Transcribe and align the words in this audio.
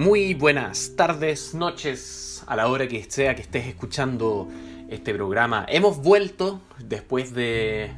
Muy 0.00 0.32
buenas 0.32 0.96
tardes, 0.96 1.52
noches, 1.52 2.42
a 2.46 2.56
la 2.56 2.68
hora 2.68 2.88
que 2.88 3.04
sea 3.06 3.34
que 3.34 3.42
estés 3.42 3.66
escuchando 3.66 4.48
este 4.88 5.12
programa. 5.12 5.66
Hemos 5.68 5.98
vuelto 5.98 6.62
después 6.78 7.34
de 7.34 7.90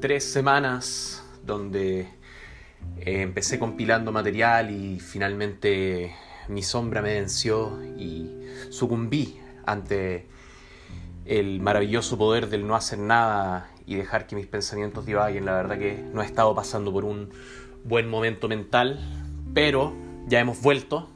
tres 0.00 0.24
semanas 0.24 1.22
donde 1.46 2.08
eh, 2.98 3.22
empecé 3.22 3.60
compilando 3.60 4.10
material 4.10 4.72
y 4.72 4.98
finalmente 4.98 6.12
mi 6.48 6.64
sombra 6.64 7.02
me 7.02 7.14
venció 7.14 7.78
y 7.96 8.28
sucumbí 8.70 9.38
ante 9.64 10.26
el 11.24 11.60
maravilloso 11.60 12.18
poder 12.18 12.48
del 12.48 12.66
no 12.66 12.74
hacer 12.74 12.98
nada 12.98 13.70
y 13.86 13.94
dejar 13.94 14.26
que 14.26 14.34
mis 14.34 14.48
pensamientos 14.48 15.06
divaguen. 15.06 15.44
La 15.44 15.52
verdad 15.52 15.78
que 15.78 16.02
no 16.12 16.20
he 16.20 16.26
estado 16.26 16.52
pasando 16.52 16.92
por 16.92 17.04
un 17.04 17.30
buen 17.84 18.10
momento 18.10 18.48
mental, 18.48 18.98
pero 19.54 20.01
ya 20.26 20.40
hemos 20.40 20.60
vuelto 20.60 21.08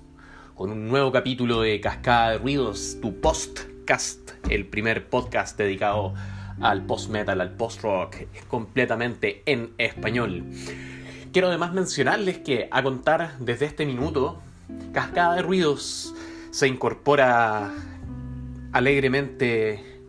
con 0.55 0.71
un 0.71 0.89
nuevo 0.89 1.13
capítulo 1.13 1.61
de 1.61 1.81
Cascada 1.81 2.31
de 2.31 2.39
Ruidos, 2.39 2.99
tu 3.01 3.21
postcast, 3.21 4.33
el 4.49 4.67
primer 4.67 5.09
podcast 5.09 5.57
dedicado 5.59 6.15
al 6.61 6.87
post-metal, 6.87 7.41
al 7.41 7.53
post-rock, 7.53 8.17
completamente 8.49 9.43
en 9.47 9.73
español. 9.79 10.45
Quiero 11.33 11.49
además 11.49 11.73
mencionarles 11.73 12.39
que 12.39 12.69
a 12.71 12.83
contar 12.83 13.39
desde 13.39 13.67
este 13.67 13.87
minuto, 13.87 14.41
Cascada 14.93 15.37
de 15.37 15.43
Ruidos 15.43 16.15
se 16.51 16.67
incorpora 16.67 17.73
alegremente 18.73 20.03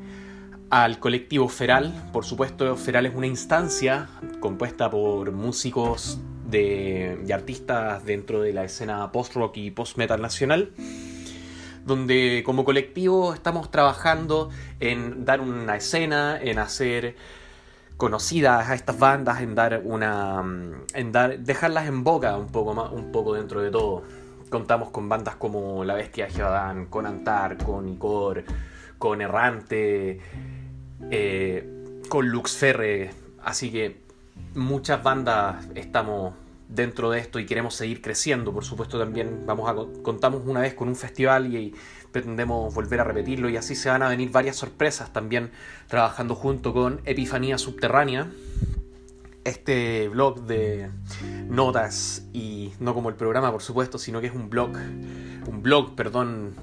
al 0.70 1.00
colectivo 1.00 1.50
Feral. 1.50 2.10
Por 2.14 2.26
supuesto, 2.26 2.76
Feral 2.78 3.06
es 3.06 3.16
una 3.16 3.28
instancia 3.28 4.10
compuesta 4.40 4.90
por 4.90 5.32
músicos 5.32 6.20
de, 6.48 7.26
artistas 7.34 8.04
dentro 8.06 8.42
de 8.42 8.54
la 8.54 8.64
escena 8.64 9.12
post-rock 9.12 9.58
y 9.58 9.72
post-metal 9.72 10.22
nacional, 10.22 10.72
donde 11.86 12.44
como 12.46 12.66
colectivo 12.66 13.34
estamos 13.34 13.70
trabajando 13.70 14.50
en 14.80 15.26
dar 15.26 15.42
una 15.42 15.76
escena, 15.76 16.40
en 16.42 16.60
hacer 16.60 17.16
conocidas 17.98 18.70
a 18.70 18.76
estas 18.76 18.98
bandas, 18.98 19.42
en 19.42 19.56
dar 19.56 19.82
una. 19.84 20.44
en 20.94 21.12
dar. 21.12 21.40
dejarlas 21.40 21.88
en 21.88 22.04
boca 22.04 22.38
un 22.38 22.48
poco 22.48 22.74
más, 22.74 22.92
un 22.92 23.12
poco 23.12 23.34
dentro 23.34 23.62
de 23.62 23.72
todo. 23.72 24.04
Contamos 24.50 24.92
con 24.92 25.10
bandas 25.10 25.36
como 25.36 25.84
La 25.84 25.96
Bestia 25.96 26.28
de 26.28 26.88
con 26.90 27.06
Antar, 27.06 27.58
con 27.58 27.90
Icor, 27.90 28.46
con 28.98 29.22
Errante, 29.22 30.22
eh, 31.12 32.02
con 32.08 32.30
Lux 32.30 32.56
Ferre. 32.56 33.12
Así 33.44 33.72
que 33.72 34.07
muchas 34.56 35.04
bandas 35.04 35.68
estamos 35.76 36.34
dentro 36.70 37.10
de 37.10 37.20
esto 37.20 37.40
y 37.40 37.46
queremos 37.46 37.76
seguir 37.76 38.02
creciendo. 38.02 38.54
Por 38.54 38.64
supuesto 38.64 39.00
también 39.00 39.46
vamos 39.46 39.70
a 39.70 40.02
contamos 40.02 40.44
una 40.46 40.62
vez 40.62 40.74
con 40.74 40.88
un 40.88 40.96
festival 40.96 41.54
y, 41.54 41.74
pretendemos 42.12 42.74
volver 42.74 43.02
a 43.02 43.04
repetirlo 43.04 43.50
y 43.50 43.58
así 43.58 43.76
se 43.76 43.90
van 43.90 44.02
a 44.02 44.10
venir 44.10 44.32
varias 44.32 44.56
sorpresas 44.56 45.14
también 45.14 45.52
trabajando 45.88 46.34
junto 46.34 46.74
con 46.74 47.02
Epifanía 47.06 47.58
Subterránea. 47.58 48.32
Este 49.44 50.10
blog 50.10 50.42
de 50.46 50.90
notas 51.48 52.26
y 52.34 52.74
no 52.80 52.94
como 52.94 53.10
el 53.10 53.16
programa 53.16 53.52
por 53.52 53.62
supuesto, 53.62 54.00
sino 54.00 54.20
que 54.20 54.28
es 54.28 54.34
un 54.34 54.50
blog, 54.50 54.72
un 55.48 55.62
blog, 55.62 55.96
perdón, 55.96 56.56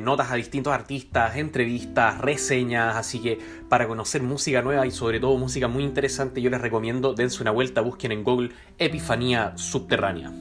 notas 0.00 0.30
a 0.30 0.36
distintos 0.36 0.72
artistas, 0.72 1.36
entrevistas, 1.36 2.18
reseñas, 2.18 2.96
así 2.96 3.20
que 3.20 3.38
para 3.68 3.88
conocer 3.88 4.22
música 4.22 4.62
nueva 4.62 4.86
y 4.86 4.90
sobre 4.90 5.18
todo 5.20 5.36
música 5.36 5.68
muy 5.68 5.82
interesante 5.82 6.40
yo 6.40 6.50
les 6.50 6.60
recomiendo 6.60 7.14
dense 7.14 7.42
una 7.42 7.50
vuelta, 7.50 7.80
busquen 7.80 8.12
en 8.12 8.22
Google 8.22 8.50
Epifanía 8.78 9.52
Subterránea. 9.56 10.32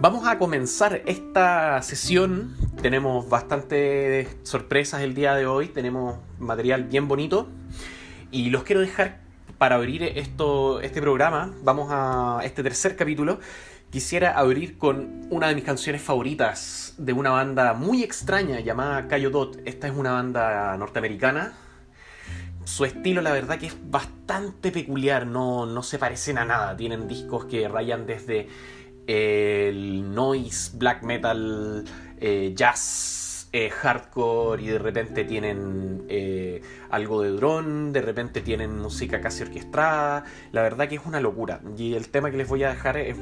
Vamos 0.00 0.26
a 0.26 0.38
comenzar 0.38 1.02
esta 1.06 1.80
sesión, 1.82 2.56
tenemos 2.80 3.28
bastantes 3.28 4.36
sorpresas 4.42 5.02
el 5.02 5.14
día 5.14 5.34
de 5.34 5.46
hoy, 5.46 5.68
tenemos 5.68 6.18
material 6.38 6.84
bien 6.84 7.08
bonito. 7.08 7.48
Y 8.30 8.50
los 8.50 8.64
quiero 8.64 8.80
dejar 8.80 9.20
para 9.58 9.76
abrir 9.76 10.02
esto, 10.02 10.80
este 10.80 11.00
programa, 11.00 11.52
vamos 11.62 11.88
a 11.90 12.40
este 12.44 12.62
tercer 12.62 12.96
capítulo 12.96 13.38
quisiera 13.94 14.36
abrir 14.36 14.76
con 14.76 15.28
una 15.30 15.46
de 15.46 15.54
mis 15.54 15.62
canciones 15.62 16.02
favoritas 16.02 16.94
de 16.98 17.12
una 17.12 17.30
banda 17.30 17.74
muy 17.74 18.02
extraña 18.02 18.58
llamada 18.58 19.06
Cayo 19.06 19.30
Dot. 19.30 19.60
Esta 19.66 19.86
es 19.86 19.94
una 19.94 20.10
banda 20.10 20.76
norteamericana. 20.76 21.52
Su 22.64 22.86
estilo, 22.86 23.22
la 23.22 23.30
verdad, 23.30 23.56
que 23.56 23.68
es 23.68 23.76
bastante 23.88 24.72
peculiar, 24.72 25.28
no, 25.28 25.64
no 25.66 25.84
se 25.84 26.00
parecen 26.00 26.38
a 26.38 26.44
nada. 26.44 26.76
Tienen 26.76 27.06
discos 27.06 27.44
que 27.44 27.68
rayan 27.68 28.04
desde 28.04 28.48
el 29.06 30.12
noise, 30.12 30.72
black 30.74 31.04
metal, 31.04 31.84
eh, 32.18 32.50
jazz, 32.52 33.23
eh, 33.56 33.70
hardcore 33.70 34.60
y 34.64 34.66
de 34.66 34.80
repente 34.80 35.22
tienen 35.22 36.06
eh, 36.08 36.60
algo 36.90 37.22
de 37.22 37.30
drone, 37.30 37.92
de 37.92 38.02
repente 38.02 38.40
tienen 38.40 38.80
música 38.80 39.20
casi 39.20 39.44
orquestada. 39.44 40.24
La 40.50 40.62
verdad 40.62 40.88
que 40.88 40.96
es 40.96 41.02
una 41.06 41.20
locura. 41.20 41.60
Y 41.78 41.94
el 41.94 42.08
tema 42.08 42.32
que 42.32 42.36
les 42.36 42.48
voy 42.48 42.64
a 42.64 42.70
dejar 42.70 42.96
es, 42.96 43.16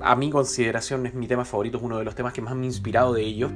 a 0.00 0.14
mi 0.14 0.30
consideración, 0.30 1.06
es 1.06 1.14
mi 1.14 1.26
tema 1.26 1.44
favorito, 1.44 1.78
es 1.78 1.82
uno 1.82 1.98
de 1.98 2.04
los 2.04 2.14
temas 2.14 2.32
que 2.32 2.40
más 2.40 2.54
me 2.54 2.62
ha 2.62 2.66
inspirado 2.66 3.14
de 3.14 3.22
ellos 3.22 3.50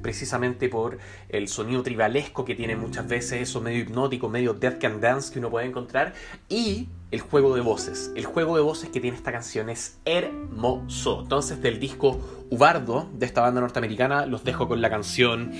precisamente 0.00 0.68
por 0.68 0.98
el 1.28 1.48
sonido 1.48 1.82
tribalesco 1.82 2.44
que 2.44 2.54
tiene 2.54 2.76
muchas 2.76 3.08
veces, 3.08 3.42
eso 3.42 3.60
medio 3.60 3.80
hipnótico, 3.80 4.28
medio 4.28 4.54
death 4.54 4.78
can 4.78 5.00
dance 5.00 5.32
que 5.32 5.40
uno 5.40 5.50
puede 5.50 5.66
encontrar, 5.66 6.14
y 6.48 6.86
el 7.10 7.20
juego 7.20 7.54
de 7.54 7.60
voces. 7.60 8.12
El 8.16 8.24
juego 8.24 8.56
de 8.56 8.62
voces 8.62 8.90
que 8.90 9.00
tiene 9.00 9.16
esta 9.16 9.32
canción 9.32 9.70
es 9.70 9.98
hermoso. 10.04 11.20
Entonces, 11.22 11.62
del 11.62 11.80
disco 11.80 12.20
Ubardo 12.50 13.08
de 13.14 13.26
esta 13.26 13.40
banda 13.40 13.60
norteamericana, 13.60 14.26
los 14.26 14.44
dejo 14.44 14.68
con 14.68 14.80
la 14.80 14.90
canción 14.90 15.52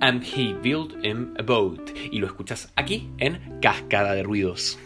And 0.00 0.22
He 0.24 0.54
Built 0.54 1.04
Him 1.04 1.34
a 1.38 1.42
Boat. 1.42 1.90
Y 2.10 2.18
lo 2.18 2.26
escuchas 2.26 2.72
aquí 2.76 3.10
en 3.18 3.60
Cascada 3.60 4.14
de 4.14 4.22
Ruidos. 4.22 4.78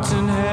mountain 0.00 0.28
head. 0.28 0.49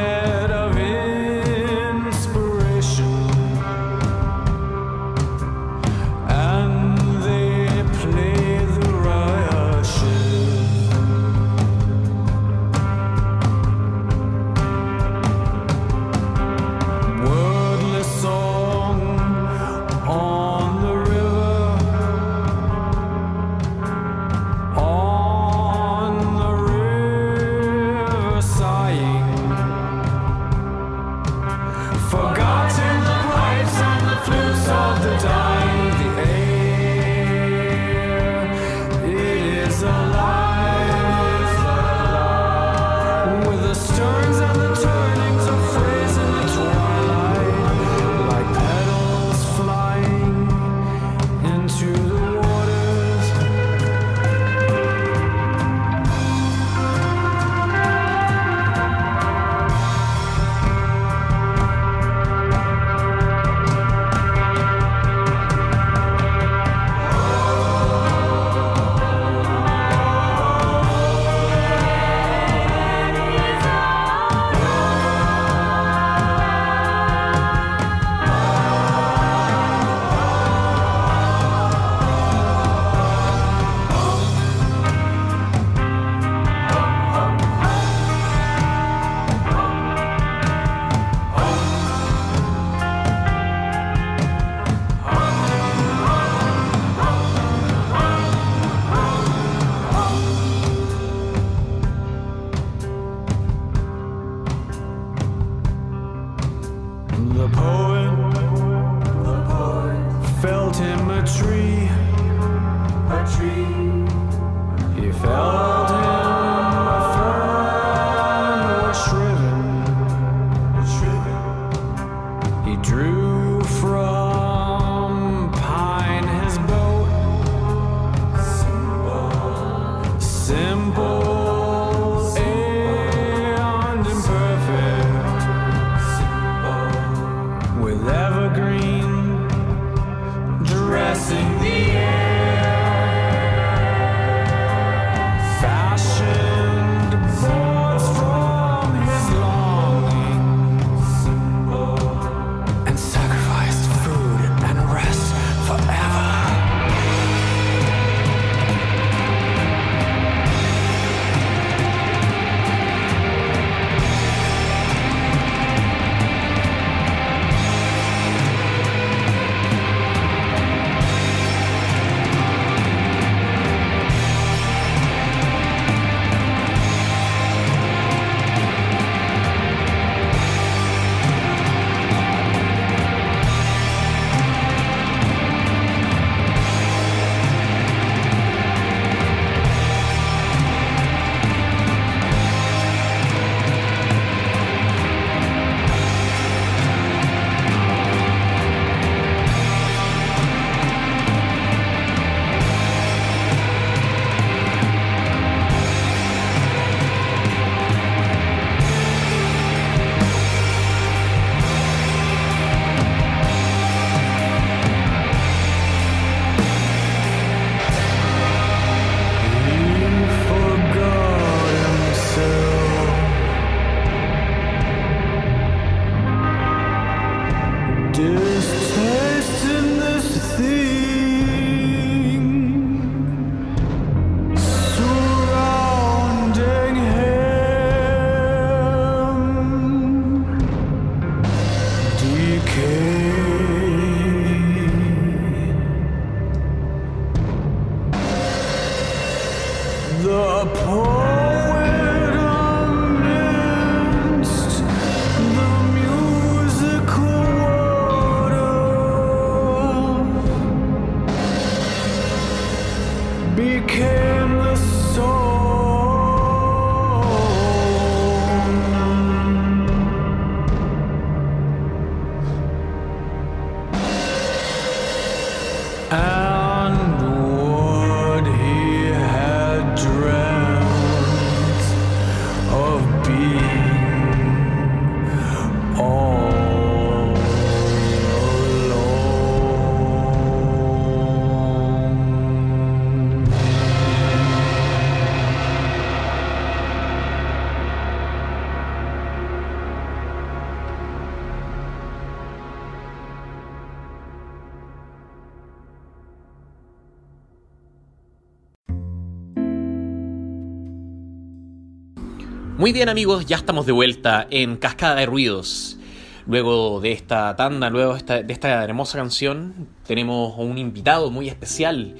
Muy 312.87 312.93
bien 312.93 313.09
amigos, 313.09 313.45
ya 313.45 313.57
estamos 313.57 313.85
de 313.85 313.91
vuelta 313.91 314.47
en 314.49 314.77
Cascada 314.77 315.15
de 315.15 315.25
Ruidos. 315.25 315.97
Luego 316.45 317.01
de 317.01 317.11
esta 317.11 317.53
tanda, 317.57 317.89
luego 317.89 318.13
de 318.13 318.45
esta, 318.47 318.81
hermosa 318.81 319.17
canción, 319.17 319.89
tenemos 320.07 320.53
un 320.57 320.77
invitado 320.77 321.29
muy 321.29 321.49
especial. 321.49 322.15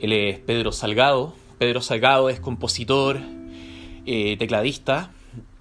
Él 0.00 0.12
es 0.14 0.38
Pedro 0.38 0.72
Salgado. 0.72 1.34
Pedro 1.58 1.82
Salgado 1.82 2.30
es 2.30 2.40
compositor, 2.40 3.20
eh, 4.06 4.38
tecladista 4.38 5.10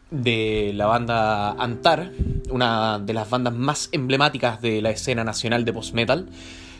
de 0.09 0.71
la 0.73 0.85
banda 0.85 1.51
Antar, 1.61 2.13
una 2.49 2.97
de 2.99 3.13
las 3.13 3.29
bandas 3.29 3.53
más 3.53 3.89
emblemáticas 3.91 4.61
de 4.61 4.81
la 4.81 4.91
escena 4.91 5.25
nacional 5.25 5.65
de 5.65 5.73
post-metal. 5.73 6.29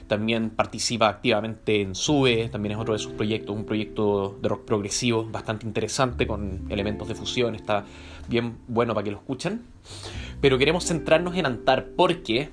También 0.08 0.52
participa 0.52 1.08
activamente 1.08 1.82
en 1.82 1.96
SUBE, 1.96 2.50
también 2.50 2.74
es 2.74 2.78
otro 2.78 2.94
de 2.94 3.00
sus 3.00 3.14
proyectos, 3.14 3.56
un 3.56 3.66
proyecto 3.66 4.38
de 4.42 4.50
rock 4.50 4.66
progresivo 4.66 5.26
bastante 5.26 5.66
interesante 5.66 6.28
con 6.28 6.68
elementos 6.70 7.08
de 7.08 7.16
fusión, 7.16 7.56
está 7.56 7.86
bien 8.28 8.58
bueno 8.68 8.94
para 8.94 9.04
que 9.04 9.12
lo 9.12 9.18
escuchen. 9.18 9.64
Pero 10.42 10.58
queremos 10.58 10.86
centrarnos 10.86 11.36
en 11.36 11.46
Antar 11.46 11.88
porque 11.96 12.50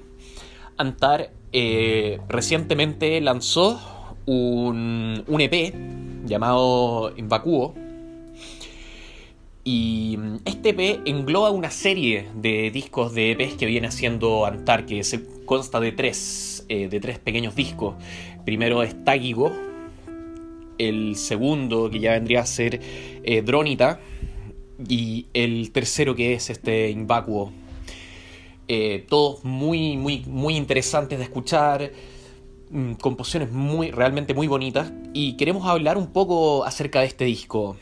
Antar 0.78 1.30
eh, 1.52 2.20
recientemente 2.28 3.20
lanzó 3.20 3.80
un, 4.24 5.24
un 5.26 5.40
EP 5.40 5.74
llamado 6.24 7.12
Invacuo, 7.16 7.74
y 9.64 10.18
este 10.44 10.70
EP 10.70 11.02
engloba 11.06 11.50
una 11.50 11.70
serie 11.70 12.28
de 12.34 12.70
discos 12.72 13.14
de 13.14 13.32
EPs 13.32 13.54
que 13.54 13.66
viene 13.66 13.86
haciendo 13.86 14.44
Antar, 14.44 14.86
que 14.86 15.04
se 15.04 15.24
consta 15.44 15.78
de 15.78 15.92
tres 15.92 16.51
eh, 16.68 16.88
de 16.88 17.00
tres 17.00 17.18
pequeños 17.18 17.54
discos. 17.54 17.94
Primero 18.44 18.82
es 18.82 19.04
Tagigo, 19.04 19.52
el 20.78 21.16
segundo 21.16 21.90
que 21.90 22.00
ya 22.00 22.12
vendría 22.12 22.40
a 22.40 22.46
ser 22.46 22.80
eh, 23.24 23.44
y 24.88 25.26
el 25.34 25.70
tercero 25.72 26.14
que 26.14 26.34
es 26.34 26.50
este 26.50 26.90
Invacuo. 26.90 27.52
Eh, 28.68 29.04
todos 29.08 29.44
muy, 29.44 29.96
muy, 29.96 30.24
muy 30.26 30.56
interesantes 30.56 31.18
de 31.18 31.24
escuchar, 31.24 31.92
mm, 32.70 32.92
composiciones 32.94 33.50
muy, 33.52 33.90
realmente 33.90 34.34
muy 34.34 34.46
bonitas 34.46 34.92
y 35.12 35.36
queremos 35.36 35.66
hablar 35.66 35.98
un 35.98 36.06
poco 36.06 36.64
acerca 36.64 37.00
de 37.00 37.06
este 37.06 37.24
disco. 37.24 37.76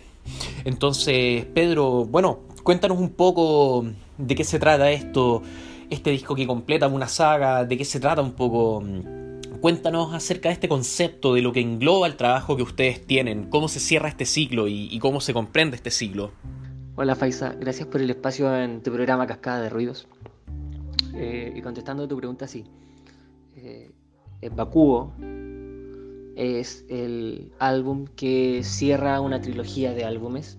Entonces, 0.65 1.45
Pedro, 1.55 2.05
bueno, 2.05 2.41
cuéntanos 2.63 2.99
un 2.99 3.11
poco 3.11 3.87
de 4.19 4.35
qué 4.35 4.45
se 4.45 4.59
trata 4.59 4.91
esto, 4.91 5.43
este 5.91 6.11
disco 6.11 6.35
que 6.35 6.47
completa 6.47 6.87
una 6.87 7.09
saga, 7.09 7.65
de 7.65 7.77
qué 7.77 7.85
se 7.85 8.01
trata 8.01 8.23
un 8.23 8.33
poco. 8.33 8.83
Cuéntanos 9.61 10.15
acerca 10.15 10.49
de 10.49 10.55
este 10.55 10.69
concepto, 10.69 11.35
de 11.35 11.43
lo 11.43 11.53
que 11.53 11.61
engloba 11.61 12.07
el 12.07 12.17
trabajo 12.17 12.57
que 12.57 12.63
ustedes 12.63 13.07
tienen, 13.07 13.51
cómo 13.51 13.69
se 13.69 13.81
cierra 13.81 14.09
este 14.09 14.25
ciclo 14.25 14.69
y, 14.69 14.99
cómo 15.01 15.21
se 15.21 15.35
comprende 15.35 15.77
este 15.77 15.91
ciclo. 15.91 16.31
Hola 16.97 17.15
Faisa, 17.15 17.55
gracias 17.59 17.87
por 17.89 18.01
el 18.01 18.09
espacio 18.09 18.55
en 18.57 18.83
tu 18.83 18.93
programa 18.93 19.27
Cascada 19.27 19.61
de 19.61 19.69
Ruidos. 19.69 20.09
Eh, 21.15 21.53
y 21.55 21.61
contestando 21.61 22.05
a 22.05 22.09
tu 22.09 22.17
pregunta, 22.17 22.47
sí. 22.47 22.65
Eh, 23.57 23.91
es 26.37 26.85
el 26.89 27.53
álbum 27.59 28.07
que 28.17 28.63
cierra 28.63 29.21
una 29.21 29.43
trilogía 29.43 29.93
de 29.93 30.05
álbumes 30.05 30.59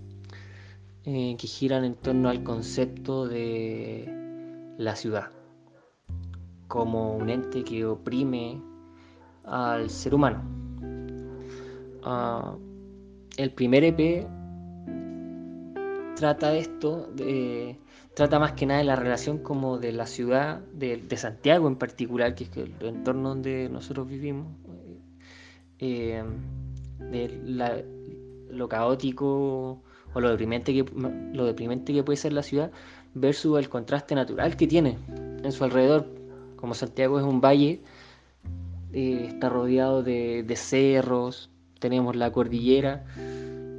eh, 1.06 1.36
que 1.40 1.48
giran 1.48 1.84
en 1.84 1.96
torno 1.96 2.30
al 2.30 2.44
concepto 2.44 3.28
de 3.28 4.21
la 4.78 4.96
ciudad 4.96 5.32
como 6.72 7.18
un 7.18 7.30
ente 7.30 7.66
que 7.66 7.86
oprime 7.86 8.62
al 9.44 9.90
ser 9.90 10.16
humano. 10.16 10.42
Ah, 12.02 12.56
el 13.36 13.52
primer 13.52 13.84
EP 13.84 14.26
trata 16.16 16.56
esto, 16.56 17.08
de, 17.14 17.78
trata 18.14 18.40
más 18.40 18.54
que 18.54 18.66
nada 18.66 18.80
de 18.80 18.86
la 18.86 18.96
relación 18.96 19.40
como 19.40 19.80
de 19.80 19.92
la 19.92 20.06
ciudad, 20.06 20.62
de, 20.74 21.04
Santiago 21.18 21.68
en 21.68 21.76
particular, 21.76 22.36
que 22.36 22.46
es 22.46 22.56
el 22.56 22.74
entorno 22.80 23.30
donde 23.30 23.68
nosotros 23.68 24.08
vivimos, 24.08 24.48
eh, 25.80 26.24
de 27.00 27.86
lo 28.50 28.70
caótico 28.70 29.82
o 30.14 30.20
lo 30.20 30.30
deprimente, 30.30 30.74
que, 30.74 30.86
lo 31.34 31.46
deprimente 31.46 31.94
que 31.94 32.04
puede 32.04 32.18
ser 32.18 32.32
la 32.32 32.44
ciudad, 32.44 32.72
versus 33.14 33.60
el 33.60 33.70
contraste 33.70 34.16
natural 34.16 34.56
que 34.56 34.68
tiene 34.68 34.98
en 35.44 35.52
su 35.52 35.64
alrededor. 35.64 36.08
Como 36.56 36.74
Santiago 36.74 37.20
es 37.20 37.26
un 37.26 37.42
valle, 37.42 37.82
eh, 38.94 39.26
está 39.28 39.50
rodeado 39.50 40.04
de, 40.04 40.54
cerros, 40.56 41.50
tenemos 41.80 42.16
la 42.16 42.32
cordillera 42.32 43.06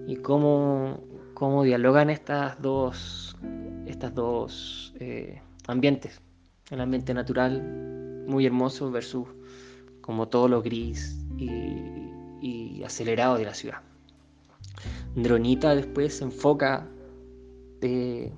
y 0.07 0.17
cómo, 0.17 0.99
cómo 1.35 1.63
dialogan 1.63 2.11
estas 2.11 2.61
dos, 2.61 3.37
estas 3.87 4.15
dos 4.15 4.95
eh, 4.99 5.41
ambientes. 5.67 6.21
El 6.71 6.81
ambiente 6.81 7.15
natural 7.15 7.63
muy 8.27 8.47
hermoso 8.47 8.91
versus 8.91 9.29
como 10.01 10.29
todo 10.29 10.49
lo 10.49 10.63
gris 10.63 11.19
y, 11.39 12.83
acelerado 12.85 13.39
de 13.39 13.45
la 13.45 13.55
ciudad. 13.55 13.79
Dronita 15.15 15.77
después 15.77 16.17
se 16.17 16.25
enfoca 16.25 16.89
de, 17.81 18.33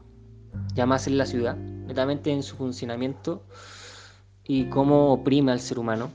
ya 0.74 0.86
más 0.86 1.06
en 1.06 1.18
la 1.18 1.26
ciudad, 1.26 1.56
netamente 1.56 2.30
en 2.30 2.42
su 2.42 2.56
funcionamiento 2.56 3.42
y 4.44 4.66
cómo 4.66 5.12
oprime 5.12 5.52
al 5.52 5.60
ser 5.60 5.78
humano 5.78 6.10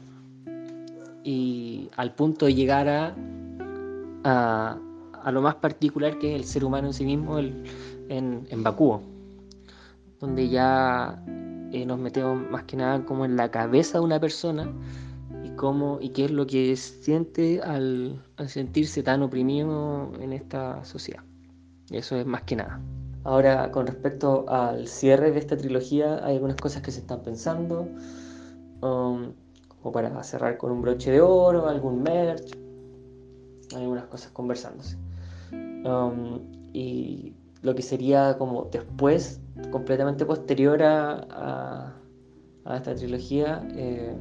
y 1.24 1.90
al 1.96 2.14
punto 2.14 2.46
de 2.46 2.54
llegar 2.54 2.88
a, 2.88 3.16
a, 4.24 5.32
lo 5.32 5.42
más 5.42 5.56
particular 5.56 6.18
que 6.20 6.36
es 6.36 6.42
el 6.42 6.48
ser 6.48 6.64
humano 6.64 6.88
en 6.88 6.94
sí 6.94 7.06
mismo 7.06 7.40
en, 7.40 7.64
en 8.10 8.64
Bakú, 8.64 9.02
donde 10.20 10.50
ya 10.50 11.22
eh, 11.72 11.86
nos 11.86 12.00
metemos 12.00 12.50
más 12.50 12.64
que 12.64 12.78
nada 12.78 13.06
como 13.06 13.26
en 13.26 13.36
la 13.36 13.52
cabeza 13.52 14.00
de 14.00 14.04
una 14.04 14.20
persona 14.20 14.72
y 15.44 15.50
cómo 15.52 16.00
y 16.02 16.10
qué 16.10 16.26
es 16.26 16.32
lo 16.32 16.48
que 16.48 16.76
siente 16.76 17.62
al, 17.62 18.24
al 18.38 18.50
sentirse 18.50 19.04
tan 19.04 19.22
oprimido 19.22 20.12
en 20.20 20.34
esta 20.34 20.84
sociedad. 20.84 21.24
Eso 21.92 22.16
es 22.16 22.26
más 22.26 22.44
que 22.44 22.56
nada. 22.56 22.82
Ahora, 23.24 23.72
con 23.72 23.86
respecto 23.86 24.46
al 24.48 24.88
cierre 24.88 25.32
de 25.32 25.40
esta 25.40 25.58
trilogía, 25.58 26.26
hay 26.26 26.36
algunas 26.36 26.56
cosas 26.56 26.82
que 26.82 26.92
se 26.92 27.02
están 27.02 27.22
pensando, 27.22 27.88
um, 28.82 29.34
como 29.68 29.92
para 29.92 30.24
cerrar 30.24 30.58
con 30.58 30.72
un 30.72 30.82
broche 30.82 31.12
de 31.12 31.22
oro, 31.22 31.68
algún 31.68 32.02
merch, 32.02 32.56
hay 33.76 33.84
algunas 33.84 34.06
cosas 34.06 34.32
conversándose. 34.32 34.98
Um, 35.52 36.40
y 36.74 37.34
lo 37.62 37.76
que 37.76 37.82
sería 37.82 38.38
como 38.38 38.66
después, 38.72 39.42
completamente 39.72 40.26
posterior 40.26 40.82
a, 40.82 41.96
esta 42.74 42.94
trilogía, 42.96 43.68
eh, 43.76 44.14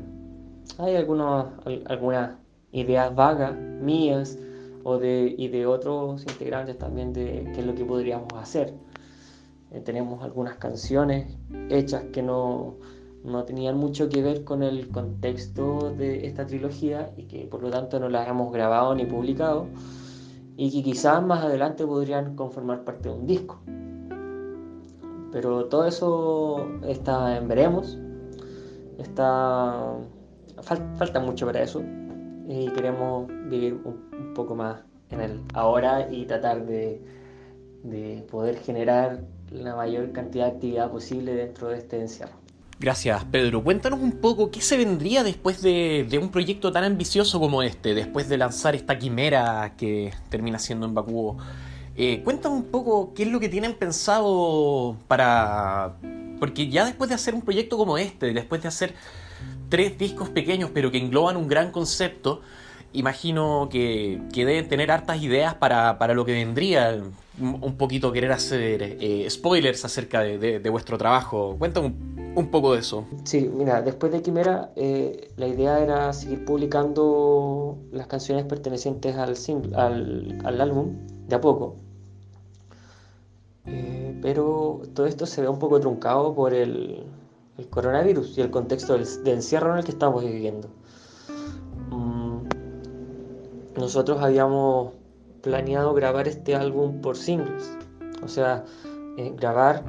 hay 0.78 0.96
algunos, 0.96 1.48
algunas 1.86 2.32
ideas 2.72 3.14
vagas 3.14 3.54
mías 3.56 4.38
o 4.84 4.98
de, 4.98 5.34
y 5.36 5.48
de 5.48 5.66
otros 5.66 6.22
integrantes 6.22 6.78
también 6.78 7.12
de 7.12 7.50
qué 7.54 7.60
es 7.60 7.66
lo 7.66 7.74
que 7.74 7.84
podríamos 7.84 8.32
hacer. 8.34 8.72
Eh, 9.70 9.80
tenemos 9.80 10.22
algunas 10.22 10.56
canciones 10.56 11.36
hechas 11.68 12.04
que 12.12 12.22
no, 12.22 12.76
no 13.24 13.44
tenían 13.44 13.76
mucho 13.76 14.08
que 14.08 14.22
ver 14.22 14.44
con 14.44 14.62
el 14.62 14.88
contexto 14.88 15.92
de 15.96 16.26
esta 16.26 16.46
trilogía 16.46 17.12
y 17.16 17.24
que 17.24 17.46
por 17.46 17.62
lo 17.62 17.70
tanto 17.70 18.00
no 18.00 18.08
las 18.08 18.28
hemos 18.28 18.52
grabado 18.52 18.94
ni 18.94 19.04
publicado 19.04 19.66
y 20.56 20.70
que 20.70 20.82
quizás 20.82 21.22
más 21.22 21.44
adelante 21.44 21.86
podrían 21.86 22.34
conformar 22.34 22.84
parte 22.84 23.08
de 23.08 23.14
un 23.14 23.26
disco. 23.26 23.60
Pero 25.30 25.66
todo 25.66 25.84
eso 25.86 26.66
está 26.86 27.36
en 27.36 27.48
veremos. 27.48 27.98
Está 28.98 29.94
falta 30.62 31.20
mucho 31.20 31.46
para 31.46 31.62
eso 31.62 31.82
y 32.48 32.68
queremos 32.70 33.28
vivir 33.48 33.80
un, 33.84 34.34
poco 34.34 34.54
más 34.54 34.80
en 35.10 35.20
el 35.20 35.40
ahora 35.54 36.10
y 36.10 36.24
tratar 36.26 36.66
de, 36.66 37.00
de 37.84 38.26
poder 38.30 38.56
generar 38.56 39.20
la 39.50 39.74
mayor 39.76 40.12
cantidad 40.12 40.46
de 40.46 40.52
actividad 40.52 40.90
posible 40.90 41.34
dentro 41.34 41.68
de 41.68 41.78
este 41.78 42.00
encierro. 42.00 42.32
Gracias, 42.80 43.24
Pedro. 43.24 43.64
Cuéntanos 43.64 43.98
un 43.98 44.12
poco 44.12 44.52
qué 44.52 44.60
se 44.60 44.76
vendría 44.76 45.24
después 45.24 45.62
de, 45.62 46.18
un 46.22 46.30
proyecto 46.30 46.70
tan 46.70 46.84
ambicioso 46.84 47.40
como 47.40 47.62
este, 47.64 47.92
después 47.92 48.28
de 48.28 48.38
lanzar 48.38 48.76
esta 48.76 48.96
quimera 48.98 49.74
que 49.76 50.12
termina 50.28 50.60
siendo 50.60 50.86
en 50.86 50.94
Bakú. 50.94 51.36
Eh, 51.96 52.22
cuéntanos 52.22 52.58
un 52.58 52.66
poco 52.66 53.12
qué 53.14 53.24
es 53.24 53.28
lo 53.30 53.40
que 53.40 53.48
tienen 53.48 53.74
pensado 53.74 54.96
para... 55.08 55.96
Porque 56.38 56.68
ya 56.68 56.84
después 56.84 57.08
de 57.08 57.16
hacer 57.16 57.34
un 57.34 57.42
proyecto 57.42 57.76
como 57.76 57.98
este, 57.98 58.32
después 58.32 58.62
de 58.62 58.68
hacer 58.68 58.94
tres 59.68 59.98
discos 59.98 60.28
pequeños 60.28 60.70
pero 60.72 60.92
que 60.92 60.98
engloban 60.98 61.36
un 61.36 61.48
gran 61.48 61.72
concepto, 61.72 62.42
imagino 62.92 63.68
que, 63.70 64.22
que 64.32 64.44
deben 64.44 64.68
tener 64.68 64.92
hartas 64.92 65.20
ideas 65.20 65.54
para, 65.54 65.98
para, 65.98 66.14
lo 66.14 66.24
que 66.24 66.32
vendría. 66.32 67.02
Un 67.40 67.76
poquito 67.76 68.12
querer 68.12 68.32
hacer 68.32 68.82
eh, 68.82 69.26
spoilers 69.30 69.84
acerca 69.84 70.20
de, 70.20 70.70
vuestro 70.70 70.98
trabajo. 70.98 71.56
Cuéntame 71.58 71.94
un, 72.34 72.50
poco 72.50 72.74
de 72.74 72.80
eso. 72.80 73.06
Sí, 73.24 73.50
mira, 73.52 73.82
después 73.82 74.12
de 74.12 74.22
Quimera, 74.22 74.72
eh, 74.76 75.30
la 75.36 75.46
idea 75.46 75.80
era 75.80 76.12
seguir 76.12 76.44
publicando 76.44 77.78
las 77.92 78.06
canciones 78.06 78.44
pertenecientes 78.44 79.16
al, 79.16 79.34
al, 79.74 80.38
al 80.44 80.60
álbum 80.60 80.96
de 81.28 81.36
a 81.36 81.40
poco. 81.40 81.76
Eh, 83.66 84.18
pero 84.22 84.82
todo 84.94 85.06
esto 85.06 85.26
se 85.26 85.42
ve 85.42 85.48
un 85.48 85.58
poco 85.58 85.78
truncado 85.78 86.34
por 86.34 86.54
el, 86.54 87.04
el 87.58 87.68
coronavirus 87.68 88.36
y 88.38 88.40
el 88.40 88.50
contexto 88.50 88.98
de 88.98 89.32
encierro 89.32 89.72
en 89.72 89.78
el 89.78 89.84
que 89.84 89.92
estamos 89.92 90.24
viviendo 90.24 90.68
nosotros 93.78 94.20
habíamos 94.20 94.92
planeado 95.42 95.94
grabar 95.94 96.28
este 96.28 96.54
álbum 96.54 97.00
por 97.00 97.16
singles. 97.16 97.76
O 98.22 98.28
sea, 98.28 98.64
eh, 99.16 99.32
grabar, 99.36 99.84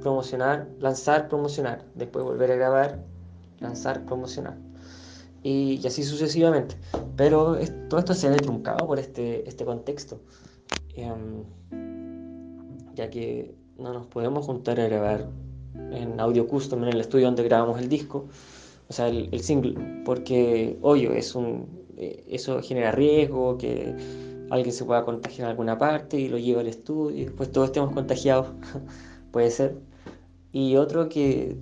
promocionar, 0.00 0.68
lanzar, 0.78 1.28
promocionar. 1.28 1.84
Después 1.94 2.24
volver 2.24 2.52
a 2.52 2.56
grabar, 2.56 3.04
lanzar, 3.60 4.04
promocionar. 4.04 4.56
Y, 5.42 5.84
así 5.86 6.04
sucesivamente. 6.04 6.76
Pero 7.16 7.58
todo 7.88 8.00
esto 8.00 8.14
se 8.14 8.28
ve 8.28 8.36
truncado 8.36 8.86
por 8.86 8.98
este, 8.98 9.48
este 9.48 9.64
contexto. 9.64 10.20
Em, 10.94 11.44
ya 12.94 13.08
que 13.10 13.54
no 13.78 13.92
nos 13.92 14.06
podemos 14.06 14.44
juntar 14.44 14.78
a 14.80 14.86
grabar 14.86 15.28
en 15.74 16.20
audio 16.20 16.46
custom 16.46 16.82
en 16.82 16.90
el 16.90 17.00
estudio 17.00 17.26
donde 17.26 17.42
grabamos 17.42 17.80
el 17.80 17.88
disco, 17.88 18.28
o 18.88 18.92
sea, 18.92 19.08
el, 19.08 19.28
el 19.32 19.40
single, 19.40 20.02
porque, 20.04 20.78
obvio, 20.82 21.12
es 21.12 21.34
un, 21.34 21.82
eh, 21.96 22.24
eso 22.28 22.60
genera 22.62 22.92
riesgo, 22.92 23.56
que 23.58 23.94
alguien 24.54 24.72
se 24.72 24.84
pueda 24.84 25.04
contagiar 25.04 25.46
en 25.46 25.50
alguna 25.50 25.78
parte 25.78 26.18
y 26.18 26.28
lo 26.28 26.38
lleva 26.38 26.60
al 26.60 26.68
estudio 26.68 27.16
y 27.16 27.24
después 27.24 27.50
todos 27.50 27.68
estemos 27.68 27.92
contagiados, 27.92 28.48
puede 29.32 29.50
ser. 29.50 29.78
Y 30.52 30.76
otro 30.76 31.08
que 31.08 31.56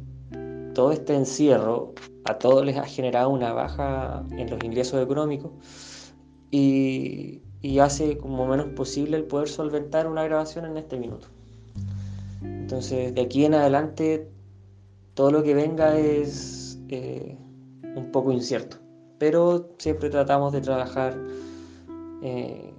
todo 0.74 0.92
este 0.92 1.14
encierro 1.14 1.94
a 2.24 2.38
todos 2.38 2.64
les 2.64 2.76
ha 2.76 2.84
generado 2.84 3.30
una 3.30 3.52
baja 3.52 4.24
en 4.32 4.50
los 4.50 4.62
ingresos 4.64 5.02
económicos 5.02 5.52
y, 6.50 7.42
hace 7.80 8.18
como 8.18 8.46
menos 8.46 8.68
posible 8.74 9.16
el 9.16 9.24
poder 9.24 9.48
solventar 9.48 10.06
una 10.06 10.24
grabación 10.24 10.64
en 10.66 10.76
este 10.76 10.98
minuto. 10.98 11.28
Entonces, 12.42 13.14
de 13.14 13.20
aquí 13.22 13.44
en 13.44 13.54
adelante, 13.54 14.28
todo 15.14 15.30
lo 15.30 15.42
que 15.42 15.54
venga 15.54 15.98
es 15.98 16.78
eh, 16.88 17.36
un 17.94 18.10
poco 18.10 18.32
incierto 18.32 18.78
pero 19.20 19.68
siempre 19.76 20.08
tratamos 20.08 20.50
de 20.50 20.62
trabajar 20.62 21.14
eh, 22.22 22.69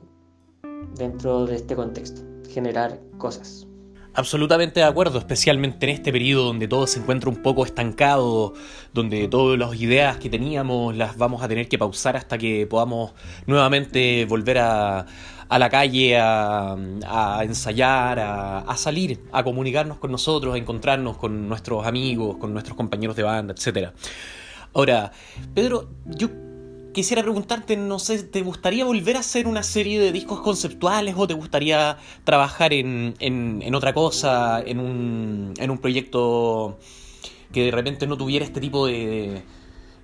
dentro 0.96 1.46
de 1.46 1.56
este 1.56 1.76
contexto, 1.76 2.22
generar 2.50 3.00
cosas. 3.18 3.68
Absolutamente 4.14 4.82
de 4.82 4.86
acuerdo, 4.86 5.20
especialmente 5.20 5.86
en 5.86 5.96
este 5.96 6.12
periodo 6.12 6.48
donde 6.48 6.68
todo 6.68 6.86
se 6.86 7.00
encuentra 7.00 7.30
un 7.30 7.42
poco 7.42 7.66
estancado, 7.66 8.54
donde 8.94 9.30
todas 9.30 9.58
las 9.58 9.74
ideas 9.80 10.18
que 10.18 10.30
teníamos 10.30 10.98
las 10.98 11.18
vamos 11.18 11.42
a 11.42 11.48
tener 11.48 11.70
que 11.70 11.78
pausar 11.78 12.18
hasta 12.18 12.38
que 12.38 12.68
podamos 12.68 13.14
nuevamente 13.46 14.26
volver 14.26 14.58
a, 14.58 15.06
la 15.50 15.70
calle 15.70 16.18
a, 16.20 16.76
ensayar, 17.44 18.20
a, 18.20 18.60
a, 18.60 18.76
salir, 18.76 19.22
a 19.32 19.46
comunicarnos 19.46 19.98
con 19.98 20.12
nosotros, 20.12 20.56
a 20.56 20.58
encontrarnos 20.58 21.16
con 21.16 21.48
nuestros 21.48 21.86
amigos, 21.88 22.36
con 22.36 22.52
nuestros 22.52 22.76
compañeros 22.76 23.16
de 23.16 23.24
banda, 23.24 23.54
etc. 23.58 23.92
Ahora, 24.74 25.12
Pedro, 25.54 25.90
yo 26.06 26.28
quisiera 26.94 27.22
preguntarte, 27.22 27.78
no 27.78 28.00
sé, 28.00 28.24
¿te 28.24 28.42
gustaría 28.42 28.86
volver 28.86 29.18
a 29.18 29.20
hacer 29.20 29.48
una 29.48 29.64
serie 29.64 30.00
de 30.00 30.12
discos 30.12 30.42
conceptuales 30.42 31.16
o 31.18 31.28
te 31.28 31.34
gustaría 31.34 31.98
trabajar 32.24 32.74
en, 32.74 33.16
en, 33.20 33.76
otra 33.76 33.94
cosa, 33.94 34.62
en 34.62 34.80
un, 34.80 35.54
en 35.58 35.72
un 35.72 35.78
proyecto 35.78 36.78
que 37.52 37.66
de 37.66 37.72
repente 37.72 38.08
no 38.08 38.18
tuviera 38.18 38.46
este 38.46 38.60
tipo 38.62 38.88
de, 38.88 39.42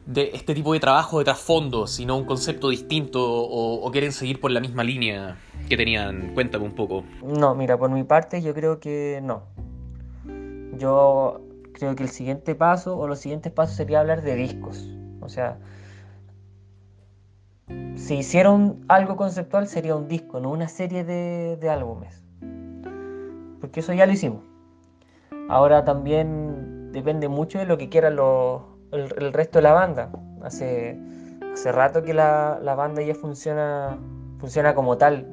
de 0.05 0.31
este 0.33 0.53
tipo 0.53 0.73
de 0.73 0.79
trabajo 0.79 1.19
de 1.19 1.25
trasfondo, 1.25 1.87
sino 1.87 2.17
un 2.17 2.25
concepto 2.25 2.69
distinto 2.69 3.23
o, 3.23 3.85
o, 3.85 3.91
quieren 3.91 4.11
seguir 4.11 4.39
por 4.39 4.51
la 4.51 4.59
misma 4.59 4.83
línea 4.83 5.37
que 5.69 5.77
tenían? 5.77 6.33
Cuéntame 6.33 6.65
un 6.65 6.75
poco. 6.75 7.03
No, 7.23 7.55
mira, 7.55 7.77
por 7.77 7.89
mi 7.89 8.03
parte 8.03 8.41
yo 8.41 8.53
creo 8.53 8.79
que 8.79 9.19
no. 9.23 9.43
Yo 10.77 11.41
creo 11.73 11.95
que 11.95 12.03
el 12.03 12.09
siguiente 12.09 12.55
paso 12.55 12.97
o 12.97 13.07
los 13.07 13.19
siguientes 13.19 13.51
pasos 13.51 13.75
sería 13.75 13.99
hablar 13.99 14.21
de 14.21 14.35
discos. 14.35 14.87
O 15.21 15.29
sea, 15.29 15.57
si 17.95 18.15
hicieron 18.15 18.85
algo 18.87 19.17
conceptual 19.17 19.67
sería 19.67 19.95
un 19.95 20.07
disco, 20.07 20.39
no 20.39 20.51
una 20.51 20.67
serie 20.67 21.03
de, 21.03 21.69
álbumes. 21.69 22.23
Porque 23.59 23.81
eso 23.81 23.93
ya 23.93 24.05
lo 24.05 24.13
hicimos. 24.13 24.43
Ahora 25.49 25.83
también 25.83 26.91
depende 26.91 27.27
mucho 27.27 27.59
de 27.59 27.65
lo 27.65 27.77
que 27.77 27.89
quiera 27.89 28.07
el, 28.09 29.33
resto 29.33 29.57
de 29.59 29.63
la 29.63 29.73
banda. 29.73 30.11
Hace, 30.41 30.97
hace 31.53 31.71
rato 31.71 32.03
que 32.03 32.13
la, 32.13 32.59
banda 32.77 33.01
ya 33.01 33.15
funciona, 33.15 33.97
funciona 34.39 34.73
como 34.75 34.97
tal, 34.97 35.27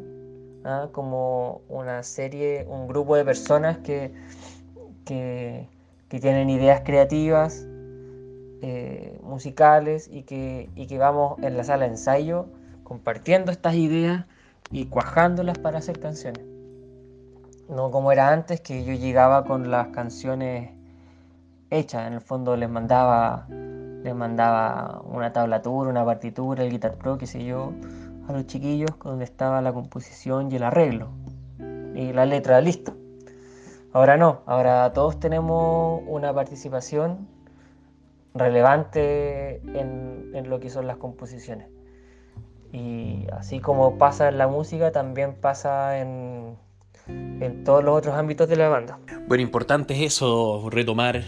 ¿ah? 0.64 0.88
como 0.90 1.60
una 1.68 2.02
serie, 2.02 2.66
un 2.68 2.88
grupo 2.88 3.14
de 3.14 3.24
personas 3.24 3.78
que, 3.78 4.12
que, 5.04 5.68
que 6.08 6.18
tienen 6.18 6.50
ideas 6.50 6.82
creativas, 6.84 7.66
eh, 8.62 9.13
musicales 9.34 10.08
y 10.10 10.22
que, 10.22 10.70
y 10.76 10.86
que 10.86 10.96
vamos 10.96 11.38
en 11.42 11.56
la 11.56 11.64
sala 11.64 11.86
de 11.86 11.90
ensayo 11.90 12.46
compartiendo 12.84 13.50
estas 13.50 13.74
ideas 13.74 14.26
y 14.70 14.86
cuajándolas 14.86 15.58
para 15.58 15.78
hacer 15.78 15.98
canciones. 15.98 16.44
No 17.68 17.90
como 17.90 18.12
era 18.12 18.28
antes, 18.28 18.60
que 18.60 18.84
yo 18.84 18.92
llegaba 18.92 19.44
con 19.44 19.70
las 19.70 19.88
canciones 19.88 20.70
hechas, 21.70 22.06
en 22.06 22.12
el 22.12 22.20
fondo 22.20 22.56
les 22.56 22.70
mandaba, 22.70 23.46
les 23.48 24.14
mandaba 24.14 25.02
una 25.04 25.32
tablatura, 25.32 25.90
una 25.90 26.04
partitura, 26.04 26.62
el 26.62 26.70
Guitar 26.70 26.94
Pro, 26.94 27.18
qué 27.18 27.26
sé 27.26 27.44
yo, 27.44 27.72
a 28.28 28.32
los 28.32 28.46
chiquillos 28.46 28.90
donde 29.02 29.24
estaba 29.24 29.60
la 29.62 29.72
composición 29.72 30.52
y 30.52 30.56
el 30.56 30.62
arreglo 30.62 31.08
y 31.94 32.12
la 32.12 32.24
letra 32.24 32.60
lista. 32.60 32.92
Ahora 33.92 34.16
no, 34.16 34.42
ahora 34.46 34.92
todos 34.92 35.18
tenemos 35.18 36.02
una 36.06 36.32
participación 36.32 37.33
relevante 38.34 39.60
en, 39.78 40.48
lo 40.48 40.60
que 40.60 40.68
son 40.68 40.86
las 40.86 40.96
composiciones. 40.96 41.68
Y 42.72 43.26
así 43.32 43.60
como 43.60 43.98
pasa 43.98 44.28
en 44.28 44.36
la 44.36 44.48
música, 44.48 44.90
también 44.90 45.34
pasa 45.34 46.00
en, 46.00 46.56
en 47.06 47.64
todos 47.64 47.84
los 47.84 47.96
otros 47.96 48.14
ámbitos 48.14 48.48
de 48.48 48.56
la 48.56 48.68
banda. 48.68 48.98
Bueno, 49.28 49.42
importante 49.42 49.94
es 49.94 50.14
eso, 50.14 50.68
retomar, 50.70 51.22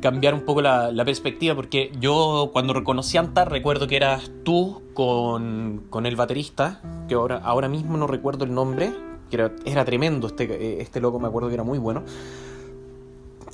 cambiar 0.00 0.34
un 0.34 0.42
poco 0.42 0.60
la, 0.60 1.04
perspectiva, 1.04 1.54
porque 1.54 1.92
yo 2.00 2.50
cuando 2.52 2.74
reconocí 2.74 3.16
a 3.16 3.20
Antar 3.20 3.50
recuerdo 3.50 3.86
que 3.86 3.96
eras 3.96 4.30
tú 4.42 4.82
con, 4.92 5.86
con 5.88 6.04
el 6.04 6.16
baterista, 6.16 6.82
que 7.08 7.14
ahora, 7.14 7.36
ahora 7.36 7.68
mismo 7.68 7.96
no 7.96 8.08
recuerdo 8.08 8.44
el 8.44 8.52
nombre, 8.52 8.92
que 9.30 9.50
era, 9.64 9.84
tremendo, 9.84 10.26
este, 10.26 10.80
este 10.82 11.00
loco 11.00 11.18
me 11.18 11.28
acuerdo 11.28 11.48
que 11.48 11.54
era 11.54 11.64
muy 11.64 11.78
bueno. 11.78 12.02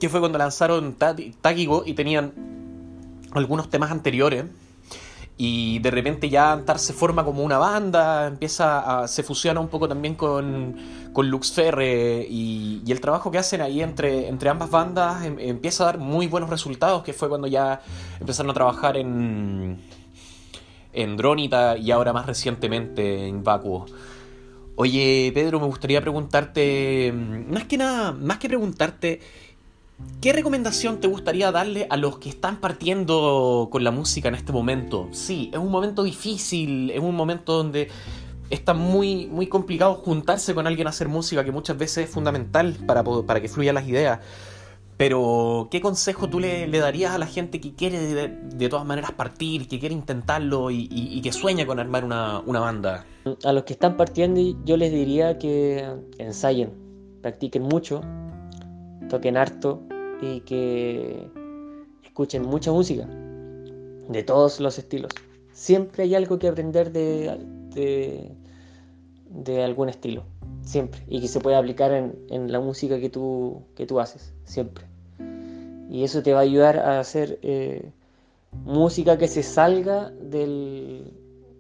Que 0.03 0.09
fue 0.09 0.19
cuando 0.19 0.37
lanzaron 0.37 0.97
Takigo 0.97 1.85
y 1.87 1.95
tenían 1.95 2.33
algunos 3.31 3.71
temas 3.71 3.93
anteriores 3.93 4.47
y 5.37 5.79
de 5.79 5.93
repente 5.93 6.29
ya 6.29 6.51
Antar 6.51 6.81
se 6.81 6.93
forma 6.93 7.25
como 7.25 7.45
una 7.45 7.57
banda, 7.57 8.27
empieza 8.27 9.03
a, 9.03 9.07
se 9.07 9.23
fusiona 9.23 9.61
un 9.61 9.69
poco 9.69 9.87
también 9.87 10.17
con, 10.17 10.75
con 11.13 11.31
Lux 11.31 11.53
Ferre 11.53 12.27
y, 12.29 12.83
el 12.89 13.01
trabajo 13.01 13.31
que 13.31 13.39
hacen 13.39 13.61
ahí 13.61 13.81
entre, 13.81 14.27
entre 14.27 14.49
ambas 14.49 14.71
bandas 14.71 15.25
em, 15.25 15.39
empieza 15.39 15.85
a 15.85 15.87
dar 15.87 15.99
muy 15.99 16.27
buenos 16.27 16.51
resultados, 16.51 17.05
que 17.05 17.13
fue 17.13 17.29
cuando 17.29 17.47
ya 17.47 17.81
empezaron 18.19 18.51
a 18.51 18.55
trabajar 18.55 18.97
en, 18.97 19.79
en 20.93 21.17
Dronita 21.17 21.77
y 21.77 21.93
ahora 21.93 22.13
más 22.13 22.27
recientemente 22.27 23.29
en 23.29 23.45
Vacuo. 23.45 23.87
Oye, 24.75 25.31
Pedro, 25.33 25.61
me 25.61 25.67
gustaría 25.67 26.01
preguntarte, 26.01 27.13
más 27.13 27.67
que 27.67 27.77
nada, 27.77 28.11
más 28.11 28.39
que 28.39 28.49
preguntarte, 28.49 29.21
¿Qué 30.23 30.33
recomendación 30.33 31.01
te 31.01 31.09
gustaría 31.09 31.51
darle 31.51 31.89
a 31.91 31.97
los 31.97 32.19
que 32.19 32.29
están 32.29 32.61
partiendo 32.61 33.69
con 33.73 33.83
la 33.83 33.91
música 33.91 34.29
en 34.29 34.37
este 34.37 34.53
momento? 34.53 35.09
Sí, 35.11 35.51
es 35.53 35.59
un 35.59 35.71
momento 35.71 36.05
difícil, 36.05 36.91
es 36.91 37.01
un 37.01 37.17
momento 37.17 37.55
donde 37.55 37.89
está 38.49 38.73
muy, 38.73 39.27
muy 39.27 39.49
complicado 39.49 39.95
juntarse 39.95 40.55
con 40.55 40.67
alguien 40.69 40.87
a 40.87 40.91
hacer 40.91 41.09
música, 41.09 41.43
que 41.45 41.51
muchas 41.51 41.77
veces 41.77 42.05
es 42.05 42.11
fundamental 42.11 42.77
para, 42.87 43.03
para 43.03 43.41
que 43.41 43.49
fluyan 43.49 43.75
las 43.75 43.89
ideas. 43.89 44.21
Pero, 44.97 45.67
¿qué 45.73 45.81
consejo 45.81 46.29
tú 46.29 46.39
le, 46.39 46.69
darías 46.69 47.13
a 47.13 47.19
la 47.19 47.27
gente 47.27 47.61
que 47.61 47.75
quiere 47.75 47.99
de, 47.99 48.69
todas 48.69 48.87
maneras 48.87 49.11
partir, 49.11 49.67
que 49.67 49.81
quiere 49.81 49.95
intentarlo 49.95 50.71
y, 50.71 51.21
que 51.21 51.33
sueña 51.33 51.67
con 51.67 51.81
armar 51.81 52.05
una, 52.05 52.39
una 52.47 52.61
banda? 52.61 53.05
A 53.43 53.53
los 53.53 53.65
que 53.65 53.73
están 53.73 53.97
partiendo 53.97 54.41
yo 54.65 54.77
les 54.77 54.93
diría 54.93 55.39
que 55.39 55.85
ensayen, 56.19 56.73
practiquen 57.21 57.65
mucho, 57.65 58.03
toquen 59.09 59.37
harto, 59.37 59.83
y 60.23 60.41
que 60.41 61.29
escuchen 62.05 62.43
mucha 62.43 62.71
música 62.71 63.07
de 63.07 64.23
todos 64.23 64.61
los 64.61 64.79
estilos. 64.79 65.13
Siempre 65.53 66.05
hay 66.05 66.15
algo 66.15 66.39
que 66.39 66.49
aprender 66.49 66.93
de, 66.93 68.31
de, 69.29 69.65
algún 69.65 69.89
estilo, 69.89 70.23
siempre, 70.63 71.03
y 71.09 71.21
que 71.21 71.29
se 71.29 71.41
puede 71.41 71.57
aplicar 71.57 71.93
en, 71.93 72.53
la 72.53 72.61
música 72.61 73.01
que 73.01 73.11
tú, 73.11 73.63
que 73.75 73.85
tú 73.85 74.01
haces, 74.01 74.33
siempre. 74.45 74.85
Y 75.91 76.05
eso 76.05 76.23
te 76.23 76.33
va 76.33 76.39
a 76.39 76.43
ayudar 76.43 76.79
a 76.79 77.01
hacer 77.01 77.39
eh, 77.43 77.91
música 78.65 79.19
que 79.19 79.29
se 79.29 79.43
salga 79.43 80.11
del, 80.11 81.13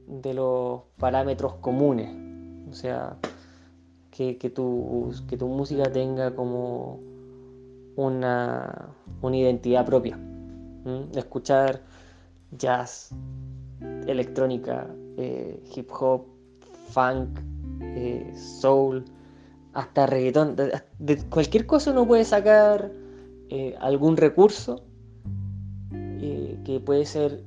de 0.07 0.35
los 0.35 0.83
parámetros 0.99 1.55
comunes. 1.57 2.09
O 2.71 2.75
sea, 2.75 3.19
que, 4.11 4.39
que, 4.39 4.49
tu, 4.49 5.13
que 5.29 5.37
tu 5.37 5.49
música 5.49 5.91
tenga 5.93 6.35
como 6.35 7.12
una, 7.97 8.91
identidad 9.23 9.85
propia. 9.87 10.19
Escuchar 11.15 11.83
jazz, 12.51 13.11
electrónica, 14.07 14.87
eh, 15.17 15.63
hip 15.75 15.89
hop, 15.93 16.27
funk, 16.91 17.41
eh, 17.81 18.33
soul, 18.35 19.05
hasta 19.73 20.07
reggaetón. 20.07 20.57
De, 20.57 21.19
cualquier 21.31 21.67
cosa 21.67 21.93
uno 21.93 22.07
puede 22.07 22.25
sacar 22.25 22.91
eh, 23.51 23.75
algún 23.81 24.17
recurso 24.17 24.85
que 26.65 26.79
puede 26.79 27.05
ser 27.05 27.43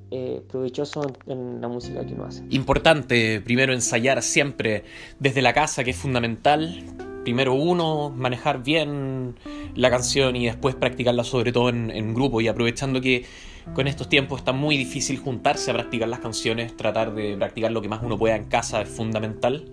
provechoso 0.49 1.01
en 1.27 1.61
la 1.61 1.69
música 1.69 2.05
que 2.05 2.13
uno 2.13 2.25
hace. 2.25 2.43
Importante 2.49 3.39
primero 3.39 3.71
ensayar 3.71 4.21
siempre 4.21 4.83
desde 5.17 5.41
la 5.41 5.53
casa, 5.53 5.85
que 5.85 5.91
es 5.91 5.95
fundamental, 5.95 6.83
primero 7.25 7.55
uno, 7.55 8.11
manejar 8.11 8.63
bien 8.63 9.35
la 9.73 9.89
canción 9.89 10.35
y 10.35 10.45
después 10.45 10.75
practicarla 10.75 11.23
sobre 11.23 11.51
todo 11.51 11.69
en, 11.69 12.13
grupo 12.13 12.39
y 12.39 12.47
aprovechando 12.47 13.01
que 13.01 13.25
con 13.73 13.87
estos 13.87 14.07
tiempos 14.07 14.39
está 14.39 14.53
muy 14.53 14.77
difícil 14.77 15.17
juntarse 15.17 15.71
a 15.71 15.73
practicar 15.73 16.07
las 16.07 16.19
canciones, 16.19 16.77
tratar 16.77 17.15
de 17.15 17.35
practicar 17.35 17.71
lo 17.71 17.81
que 17.81 17.89
más 17.89 18.01
uno 18.03 18.15
pueda 18.15 18.35
en 18.35 18.45
casa 18.45 18.79
es 18.81 18.89
fundamental. 18.89 19.65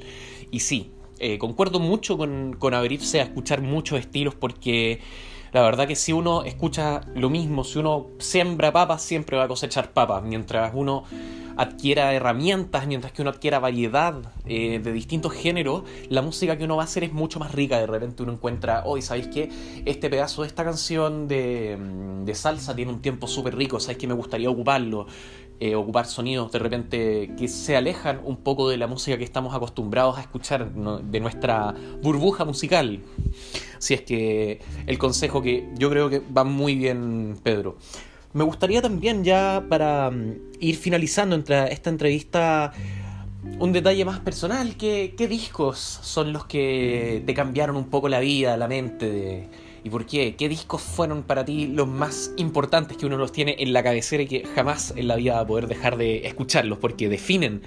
Y 0.50 0.60
sí, 0.60 0.92
eh, 1.18 1.36
concuerdo 1.36 1.78
mucho 1.78 2.16
con, 2.16 2.56
con 2.58 2.72
abrirse 2.72 3.20
a 3.20 3.24
escuchar 3.24 3.60
muchos 3.60 4.00
estilos 4.00 4.34
porque 4.34 5.00
la 5.52 5.60
verdad 5.60 5.86
que 5.86 5.94
si 5.94 6.14
uno 6.14 6.44
escucha 6.44 7.02
lo 7.14 7.28
mismo, 7.28 7.64
si 7.64 7.78
uno 7.78 8.06
siembra 8.18 8.72
papas, 8.72 9.02
siempre 9.02 9.36
va 9.36 9.44
a 9.44 9.48
cosechar 9.48 9.92
papas, 9.92 10.22
mientras 10.22 10.72
uno 10.74 11.04
adquiera 11.56 12.12
herramientas, 12.12 12.86
mientras 12.86 13.12
que 13.12 13.22
uno 13.22 13.30
adquiera 13.30 13.58
variedad 13.58 14.14
eh, 14.46 14.80
de 14.82 14.92
distintos 14.92 15.32
géneros, 15.32 15.84
la 16.08 16.22
música 16.22 16.56
que 16.56 16.64
uno 16.64 16.76
va 16.76 16.82
a 16.82 16.86
hacer 16.86 17.04
es 17.04 17.12
mucho 17.12 17.38
más 17.38 17.52
rica. 17.52 17.78
De 17.78 17.86
repente 17.86 18.22
uno 18.22 18.32
encuentra, 18.32 18.82
hoy, 18.84 19.02
¿sabéis 19.02 19.28
qué? 19.28 19.50
Este 19.84 20.10
pedazo 20.10 20.42
de 20.42 20.48
esta 20.48 20.64
canción 20.64 21.28
de, 21.28 21.76
mm, 21.78 22.24
de 22.24 22.34
salsa 22.34 22.74
tiene 22.74 22.92
un 22.92 23.00
tiempo 23.00 23.26
súper 23.26 23.56
rico, 23.56 23.80
¿sabéis 23.80 23.98
que 23.98 24.06
me 24.06 24.14
gustaría 24.14 24.50
ocuparlo? 24.50 25.06
Eh, 25.64 25.76
ocupar 25.76 26.06
sonidos 26.06 26.50
de 26.50 26.58
repente 26.58 27.30
que 27.38 27.46
se 27.46 27.76
alejan 27.76 28.20
un 28.24 28.38
poco 28.38 28.68
de 28.68 28.76
la 28.76 28.88
música 28.88 29.16
que 29.16 29.22
estamos 29.22 29.54
acostumbrados 29.54 30.18
a 30.18 30.20
escuchar, 30.20 30.72
de 30.72 31.20
nuestra 31.20 31.72
burbuja 32.02 32.44
musical. 32.44 32.98
Si 33.78 33.94
es 33.94 34.02
que 34.02 34.60
el 34.88 34.98
consejo 34.98 35.40
que 35.40 35.68
yo 35.78 35.88
creo 35.88 36.10
que 36.10 36.18
va 36.18 36.42
muy 36.42 36.74
bien, 36.74 37.38
Pedro. 37.44 37.76
Me 38.34 38.44
gustaría 38.44 38.80
también 38.80 39.24
ya 39.24 39.64
para 39.68 40.10
mm, 40.10 40.34
ir 40.60 40.76
finalizando 40.76 41.36
entre 41.36 41.72
esta 41.72 41.90
entrevista 41.90 42.72
un 43.58 43.72
detalle 43.72 44.04
más 44.04 44.20
personal. 44.20 44.76
¿Qué, 44.76 45.14
¿Qué, 45.16 45.28
discos 45.28 45.78
son 45.78 46.32
los 46.32 46.46
que 46.46 47.22
te 47.26 47.34
cambiaron 47.34 47.76
un 47.76 47.90
poco 47.90 48.08
la 48.08 48.20
vida, 48.20 48.56
la 48.56 48.68
mente? 48.68 49.48
¿Y 49.84 49.90
por 49.90 50.06
qué? 50.06 50.36
¿Qué 50.36 50.48
discos 50.48 50.80
fueron 50.80 51.24
para 51.24 51.44
ti 51.44 51.66
los 51.66 51.88
más 51.88 52.32
importantes 52.36 52.96
que 52.96 53.04
uno 53.04 53.16
los 53.16 53.32
tiene 53.32 53.56
en 53.58 53.72
la 53.72 53.82
cabecera 53.82 54.22
y 54.22 54.26
que 54.26 54.46
jamás 54.54 54.94
en 54.96 55.08
la 55.08 55.16
vida 55.16 55.34
va 55.34 55.40
a 55.40 55.46
poder 55.46 55.66
dejar 55.66 55.96
de 55.96 56.26
escucharlos? 56.26 56.78
Porque 56.78 57.08
definen 57.08 57.62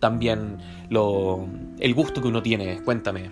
también 0.00 0.58
lo, 0.88 1.46
el 1.78 1.94
gusto 1.94 2.20
que 2.20 2.28
uno 2.28 2.42
tiene. 2.42 2.82
Cuéntame. 2.82 3.30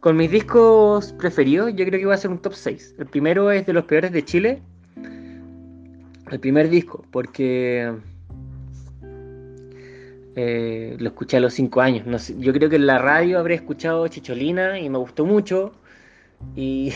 Con 0.00 0.16
mis 0.16 0.30
discos 0.30 1.12
preferidos, 1.12 1.72
yo 1.74 1.84
creo 1.86 2.00
que 2.00 2.06
va 2.06 2.14
a 2.14 2.18
ser 2.18 2.30
un 2.30 2.38
top 2.38 2.54
6. 2.54 2.96
El 2.98 3.06
primero 3.06 3.50
es 3.50 3.66
de 3.66 3.72
los 3.72 3.84
peores 3.84 4.12
de 4.12 4.24
Chile, 4.24 4.62
el 6.30 6.40
primer 6.40 6.68
disco, 6.68 7.04
porque 7.10 7.92
eh, 10.34 10.96
lo 10.98 11.08
escuché 11.08 11.38
a 11.38 11.40
los 11.40 11.54
5 11.54 11.80
años. 11.80 12.28
yo 12.38 12.52
creo 12.52 12.68
que 12.68 12.76
en 12.76 12.86
la 12.86 12.98
radio 12.98 13.38
habré 13.38 13.54
escuchado 13.54 14.06
Chicholina 14.08 14.78
y 14.78 14.90
me 14.90 14.98
gustó 14.98 15.24
mucho. 15.24 15.72
Y, 16.54 16.92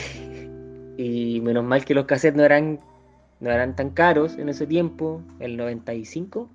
y 0.99 1.41
menos 1.43 1.65
mal 1.65 1.85
que 1.85 1.95
los 1.95 2.05
cassettes 2.07 2.37
no 2.37 2.45
eran, 2.45 2.81
no 3.41 3.51
eran 3.51 3.75
tan 3.77 3.91
caros 3.91 4.37
en 4.37 4.49
ese 4.49 4.67
tiempo, 4.67 5.23
el 5.39 5.57
95. 5.57 6.51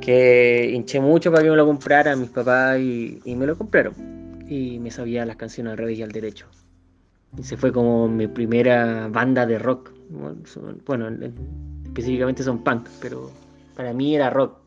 Que 0.00 0.70
hinché 0.72 1.00
mucho 1.00 1.32
para 1.32 1.42
que 1.42 1.50
me 1.50 1.56
lo 1.56 1.66
compraran 1.66 2.20
mis 2.20 2.30
papás 2.30 2.78
y, 2.78 3.20
y 3.24 3.34
me 3.34 3.46
lo 3.46 3.56
compraron. 3.56 4.44
Y 4.48 4.78
me 4.78 4.90
sabía 4.90 5.24
las 5.26 5.36
canciones 5.36 5.72
al 5.72 5.78
revés 5.78 5.98
y 5.98 6.02
al 6.02 6.12
derecho. 6.12 6.46
Y 7.36 7.42
se 7.42 7.56
fue 7.56 7.72
como 7.72 8.06
mi 8.06 8.28
primera 8.28 9.08
banda 9.08 9.46
de 9.46 9.58
rock 9.58 9.92
bueno, 10.10 11.08
específicamente 11.84 12.42
son 12.42 12.62
punk, 12.62 12.88
pero 13.00 13.30
para 13.76 13.92
mí 13.92 14.14
era 14.14 14.30
rock 14.30 14.58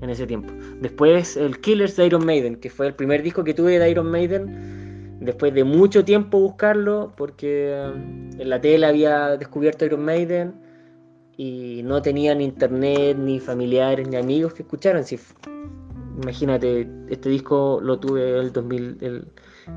en 0.00 0.10
ese 0.10 0.26
tiempo. 0.26 0.52
Después 0.80 1.36
el 1.36 1.60
Killers 1.60 1.96
de 1.96 2.06
Iron 2.06 2.26
Maiden, 2.26 2.56
que 2.56 2.70
fue 2.70 2.88
el 2.88 2.94
primer 2.94 3.22
disco 3.22 3.44
que 3.44 3.54
tuve 3.54 3.78
de 3.78 3.90
Iron 3.90 4.10
Maiden, 4.10 5.18
después 5.20 5.54
de 5.54 5.64
mucho 5.64 6.04
tiempo 6.04 6.40
buscarlo, 6.40 7.12
porque 7.16 7.90
um, 7.94 8.40
en 8.40 8.50
la 8.50 8.60
tele 8.60 8.86
había 8.86 9.36
descubierto 9.36 9.84
Iron 9.84 10.04
Maiden 10.04 10.54
y 11.36 11.82
no 11.84 12.02
tenían 12.02 12.40
internet, 12.40 13.16
ni 13.16 13.40
familiares, 13.40 14.08
ni 14.08 14.16
amigos 14.16 14.54
que 14.54 14.62
escucharan. 14.62 15.04
Si, 15.04 15.18
imagínate, 16.20 16.88
este 17.08 17.28
disco 17.28 17.80
lo 17.82 17.98
tuve 17.98 18.38
el 18.38 18.52
2000, 18.52 19.24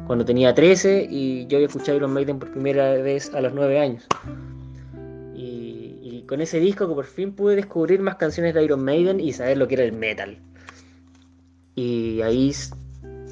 cuando 0.08 0.26
tenía 0.26 0.54
13 0.54 1.08
y 1.10 1.48
yo 1.48 1.58
había 1.58 1.67
escuchado 1.67 1.98
Iron 1.98 2.13
Maiden 2.13 2.39
por 2.39 2.52
primera 2.52 2.93
vez 2.93 3.34
a 3.34 3.41
los 3.41 3.54
9 3.54 3.80
años 3.80 4.08
con 6.26 6.41
ese 6.41 6.60
disco 6.60 6.88
que 6.88 6.93
por 6.93 7.06
fin 7.06 7.34
pude 7.34 7.56
descubrir 7.56 8.02
más 8.02 8.15
canciones 8.15 8.54
de 8.54 8.63
Iron 8.63 8.84
Maiden 8.84 9.19
y 9.19 9.34
saber 9.34 9.58
lo 9.58 9.67
que 9.67 9.76
era 9.76 9.84
el 9.84 9.93
metal. 9.93 10.38
Y 11.76 12.21
ahí 12.21 12.52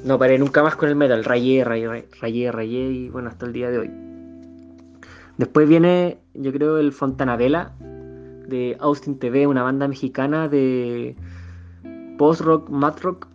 no 0.04 0.18
paré 0.18 0.38
nunca 0.38 0.62
más 0.62 0.76
con 0.76 0.88
el 0.88 0.96
metal, 0.96 1.24
rayé, 1.24 1.64
rayé, 1.64 2.06
rayé, 2.20 2.52
rayé 2.52 2.90
y 2.90 3.08
bueno, 3.08 3.28
hasta 3.28 3.46
el 3.46 3.52
día 3.52 3.70
de 3.70 3.78
hoy. 3.78 3.90
Después 5.38 5.68
viene, 5.68 6.18
yo 6.34 6.52
creo, 6.52 6.78
el 6.78 6.92
Fontanavela 6.92 7.72
de 8.46 8.76
Austin 8.78 9.18
TV, 9.18 9.46
una 9.46 9.62
banda 9.62 9.88
mexicana 9.88 10.48
de 10.48 11.16
post-rock, 12.18 12.68
mat 12.68 13.00
rock, 13.00 13.26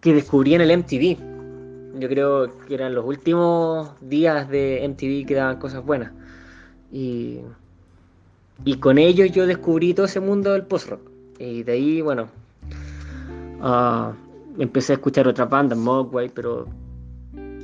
que 0.00 0.14
descubrí 0.14 0.54
en 0.54 0.62
el 0.62 0.78
MTV. 0.78 1.33
Yo 1.98 2.08
creo 2.08 2.58
que 2.66 2.74
eran 2.74 2.94
los 2.94 3.04
últimos 3.04 3.90
días 4.00 4.48
de 4.48 4.86
MTV 4.88 5.26
que 5.26 5.34
daban 5.34 5.58
cosas 5.58 5.84
buenas. 5.84 6.12
Y 6.92 7.40
y 8.64 8.76
con 8.76 8.98
ellos 8.98 9.32
yo 9.32 9.46
descubrí 9.46 9.94
todo 9.94 10.06
ese 10.06 10.20
mundo 10.20 10.52
del 10.52 10.62
post-rock. 10.62 11.00
Y 11.38 11.64
de 11.64 11.72
ahí, 11.72 12.00
bueno, 12.00 12.28
uh, 13.60 14.12
empecé 14.60 14.92
a 14.92 14.96
escuchar 14.96 15.26
otras 15.26 15.48
bandas, 15.50 15.76
Mogwai, 15.76 16.28
pero 16.28 16.68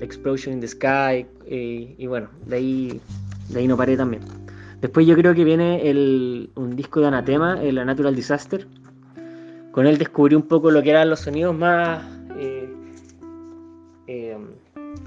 Explosion 0.00 0.54
in 0.54 0.60
the 0.60 0.68
Sky, 0.68 1.26
y 1.46 2.06
bueno, 2.06 2.28
de 2.46 2.56
ahí, 2.56 3.00
de 3.48 3.60
ahí 3.60 3.68
no 3.68 3.76
paré 3.76 3.96
también. 3.96 4.22
Después 4.80 5.06
yo 5.06 5.14
creo 5.14 5.34
que 5.34 5.44
viene 5.44 5.88
el, 5.88 6.50
un 6.54 6.74
disco 6.74 7.00
de 7.00 7.08
Anatema, 7.08 7.62
el 7.62 7.74
Natural 7.74 8.14
Disaster. 8.14 8.66
Con 9.72 9.86
él 9.86 9.98
descubrí 9.98 10.34
un 10.34 10.42
poco 10.42 10.70
lo 10.70 10.82
que 10.82 10.90
eran 10.90 11.10
los 11.10 11.20
sonidos 11.20 11.56
más 11.56 12.02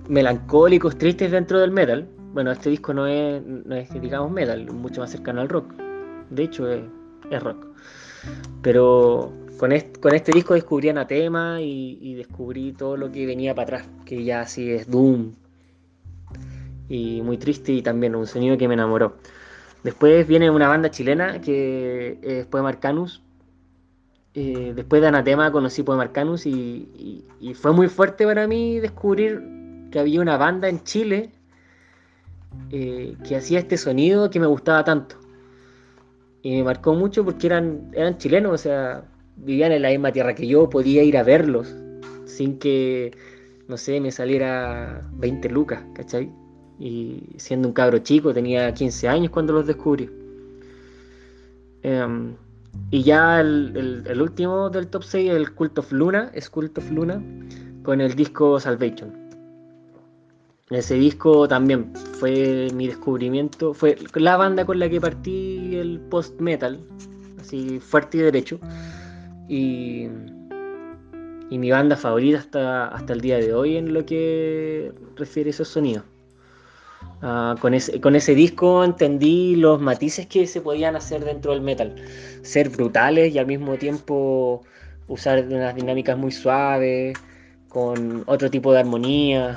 melancólicos, 0.08 0.98
tristes 0.98 1.32
dentro 1.32 1.60
del 1.60 1.72
metal. 1.72 2.08
Bueno, 2.34 2.52
este 2.52 2.70
disco 2.70 2.94
no 2.94 3.08
es, 3.08 3.42
no 3.44 3.76
es, 3.76 3.90
digamos, 4.02 4.32
metal, 4.32 4.66
mucho 4.72 5.02
más 5.02 5.12
cercano 5.12 5.42
al 5.42 5.50
rock. 5.50 5.74
De 6.30 6.44
hecho, 6.44 6.68
es, 6.70 6.82
rock. 7.42 7.68
Pero 8.62 9.34
con 9.58 9.72
este, 9.72 10.32
disco 10.32 10.54
descubrí 10.54 10.90
Anatema 10.90 11.62
y, 11.62 11.98
y 12.02 12.16
descubrí 12.16 12.74
todo 12.74 12.98
lo 12.98 13.12
que 13.12 13.26
venía 13.26 13.54
para 13.54 13.78
atrás, 13.78 13.90
que 14.06 14.24
ya 14.24 14.42
así 14.42 14.72
es 14.72 14.90
Doom. 14.90 15.34
Y 16.90 17.22
muy 17.22 17.38
triste 17.38 17.72
y 17.72 17.82
también 17.82 18.16
un 18.16 18.28
sonido 18.28 18.58
que 18.58 18.68
me 18.68 18.74
enamoró. 18.74 19.16
Después 19.84 20.26
viene 20.28 20.50
una 20.50 20.68
banda 20.68 20.90
chilena 20.90 21.42
que 21.42 22.18
es 22.22 22.46
Poema 22.46 22.70
Arcanus. 22.70 23.22
Eh, 24.34 24.74
después 24.76 25.02
de 25.02 25.10
Anatema 25.10 25.52
conocí 25.52 25.84
Poema 25.84 26.04
Arcanus 26.04 26.46
y, 26.46 27.24
fue 27.56 27.72
muy 27.72 27.88
fuerte 27.88 28.26
para 28.26 28.48
mí 28.48 28.80
descubrir 28.80 29.63
que 29.94 30.00
había 30.00 30.22
una 30.22 30.38
banda 30.38 30.68
en 30.70 30.84
Chile 30.84 31.30
eh, 32.72 33.16
que 33.28 33.36
hacía 33.36 33.60
este 33.60 33.78
sonido 33.78 34.32
que 34.32 34.40
me 34.40 34.48
gustaba 34.48 34.84
tanto. 34.84 35.18
Y 36.42 36.58
me 36.58 36.64
marcó 36.64 36.96
mucho 36.96 37.24
porque 37.24 37.46
eran, 37.46 37.92
eran 37.94 38.18
chilenos, 38.18 38.54
o 38.54 38.58
sea, 38.58 39.06
vivían 39.36 39.72
en 39.72 39.84
la 39.84 39.90
misma 39.90 40.12
tierra 40.12 40.34
que 40.34 40.48
yo, 40.48 40.68
podía 40.68 41.04
ir 41.04 41.16
a 41.16 41.22
verlos 41.22 41.76
sin 42.26 42.58
que, 42.58 43.16
no 43.68 43.78
sé, 43.78 44.02
me 44.02 44.12
saliera 44.12 45.08
20 45.14 45.50
lucas, 45.50 45.84
¿cachai? 45.94 46.32
y 46.80 47.24
siendo 47.38 47.68
un 47.68 47.74
cabro 47.74 48.00
chico, 48.00 48.34
tenía 48.34 48.74
15 48.74 49.08
años 49.08 49.32
cuando 49.32 49.54
los 49.54 49.68
descubrí. 49.68 50.10
Em, 51.84 52.34
y 52.90 53.04
ya 53.04 53.40
el, 53.40 54.20
último 54.20 54.72
del 54.72 54.88
top 54.88 55.04
6, 55.04 55.30
el 55.32 55.54
Cult 55.54 55.78
of 55.78 55.92
Luna, 55.92 56.32
es 56.34 56.50
Cult 56.50 56.78
of 56.80 56.90
Luna, 56.90 57.22
con 57.84 58.02
el 58.02 58.16
disco 58.16 58.60
Salvation. 58.60 59.23
Ese 60.70 60.96
disco 60.96 61.48
también 61.48 61.94
fue 62.20 62.70
mi 62.74 62.88
descubrimiento, 62.88 63.74
fue 63.74 63.98
la 64.16 64.38
banda 64.38 64.66
con 64.66 64.80
la 64.80 64.90
que 64.90 65.02
partí 65.02 65.76
el 65.76 66.00
post-metal, 66.10 66.80
así 67.40 67.80
fuerte 67.80 68.18
y 68.18 68.22
derecho. 68.22 68.60
Y, 69.48 70.08
y 71.50 71.58
mi 71.58 71.70
banda 71.70 71.96
favorita 71.98 72.40
hasta, 72.40 72.88
hasta 72.88 73.14
el 73.14 73.22
día 73.22 73.38
de 73.38 73.54
hoy 73.54 73.78
en 73.78 73.94
lo 73.94 74.06
que 74.06 74.92
refiere 75.16 75.50
a 75.50 75.52
esos 75.52 75.68
sonidos. 75.68 76.04
Ah, 77.22 77.56
con, 77.62 77.74
ese, 77.74 78.02
con 78.02 78.16
ese 78.16 78.36
disco 78.36 78.84
entendí 78.84 79.56
los 79.56 79.80
matices 79.80 80.28
que 80.28 80.46
se 80.46 80.60
podían 80.60 80.96
hacer 80.96 81.24
dentro 81.24 81.54
del 81.54 81.62
metal. 81.62 81.96
Ser 82.42 82.70
brutales 82.70 83.34
y 83.34 83.40
al 83.40 83.48
mismo 83.48 83.78
tiempo 83.78 84.62
usar 85.08 85.46
unas 85.48 85.76
dinámicas 85.76 86.18
muy 86.18 86.32
suaves, 86.32 87.18
con 87.70 88.24
otro 88.28 88.50
tipo 88.50 88.74
de 88.74 88.80
armonía. 88.80 89.56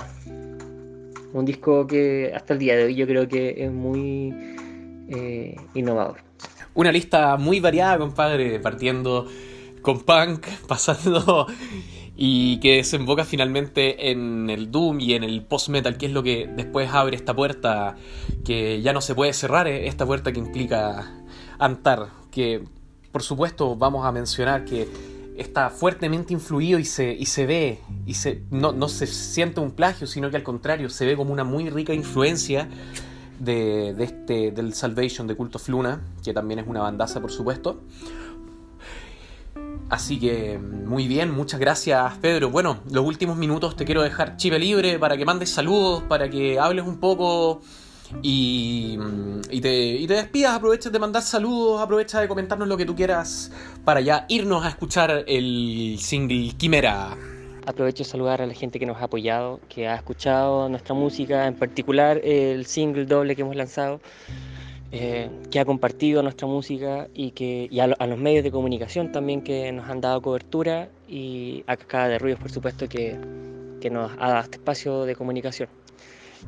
Un 1.33 1.45
disco 1.45 1.87
que 1.87 2.33
hasta 2.35 2.55
el 2.55 2.59
día 2.59 2.77
de 2.77 2.85
hoy 2.85 2.95
yo 2.95 3.07
creo 3.07 3.29
que 3.29 3.65
es 3.65 3.71
muy 3.71 4.35
eh, 5.09 5.57
innovador. 5.75 6.19
Una 6.75 6.93
lista 6.93 7.37
muy 7.37 7.61
variada, 7.61 7.99
compadre, 7.99 8.61
partiendo 8.61 9.27
con 9.83 10.01
punk, 10.01 10.47
pasando 10.69 11.47
y 12.17 12.59
que 12.61 12.77
desemboca 12.77 13.25
finalmente 13.25 14.11
en 14.11 14.49
el 14.49 14.71
Doom 14.71 15.01
y 15.01 15.15
en 15.15 15.23
el 15.23 15.43
post-metal, 15.43 15.99
que 15.99 16.07
es 16.07 16.12
lo 16.12 16.23
que 16.23 16.49
después 16.57 16.89
abre 16.91 17.15
esta 17.15 17.35
puerta 17.35 17.97
que 18.45 18.81
ya 18.81 18.93
no 18.93 19.01
se 19.03 19.15
puede 19.15 19.33
cerrar, 19.35 19.69
eh, 19.69 19.87
esta 19.87 20.07
puerta 20.07 20.33
que 20.33 20.39
implica 20.39 21.12
Antar, 21.59 22.09
que 22.31 22.65
por 23.12 23.23
supuesto 23.23 23.77
vamos 23.77 24.05
a 24.05 24.12
mencionar 24.12 24.65
que 24.65 24.89
está 25.38 25.70
fuertemente 25.70 26.33
influido 26.33 26.79
y 26.79 26.85
se, 26.85 27.12
y 27.12 27.27
se 27.27 27.46
ve, 27.46 27.81
y 28.07 28.14
se, 28.14 28.42
no, 28.51 28.72
no 28.72 28.88
se 28.88 29.07
siente 29.07 29.61
un 29.61 29.70
plagio, 29.70 30.07
sino 30.07 30.31
que 30.31 30.37
al 30.37 30.42
contrario, 30.42 30.90
se 30.90 31.07
ve 31.07 31.16
como 31.16 31.33
una 31.33 31.44
muy 31.44 31.70
rica 31.70 31.94
influencia 31.94 32.68
de, 33.38 33.94
de 33.94 34.05
este, 34.05 34.51
del 34.51 34.75
Salvation 34.75 35.27
de 35.27 35.37
Cult 35.37 35.57
of 35.57 35.68
Luna, 35.68 36.01
que 36.25 36.33
también 36.33 36.61
es 36.61 36.66
una 36.66 36.81
bandaza 36.81 37.20
por 37.20 37.31
supuesto. 37.31 37.81
Así 39.88 40.18
que 40.18 40.59
muy 40.59 41.07
bien, 41.07 41.33
muchas 41.33 41.61
gracias 41.61 42.18
Pedro. 42.18 42.51
Bueno, 42.51 42.79
los 42.90 43.05
últimos 43.05 43.37
minutos 43.37 43.77
te 43.77 43.85
quiero 43.85 44.03
dejar 44.03 44.37
chive 44.37 44.59
libre 44.59 44.99
para 44.99 45.16
que 45.16 45.25
mandes 45.25 45.51
saludos, 45.51 46.03
para 46.09 46.29
que 46.29 46.59
hables 46.59 46.85
un 46.85 46.99
poco 46.99 47.62
y, 48.23 48.99
te, 49.61 49.75
y 49.97 50.07
te 50.07 50.14
despidas. 50.14 50.55
Aprovecha 50.57 50.90
de 50.90 50.99
mandar 50.99 51.23
saludos, 51.23 51.81
aprovecha 51.81 52.21
de 52.21 52.29
comentarnos 52.29 52.69
lo 52.69 52.77
que 52.77 52.85
tú 52.85 52.95
quieras 52.95 53.51
para 53.85 54.01
ya 54.01 54.27
irnos 54.29 54.64
a 54.64 54.69
escuchar 54.69 55.25
el 55.27 55.97
single 55.99 56.53
Quimera. 56.57 57.16
Aprovecho 57.66 58.05
de 58.05 58.09
saludar 58.09 58.42
a 58.42 58.47
la 58.47 58.55
gente 58.55 58.79
que 58.79 58.87
nos 58.87 58.99
ha 58.99 59.05
apoyado, 59.05 59.61
que 59.69 59.88
ha 59.88 59.97
escuchado 59.97 60.69
nuestra 60.69 60.95
música, 60.95 61.47
en 61.47 61.55
particular 61.55 62.21
el 62.23 62.66
single 62.66 63.07
doble 63.07 63.35
que 63.35 63.42
hemos 63.42 63.57
lanzado. 63.57 64.01
Eh, 64.92 65.29
que 65.51 65.59
ha 65.59 65.64
compartido 65.64 66.23
nuestra 66.23 66.47
música 66.47 67.09
y, 67.12 67.33
que, 67.33 67.69
a, 67.99 68.07
los 68.07 68.19
medios 68.19 68.45
de 68.45 68.53
comunicación 68.53 69.11
también 69.11 69.42
que 69.42 69.73
nos 69.73 69.90
han 69.90 70.01
dado 70.01 70.23
cobertura 70.23 70.88
y 71.09 71.64
a 71.66 71.77
Cascada 71.77 72.09
de 72.09 72.19
Ruidos, 72.21 72.40
por 72.40 72.53
supuesto, 72.53 72.88
que 72.88 73.19
nos 73.90 74.12
ha 74.12 74.29
dado 74.29 74.40
este 74.42 74.57
espacio 74.59 75.05
de 75.05 75.16
comunicación. 75.16 75.69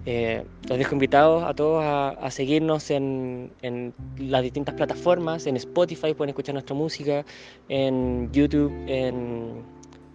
Eh, 0.07 0.44
los 0.68 0.79
dejo 0.79 0.94
invitados 0.94 1.44
a 1.44 1.55
todos 1.55 1.83
a, 1.85 2.31
seguirnos 2.31 2.90
en, 2.90 3.51
en, 3.62 3.94
las 4.18 4.42
distintas 4.42 4.74
plataformas, 4.74 5.46
en 5.46 5.57
Spotify 5.57 6.14
pueden 6.14 6.31
escuchar 6.31 6.55
nuestra 6.55 6.74
música, 6.74 7.24
en 7.68 8.31
YouTube, 8.33 8.72
en 8.87 9.62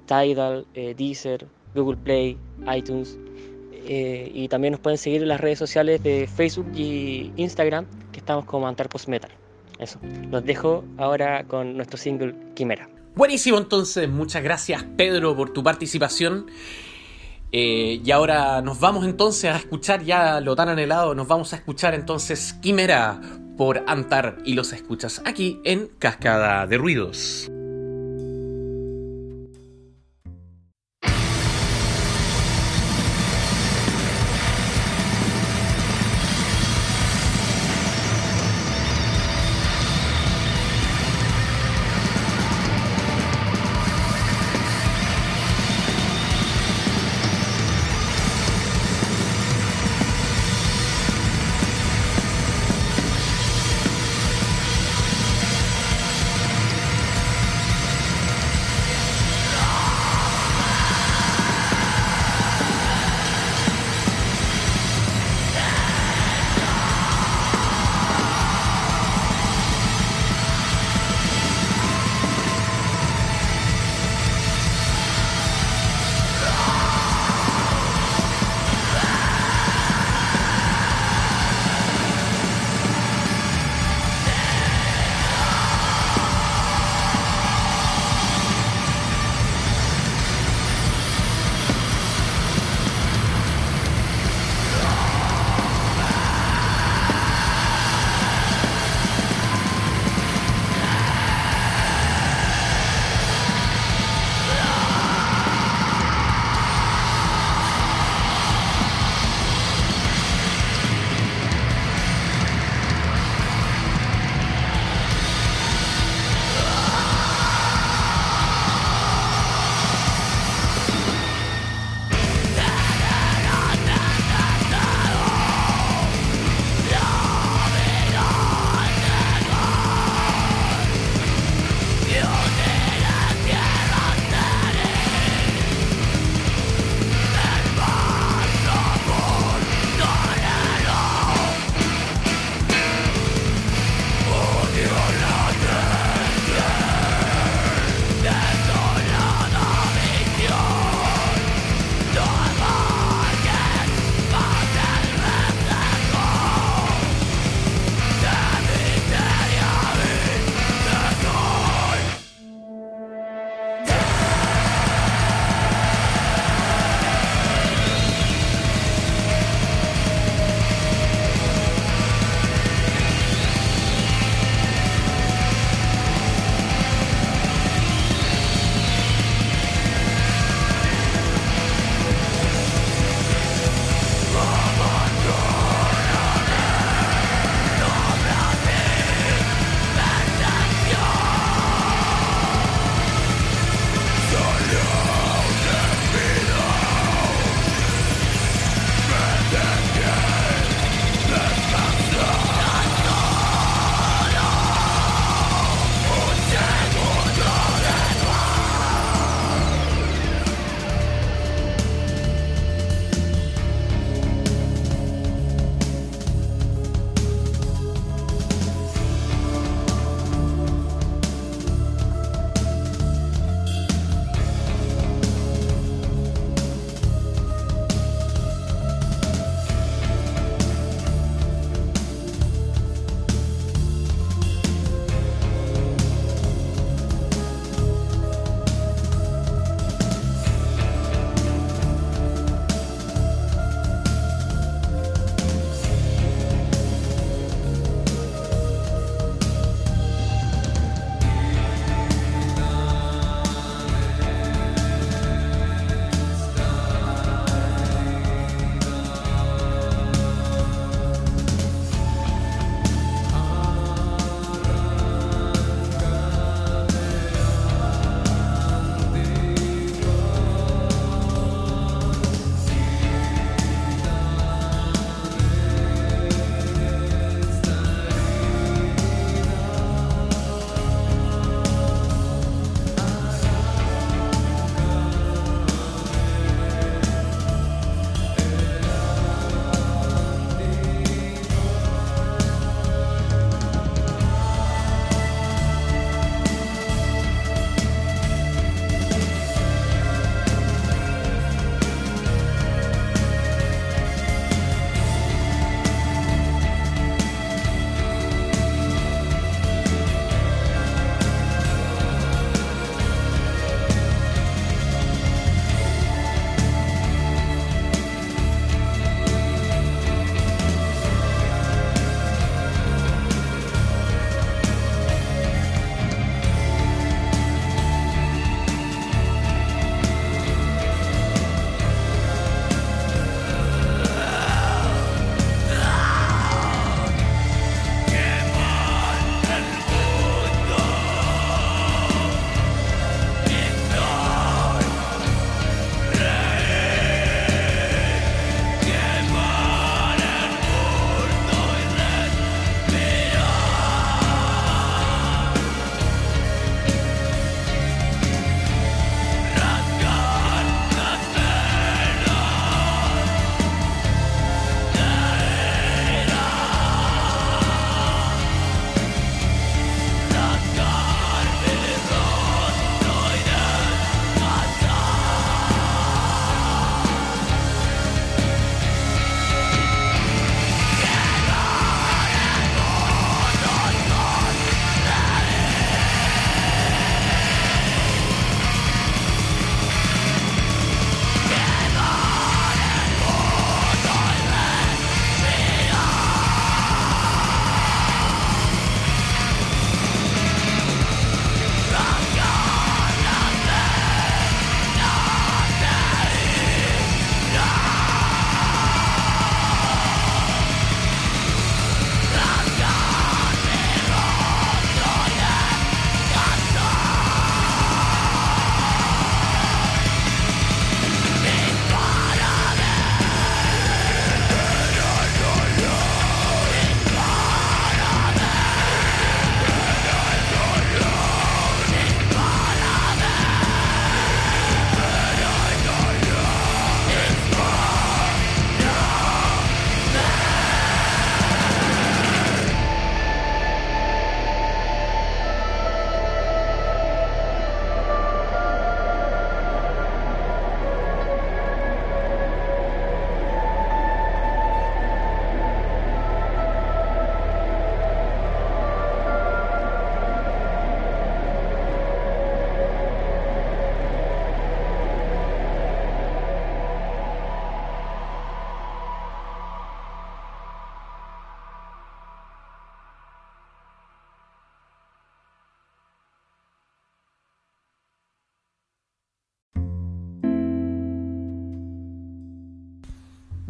Tidal, 0.06 0.66
eh, 0.74 0.94
Deezer, 0.98 1.48
Google 1.76 1.98
Play, 1.98 2.38
iTunes. 2.76 3.18
y 3.86 4.48
también 4.48 4.72
nos 4.72 4.80
pueden 4.80 4.98
seguir 4.98 5.24
en 5.24 5.28
las 5.28 5.42
redes 5.42 5.60
sociales 5.60 6.02
de 6.04 6.28
Facebook 6.28 6.68
y 6.74 7.34
Instagram 7.36 7.86
que 8.14 8.20
estamos 8.20 8.46
como 8.46 8.68
Antar 8.68 8.88
Post 8.88 9.10
Metal. 9.10 9.32
Eso. 9.80 10.00
Los 10.32 10.46
dejo 10.46 10.86
ahora 10.98 11.44
con 11.46 11.76
nuestro 11.76 11.98
single 11.98 12.34
Quimera. 12.56 12.88
Buenísimo, 13.16 13.58
entonces, 13.58 14.10
muchas 14.10 14.42
gracias 14.42 14.84
Pedro 14.98 15.36
por 15.36 15.52
tu 15.54 15.62
participación. 15.62 16.48
Eh, 17.56 18.02
y 18.04 18.10
ahora 18.10 18.64
nos 18.64 18.80
vamos 18.80 19.06
entonces 19.06 19.52
a 19.52 19.58
escuchar 19.58 20.04
ya 20.04 20.42
lo 20.42 20.56
tan 20.56 20.70
anhelado, 20.70 21.14
nos 21.14 21.28
vamos 21.28 21.54
a 21.54 21.58
escuchar 21.58 21.94
entonces 21.94 22.54
Quimera 22.54 23.22
por 23.56 23.84
Antar 23.86 24.40
y 24.44 24.56
los 24.56 24.74
escuchas 24.74 25.22
aquí 25.24 25.62
en 25.64 25.88
Cascada 26.00 26.66
de 26.66 26.78
Ruidos. 26.80 27.53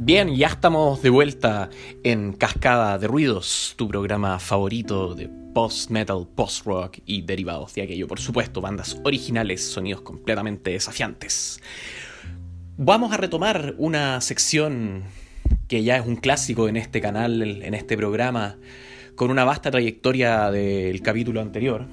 Bien, 0.06 0.36
ya 0.36 0.48
estamos 0.48 1.02
de 1.02 1.10
vuelta 1.10 1.70
en 2.04 2.34
Cascada 2.34 2.98
de 2.98 3.08
Ruidos, 3.08 3.74
tu 3.78 3.88
programa 3.88 4.38
favorito 4.38 5.16
de 5.16 5.30
post-metal, 5.54 6.28
post-rock 6.36 6.98
y 7.06 7.22
derivados 7.22 7.74
de 7.74 7.84
aquello. 7.84 8.06
Por 8.06 8.20
supuesto, 8.20 8.60
bandas 8.60 9.00
originales, 9.06 9.66
sonidos 9.66 10.02
completamente 10.02 10.72
desafiantes. 10.72 11.62
Vamos 12.76 13.14
a 13.14 13.18
retomar 13.18 13.76
una 13.78 14.20
sección 14.20 15.04
que 15.70 15.84
ya 15.84 15.96
es 15.96 16.06
un 16.06 16.18
clásico 16.18 16.68
en 16.68 16.76
este 16.76 17.00
canal, 17.00 17.42
en 17.42 17.74
este 17.74 17.96
programa, 17.96 18.58
con 19.16 19.32
una 19.32 19.46
vasta 19.46 19.72
trayectoria 19.72 20.52
del 20.52 21.02
capítulo 21.02 21.40
anterior. 21.40 21.88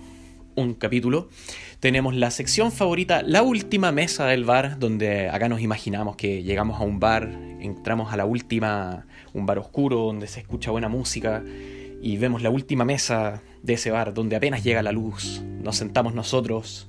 Un 0.61 0.75
capítulo 0.75 1.31
tenemos 1.81 2.15
la 2.15 2.31
sección 2.31 2.71
favorita, 2.71 3.23
la 3.23 3.43
última 3.43 3.93
mesa 3.93 4.27
del 4.27 4.45
bar, 4.45 4.79
donde 4.79 5.31
acá 5.31 5.49
nos 5.49 5.63
imaginamos 5.63 6.17
que 6.17 6.43
llegamos 6.43 6.79
a 6.79 6.85
un 6.85 7.01
bar, 7.01 7.31
entramos 7.61 8.13
a 8.13 8.19
la 8.19 8.27
última, 8.27 9.07
un 9.33 9.47
bar 9.47 9.59
oscuro 9.59 10.01
donde 10.01 10.27
se 10.27 10.41
escucha 10.41 10.71
buena 10.71 10.91
música 10.91 11.43
y 12.03 12.19
vemos 12.19 12.43
la 12.43 12.51
última 12.51 12.85
mesa 12.85 13.41
de 13.63 13.73
ese 13.73 13.91
bar 13.91 14.13
donde 14.13 14.37
apenas 14.37 14.63
llega 14.63 14.83
la 14.83 14.93
luz. 14.93 15.41
Nos 15.63 15.77
sentamos 15.77 16.13
nosotros 16.13 16.87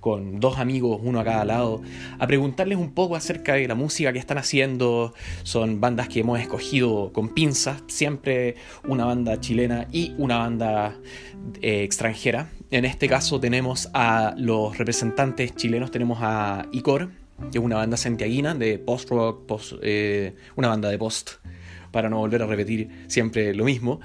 con 0.00 0.40
dos 0.40 0.58
amigos, 0.58 0.98
uno 1.04 1.20
a 1.20 1.24
cada 1.24 1.44
lado, 1.44 1.82
a 2.18 2.26
preguntarles 2.26 2.78
un 2.78 2.94
poco 2.94 3.16
acerca 3.16 3.52
de 3.52 3.68
la 3.68 3.74
música 3.74 4.14
que 4.14 4.18
están 4.18 4.38
haciendo. 4.38 5.12
Son 5.42 5.78
bandas 5.78 6.08
que 6.08 6.20
hemos 6.20 6.40
escogido 6.40 7.12
con 7.12 7.34
pinzas, 7.34 7.82
siempre 7.86 8.54
una 8.88 9.04
banda 9.04 9.38
chilena 9.40 9.88
y 9.92 10.14
una 10.16 10.38
banda 10.38 10.96
eh, 11.60 11.82
extranjera. 11.82 12.48
En 12.70 12.84
este 12.84 13.08
caso 13.08 13.40
tenemos 13.40 13.88
a 13.94 14.34
los 14.36 14.78
representantes 14.78 15.56
chilenos, 15.56 15.90
tenemos 15.90 16.18
a 16.20 16.66
Icor, 16.70 17.10
que 17.50 17.58
es 17.58 17.64
una 17.64 17.76
banda 17.76 17.96
santiaguina 17.96 18.54
de 18.54 18.78
post-rock, 18.78 19.44
post, 19.46 19.72
eh, 19.82 20.36
una 20.54 20.68
banda 20.68 20.88
de 20.88 20.96
post, 20.96 21.32
para 21.90 22.08
no 22.08 22.18
volver 22.18 22.42
a 22.42 22.46
repetir 22.46 22.88
siempre 23.08 23.54
lo 23.54 23.64
mismo, 23.64 24.00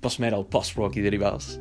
post-metal, 0.00 0.46
post-rock 0.46 0.96
y 0.96 1.00
derivados. 1.00 1.60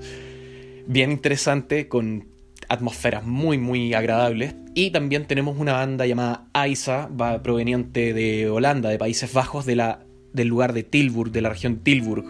Bien 0.88 1.12
interesante, 1.12 1.90
con 1.90 2.30
atmósferas 2.70 3.26
muy 3.26 3.58
muy 3.58 3.94
agradables. 3.94 4.56
Y 4.76 4.92
también 4.92 5.26
tenemos 5.26 5.58
una 5.58 5.74
banda 5.74 6.06
llamada 6.06 6.46
Aisa, 6.54 7.10
proveniente 7.44 8.14
de 8.14 8.50
Holanda, 8.50 8.90
de 8.90 8.98
Países 8.98 9.34
Bajos, 9.34 9.66
del 9.66 10.48
lugar 10.48 10.72
de 10.72 10.84
Tilburg, 10.84 11.32
de 11.32 11.42
la 11.42 11.50
región 11.50 11.80
Tilburg. 11.80 12.24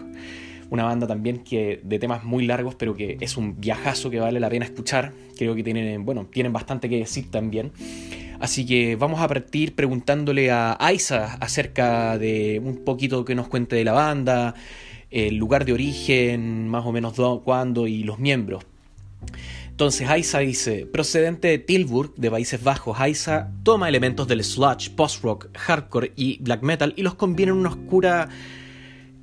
Una 0.70 0.84
banda 0.84 1.06
también 1.06 1.38
que 1.38 1.80
de 1.82 1.98
temas 1.98 2.24
muy 2.24 2.46
largos, 2.46 2.74
pero 2.76 2.94
que 2.94 3.18
es 3.20 3.36
un 3.36 3.60
viajazo 3.60 4.08
que 4.08 4.20
vale 4.20 4.40
la 4.40 4.48
pena 4.48 4.64
escuchar. 4.64 5.12
Creo 5.36 5.54
que 5.54 5.62
tienen, 5.62 6.04
bueno, 6.04 6.26
tienen 6.32 6.52
bastante 6.52 6.88
que 6.88 6.98
decir 6.98 7.30
también. 7.30 7.72
Así 8.38 8.64
que 8.64 8.96
vamos 8.96 9.20
a 9.20 9.28
partir 9.28 9.74
preguntándole 9.74 10.50
a 10.50 10.76
Aisa 10.80 11.34
acerca 11.40 12.16
de 12.16 12.60
un 12.64 12.84
poquito 12.84 13.24
que 13.24 13.34
nos 13.34 13.48
cuente 13.48 13.76
de 13.76 13.84
la 13.84 13.92
banda, 13.92 14.54
el 15.10 15.36
lugar 15.36 15.64
de 15.64 15.72
origen, 15.72 16.68
más 16.68 16.86
o 16.86 16.92
menos 16.92 17.14
cuándo 17.44 17.86
y 17.86 18.04
los 18.04 18.18
miembros. 18.18 18.64
Entonces 19.68 20.08
Aiza 20.08 20.40
dice, 20.40 20.86
procedente 20.86 21.48
de 21.48 21.58
Tilburg, 21.58 22.14
de 22.16 22.30
Países 22.30 22.62
Bajos, 22.62 23.00
Aiza 23.00 23.50
toma 23.62 23.88
elementos 23.88 24.28
del 24.28 24.44
sludge, 24.44 24.90
post-rock, 24.90 25.48
hardcore 25.56 26.12
y 26.16 26.38
black 26.42 26.62
metal 26.62 26.92
y 26.96 27.02
los 27.02 27.14
combina 27.14 27.50
en 27.52 27.58
una 27.58 27.70
oscura 27.70 28.28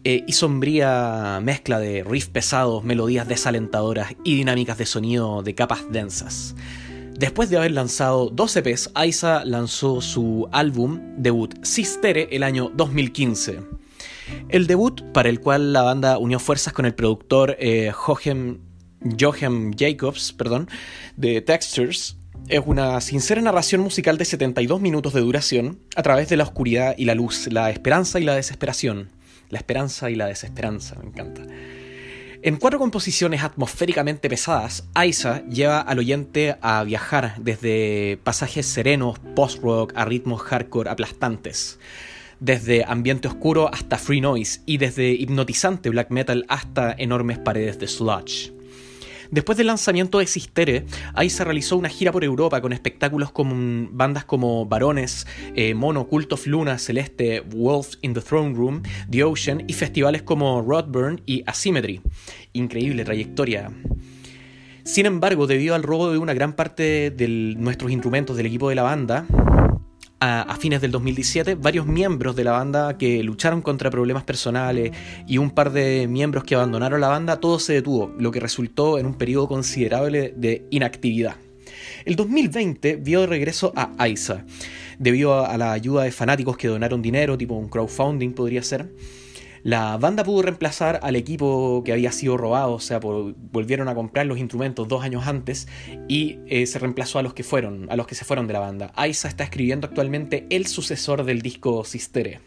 eh, 0.10 0.24
y 0.26 0.32
sombría 0.32 1.42
mezcla 1.44 1.80
de 1.80 2.02
riffs 2.02 2.30
pesados, 2.30 2.86
melodías 2.86 3.28
desalentadoras 3.28 4.16
y 4.24 4.38
dinámicas 4.38 4.78
de 4.78 4.86
sonido 4.86 5.44
de 5.44 5.54
capas 5.54 5.84
densas. 5.92 6.56
Después 7.20 7.50
de 7.50 7.58
haber 7.58 7.72
lanzado 7.72 8.30
dos 8.30 8.56
EPs, 8.56 8.90
Aiza 8.94 9.44
lanzó 9.44 10.00
su 10.00 10.48
álbum 10.54 11.02
debut 11.18 11.56
Sistere 11.62 12.30
el 12.32 12.44
año 12.44 12.72
2015. 12.74 13.60
El 14.48 14.66
debut, 14.66 15.02
para 15.12 15.28
el 15.28 15.42
cual 15.42 15.74
la 15.74 15.82
banda 15.82 16.20
unió 16.20 16.40
fuerzas 16.40 16.72
con 16.72 16.86
el 16.86 16.96
productor 16.96 17.58
eh, 17.60 17.92
Joachim 17.94 18.62
Jacobs, 19.78 20.32
perdón, 20.32 20.70
de 21.18 21.42
Textures, 21.42 22.16
es 22.48 22.62
una 22.66 23.02
sincera 23.02 23.42
narración 23.42 23.82
musical 23.82 24.18
de 24.18 24.24
72 24.24 24.80
minutos 24.80 25.12
de 25.12 25.20
duración 25.20 25.80
a 25.98 26.02
través 26.02 26.30
de 26.30 26.38
la 26.38 26.46
oscuridad 26.46 26.96
y 26.98 27.04
la 27.04 27.14
luz, 27.14 27.52
la 27.52 27.70
esperanza 27.72 28.22
y 28.22 28.24
la 28.24 28.36
desesperación. 28.36 29.17
La 29.50 29.60
esperanza 29.60 30.10
y 30.10 30.16
la 30.16 30.28
desesperanza, 30.28 30.96
me 31.00 31.06
encanta. 31.08 31.44
En 32.44 32.58
cuatro 32.58 32.80
composiciones 32.80 33.44
atmosféricamente 33.44 34.30
pesadas, 34.30 34.88
Aiza 34.94 35.44
lleva 35.48 35.82
al 35.82 36.00
oyente 36.00 36.56
a 36.62 36.84
viajar 36.84 37.36
desde 37.40 38.20
pasajes 38.24 38.68
serenos, 38.68 39.20
post-rock, 39.36 39.94
a 39.96 40.06
ritmos 40.06 40.42
hardcore 40.44 40.90
aplastantes, 40.90 41.80
desde 42.40 42.86
ambiente 42.86 43.28
oscuro 43.28 43.74
hasta 43.74 43.98
free 43.98 44.22
noise 44.22 44.62
y 44.66 44.78
desde 44.78 45.10
hipnotizante 45.12 45.90
black 45.90 46.12
metal 46.12 46.46
hasta 46.48 46.94
enormes 46.94 47.40
paredes 47.40 47.80
de 47.80 47.88
sludge. 47.88 48.57
Después 49.32 49.58
del 49.58 49.68
lanzamiento 49.68 50.20
de 50.20 50.28
Sistere, 50.28 50.86
ahí 51.14 51.30
se 51.30 51.44
realizó 51.44 51.78
una 51.78 51.90
gira 51.90 52.12
por 52.12 52.24
Europa 52.24 52.62
con 52.62 52.74
espectáculos 52.74 53.32
con 53.32 53.98
bandas 53.98 54.26
como 54.26 54.66
Barones, 54.66 55.28
eh, 55.56 55.74
Mono, 55.74 56.08
Cult 56.08 56.32
of 56.34 56.48
Luna, 56.48 56.78
Celeste, 56.78 57.42
Wolves 57.42 58.00
in 58.02 58.14
the 58.14 58.22
Throne 58.22 58.56
Room, 58.56 58.84
The 59.10 59.24
Ocean 59.24 59.64
y 59.68 59.74
festivales 59.74 60.22
como 60.22 60.62
Rodburn 60.62 61.22
y 61.26 61.44
Asymmetry. 61.46 62.02
Increíble 62.54 63.04
trayectoria. 63.04 63.72
Sin 64.84 65.06
embargo, 65.06 65.48
debido 65.48 65.76
al 65.76 65.84
robo 65.84 66.12
de 66.12 66.18
una 66.18 66.34
gran 66.34 66.54
parte 66.54 67.12
de 67.12 67.28
nuestros 67.58 67.92
instrumentos 67.92 68.38
del 68.38 68.46
equipo 68.46 68.70
de 68.70 68.76
la 68.76 68.84
banda, 68.84 69.26
a, 70.20 70.56
fines 70.60 70.82
del 70.82 70.92
2017, 70.92 71.56
varios 71.56 71.86
miembros 71.86 72.36
de 72.36 72.44
la 72.44 72.52
banda 72.52 72.98
que 72.98 73.24
lucharon 73.24 73.62
contra 73.62 73.90
problemas 73.90 74.24
personales 74.24 74.92
y 75.28 75.38
un 75.38 75.52
par 75.52 75.72
de 75.72 76.08
miembros 76.08 76.44
que 76.44 76.56
abandonaron 76.56 77.02
la 77.02 77.08
banda, 77.08 77.40
todo 77.40 77.60
se 77.60 77.74
detuvo, 77.74 78.14
lo 78.18 78.32
que 78.32 78.40
resultó 78.40 78.98
en 78.98 79.06
un 79.06 79.16
periodo 79.16 79.48
considerable 79.48 80.34
de 80.36 80.66
inactividad. 80.72 81.36
El 82.06 82.16
2020 82.16 82.96
vio 82.96 83.22
de 83.22 83.28
regreso 83.28 83.74
a 83.76 83.92
AISA, 83.98 84.46
debido 84.98 85.46
a 85.46 85.58
la 85.58 85.74
ayuda 85.74 86.04
de 86.04 86.12
fanáticos 86.12 86.58
que 86.58 86.68
donaron 86.68 87.02
dinero, 87.02 87.38
tipo 87.38 87.56
un 87.56 87.70
crowdfunding 87.70 88.34
podría 88.34 88.64
ser 88.64 88.90
la 89.68 89.98
banda 89.98 90.24
pudo 90.24 90.44
reemplazar 90.44 91.02
al 91.04 91.18
equipo 91.18 91.84
que 91.84 91.92
había 91.92 92.14
sido 92.14 92.38
robado, 92.38 92.72
o 92.72 92.80
sea, 92.80 93.02
volvieron 93.02 93.90
a 93.90 93.96
comprar 93.96 94.26
los 94.26 94.38
instrumentos 94.38 94.88
dos 94.88 95.04
años 95.04 95.28
antes 95.28 95.68
y 96.08 96.40
eh, 96.48 96.66
se 96.68 96.80
reemplazó 96.80 97.20
a 97.20 97.22
los 97.22 97.34
que 97.34 97.44
fueron, 97.44 97.92
a 97.92 97.98
los 97.98 98.08
que 98.08 98.16
se 98.16 98.24
fueron 98.24 98.48
de 98.48 98.54
la 98.54 98.60
banda. 98.60 98.94
Aiza 98.96 99.28
está 99.28 99.44
escribiendo 99.44 99.86
actualmente 99.86 100.48
el 100.52 100.68
sucesor 100.68 101.26
del 101.26 101.42
disco 101.42 101.84
Sistere. 101.84 102.40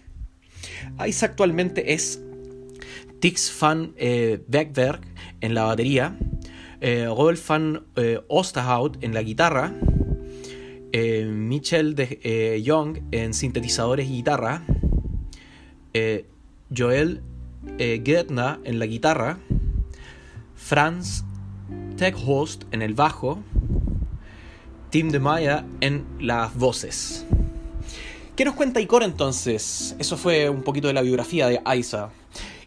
Aiza 0.97 1.27
actualmente 1.27 1.93
es 1.93 2.23
Tix 3.19 3.55
van 3.61 3.93
eh, 3.99 4.43
en 5.43 5.55
la 5.55 5.65
batería, 5.65 6.17
eh, 6.81 7.05
Rolf 7.07 7.49
van 7.49 7.85
eh, 7.97 8.19
Osterhout 8.29 8.97
en 9.05 9.13
la 9.13 9.23
guitarra, 9.23 9.75
Michel 10.95 11.95
de 11.95 12.63
Young 12.65 13.01
en 13.11 13.35
sintetizadores 13.35 14.09
y 14.09 14.13
guitarra, 14.13 14.65
Joel 16.77 17.23
eh, 17.79 18.03
en 18.65 18.79
la 18.79 18.87
guitarra, 18.87 19.39
Franz 20.55 21.25
Techhost 21.97 22.65
en 22.73 22.83
el 22.83 22.95
bajo, 22.95 23.43
Tim 24.91 25.11
de 25.11 25.21
Maya 25.21 25.65
en 25.81 26.05
las 26.21 26.55
voces. 26.57 27.27
¿Qué 28.37 28.45
nos 28.45 28.55
cuenta 28.55 28.81
Icor 28.81 29.03
entonces? 29.03 29.95
Eso 29.99 30.17
fue 30.17 30.49
un 30.49 30.63
poquito 30.63 30.89
de 30.89 30.95
la 30.95 31.03
biografía 31.03 31.47
de 31.49 31.61
Aiza. 31.65 32.11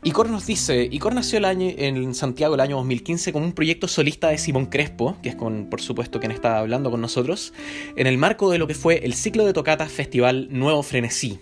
Icor 0.04 0.30
nos 0.30 0.46
dice, 0.46 0.88
Icor 0.92 1.16
nació 1.16 1.38
el 1.38 1.46
año, 1.46 1.72
en 1.78 2.14
Santiago 2.14 2.56
el 2.56 2.62
año 2.62 2.76
2015 2.76 3.32
como 3.32 3.46
un 3.46 3.54
proyecto 3.54 3.88
solista 3.88 4.30
de 4.30 4.38
Simón 4.38 4.66
Crespo, 4.66 5.18
que 5.24 5.30
es 5.30 5.36
con, 5.36 5.70
por 5.70 5.82
supuesto 5.82 6.20
quien 6.20 6.32
está 6.32 6.60
hablando 6.60 6.92
con 6.92 7.00
nosotros, 7.00 7.54
en 7.96 8.06
el 8.06 8.18
marco 8.18 8.52
de 8.52 8.58
lo 8.58 8.68
que 8.68 8.76
fue 8.76 8.98
el 9.06 9.14
ciclo 9.14 9.46
de 9.46 9.54
tocatas 9.54 9.92
Festival 9.92 10.50
Nuevo 10.52 10.84
Frenesí, 10.84 11.40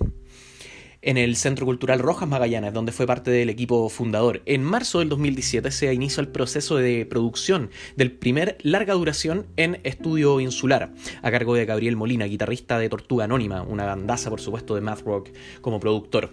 en 1.01 1.17
el 1.17 1.35
Centro 1.35 1.65
Cultural 1.65 1.99
Rojas 1.99 2.29
Magallanes, 2.29 2.73
donde 2.73 2.91
fue 2.91 3.07
parte 3.07 3.31
del 3.31 3.49
equipo 3.49 3.89
fundador. 3.89 4.41
En 4.45 4.63
marzo 4.63 4.99
del 4.99 5.09
2017 5.09 5.71
se 5.71 5.93
inició 5.93 6.21
el 6.21 6.27
proceso 6.27 6.77
de 6.77 7.05
producción 7.05 7.69
del 7.95 8.11
primer 8.11 8.57
larga 8.61 8.93
duración 8.93 9.47
en 9.57 9.79
Estudio 9.83 10.39
Insular, 10.39 10.93
a 11.21 11.31
cargo 11.31 11.55
de 11.55 11.65
Gabriel 11.65 11.95
Molina, 11.95 12.25
guitarrista 12.25 12.77
de 12.79 12.89
Tortuga 12.89 13.25
Anónima, 13.25 13.63
una 13.63 13.85
bandaza 13.85 14.29
por 14.29 14.41
supuesto 14.41 14.75
de 14.75 14.81
math 14.81 15.01
rock 15.01 15.29
como 15.61 15.79
productor. 15.79 16.31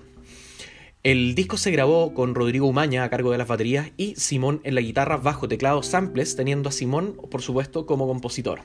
El 1.04 1.34
disco 1.34 1.56
se 1.56 1.70
grabó 1.70 2.12
con 2.12 2.34
Rodrigo 2.34 2.66
Umaña 2.66 3.04
a 3.04 3.08
cargo 3.08 3.30
de 3.30 3.38
las 3.38 3.48
baterías 3.48 3.92
y 3.96 4.16
Simón 4.16 4.60
en 4.64 4.74
la 4.74 4.80
guitarra, 4.80 5.16
bajo, 5.16 5.48
teclado, 5.48 5.82
samples, 5.82 6.36
teniendo 6.36 6.68
a 6.68 6.72
Simón, 6.72 7.16
por 7.30 7.40
supuesto, 7.40 7.86
como 7.86 8.06
compositor. 8.08 8.60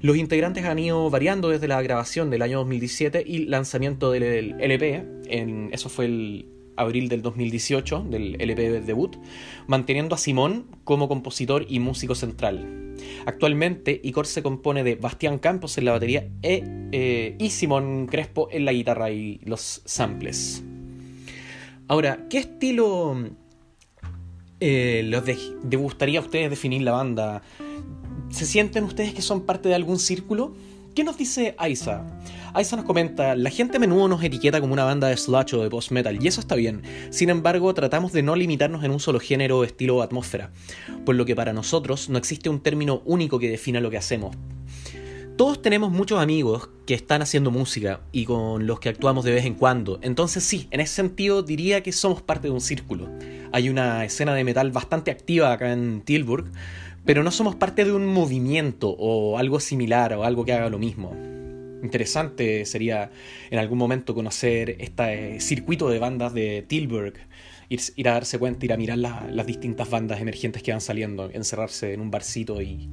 Los 0.00 0.16
integrantes 0.16 0.64
han 0.64 0.78
ido 0.78 1.10
variando 1.10 1.48
desde 1.48 1.68
la 1.68 1.82
grabación 1.82 2.30
del 2.30 2.42
año 2.42 2.58
2017 2.58 3.24
y 3.26 3.46
lanzamiento 3.46 4.10
del 4.10 4.54
LP, 4.60 5.04
en, 5.26 5.70
eso 5.72 5.88
fue 5.88 6.04
el 6.06 6.46
abril 6.76 7.08
del 7.08 7.22
2018, 7.22 8.06
del 8.08 8.40
LP 8.40 8.70
de 8.70 8.80
debut, 8.80 9.16
manteniendo 9.66 10.14
a 10.14 10.18
Simón 10.18 10.66
como 10.84 11.08
compositor 11.08 11.66
y 11.68 11.80
músico 11.80 12.14
central. 12.14 12.94
Actualmente, 13.26 14.00
Icor 14.02 14.26
se 14.26 14.42
compone 14.42 14.84
de 14.84 14.94
Bastián 14.94 15.38
Campos 15.38 15.76
en 15.78 15.84
la 15.84 15.92
batería 15.92 16.28
e, 16.42 16.62
eh, 16.92 17.36
y 17.38 17.50
Simón 17.50 18.06
Crespo 18.06 18.48
en 18.50 18.64
la 18.64 18.72
guitarra 18.72 19.10
y 19.10 19.40
los 19.44 19.82
samples. 19.84 20.64
Ahora, 21.88 22.26
¿qué 22.28 22.38
estilo 22.38 23.16
eh, 24.60 25.02
les 25.04 25.78
gustaría 25.78 26.20
a 26.20 26.22
ustedes 26.22 26.50
definir 26.50 26.82
la 26.82 26.92
banda? 26.92 27.42
¿Se 28.30 28.44
sienten 28.44 28.84
ustedes 28.84 29.14
que 29.14 29.22
son 29.22 29.42
parte 29.42 29.68
de 29.68 29.74
algún 29.74 29.98
círculo? 29.98 30.54
¿Qué 30.94 31.02
nos 31.02 31.16
dice 31.16 31.54
Aiza? 31.58 32.02
Aiza 32.52 32.76
nos 32.76 32.84
comenta, 32.84 33.34
la 33.34 33.50
gente 33.50 33.76
a 33.76 33.80
menudo 33.80 34.08
nos 34.08 34.22
etiqueta 34.22 34.60
como 34.60 34.72
una 34.72 34.84
banda 34.84 35.08
de 35.08 35.16
sludge 35.16 35.54
o 35.54 35.62
de 35.62 35.70
post-metal, 35.70 36.18
y 36.22 36.28
eso 36.28 36.40
está 36.40 36.54
bien. 36.54 36.82
Sin 37.10 37.30
embargo, 37.30 37.72
tratamos 37.72 38.12
de 38.12 38.22
no 38.22 38.36
limitarnos 38.36 38.84
en 38.84 38.90
un 38.90 39.00
solo 39.00 39.18
género 39.18 39.64
estilo 39.64 39.96
o 39.96 40.02
atmósfera, 40.02 40.50
por 41.04 41.14
lo 41.14 41.24
que 41.24 41.36
para 41.36 41.52
nosotros 41.52 42.08
no 42.08 42.18
existe 42.18 42.48
un 42.48 42.60
término 42.60 43.02
único 43.04 43.38
que 43.38 43.50
defina 43.50 43.80
lo 43.80 43.90
que 43.90 43.96
hacemos. 43.96 44.36
Todos 45.36 45.62
tenemos 45.62 45.92
muchos 45.92 46.20
amigos 46.20 46.68
que 46.84 46.94
están 46.94 47.22
haciendo 47.22 47.52
música 47.52 48.00
y 48.10 48.24
con 48.24 48.66
los 48.66 48.80
que 48.80 48.88
actuamos 48.88 49.24
de 49.24 49.30
vez 49.30 49.44
en 49.44 49.54
cuando, 49.54 50.00
entonces 50.02 50.42
sí, 50.42 50.66
en 50.72 50.80
ese 50.80 50.94
sentido 50.94 51.44
diría 51.44 51.82
que 51.84 51.92
somos 51.92 52.22
parte 52.22 52.48
de 52.48 52.54
un 52.54 52.60
círculo. 52.60 53.08
Hay 53.52 53.68
una 53.68 54.04
escena 54.04 54.34
de 54.34 54.42
metal 54.42 54.72
bastante 54.72 55.12
activa 55.12 55.52
acá 55.52 55.72
en 55.72 56.02
Tilburg, 56.02 56.50
pero 57.04 57.22
no 57.22 57.30
somos 57.30 57.56
parte 57.56 57.84
de 57.84 57.92
un 57.92 58.06
movimiento 58.06 58.90
o 58.90 59.38
algo 59.38 59.60
similar 59.60 60.12
o 60.14 60.24
algo 60.24 60.44
que 60.44 60.52
haga 60.52 60.68
lo 60.68 60.78
mismo. 60.78 61.12
Interesante 61.82 62.64
sería 62.64 63.10
en 63.50 63.58
algún 63.58 63.78
momento 63.78 64.14
conocer 64.14 64.76
este 64.80 65.40
circuito 65.40 65.88
de 65.88 65.98
bandas 65.98 66.34
de 66.34 66.64
Tilburg, 66.66 67.14
ir, 67.68 68.08
a 68.08 68.12
darse 68.12 68.38
cuenta, 68.38 68.64
ir 68.64 68.72
a 68.72 68.76
mirar 68.76 68.98
las 68.98 69.46
distintas 69.46 69.88
bandas 69.88 70.20
emergentes 70.20 70.62
que 70.62 70.72
van 70.72 70.80
saliendo, 70.80 71.30
encerrarse 71.30 71.92
en 71.92 72.00
un 72.00 72.10
barcito 72.10 72.60
y, 72.60 72.88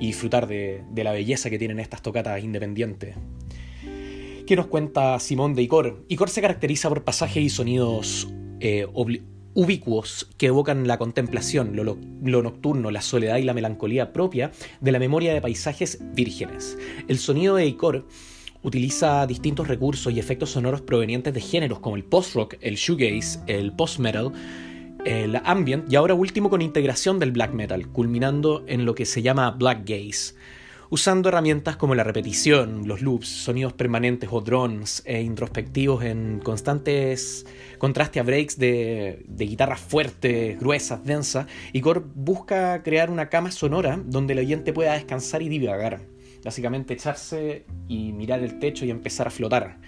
disfrutar 0.00 0.46
de, 0.46 0.82
la 0.96 1.12
belleza 1.12 1.48
que 1.48 1.58
tienen 1.58 1.78
estas 1.78 2.02
tocatas 2.02 2.42
independientes. 2.42 3.16
¿Qué 4.46 4.54
nos 4.54 4.66
cuenta 4.66 5.18
Simón 5.18 5.54
de 5.54 5.62
Icor? 5.62 6.04
Icor 6.08 6.30
se 6.30 6.40
caracteriza 6.40 6.88
por 6.88 7.02
pasajes 7.02 7.42
y 7.42 7.48
sonidos 7.48 8.28
eh, 8.60 8.86
ubicuos 9.56 10.28
que 10.36 10.46
evocan 10.46 10.86
la 10.86 10.98
contemplación, 10.98 11.74
lo, 11.74 12.42
nocturno, 12.42 12.90
la 12.90 13.00
soledad 13.00 13.38
y 13.38 13.42
la 13.42 13.54
melancolía 13.54 14.12
propia 14.12 14.52
de 14.82 14.92
la 14.92 14.98
memoria 14.98 15.32
de 15.32 15.40
paisajes 15.40 15.98
vírgenes. 16.12 16.76
El 17.08 17.18
sonido 17.18 17.56
de 17.56 17.64
Icor 17.64 18.06
utiliza 18.62 19.26
distintos 19.26 19.66
recursos 19.66 20.12
y 20.12 20.20
efectos 20.20 20.50
sonoros 20.50 20.82
provenientes 20.82 21.32
de 21.32 21.40
géneros 21.40 21.78
como 21.78 21.96
el 21.96 22.04
post-rock, 22.04 22.56
el 22.60 22.76
shoegaze, 22.76 23.40
el 23.46 23.72
post-metal, 23.72 24.30
el 25.06 25.40
ambient 25.42 25.90
y 25.90 25.96
ahora 25.96 26.12
último 26.12 26.50
con 26.50 26.60
integración 26.60 27.18
del 27.18 27.32
black 27.32 27.54
metal, 27.54 27.88
culminando 27.88 28.62
en 28.66 28.84
lo 28.84 28.94
que 28.94 29.06
se 29.06 29.22
llama 29.22 29.52
black 29.52 29.88
gaze 29.88 30.34
usando 30.90 31.28
herramientas 31.28 31.76
como 31.76 31.94
la 31.94 32.04
repetición, 32.04 32.86
los 32.86 33.02
loops, 33.02 33.28
sonidos 33.28 33.72
permanentes 33.72 34.28
o 34.32 34.40
drones 34.40 35.02
e 35.04 35.22
introspectivos 35.22 36.04
en 36.04 36.40
constantes 36.42 37.46
contraste 37.78 38.20
a 38.20 38.22
breaks 38.22 38.58
de, 38.58 39.24
guitarras 39.28 39.80
fuertes, 39.80 40.58
gruesas, 40.58 41.04
densas, 41.04 41.46
y 41.72 41.80
Core 41.80 42.02
busca 42.14 42.82
crear 42.82 43.10
una 43.10 43.28
cama 43.28 43.50
sonora 43.50 44.00
donde 44.04 44.32
el 44.32 44.40
oyente 44.40 44.72
pueda 44.72 44.94
descansar 44.94 45.42
y 45.42 45.48
divagar. 45.48 46.00
Básicamente 46.44 46.94
echarse 46.94 47.64
y 47.88 48.12
mirar 48.12 48.40
el 48.40 48.58
techo 48.58 48.84
y 48.84 48.90
empezar 48.90 49.26
a 49.26 49.30
flotar 49.30 49.78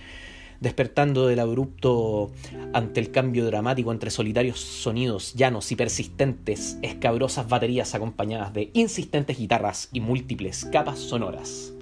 despertando 0.60 1.26
del 1.26 1.40
abrupto 1.40 2.30
ante 2.72 3.00
el 3.00 3.10
cambio 3.10 3.46
dramático 3.46 3.92
entre 3.92 4.10
solitarios 4.10 4.60
sonidos 4.60 5.34
llanos 5.34 5.70
y 5.72 5.76
persistentes, 5.76 6.78
escabrosas 6.82 7.48
baterías 7.48 7.94
acompañadas 7.94 8.52
de 8.52 8.70
insistentes 8.72 9.38
guitarras 9.38 9.88
y 9.92 10.00
múltiples 10.00 10.64
capas 10.66 10.98
sonoras. 10.98 11.72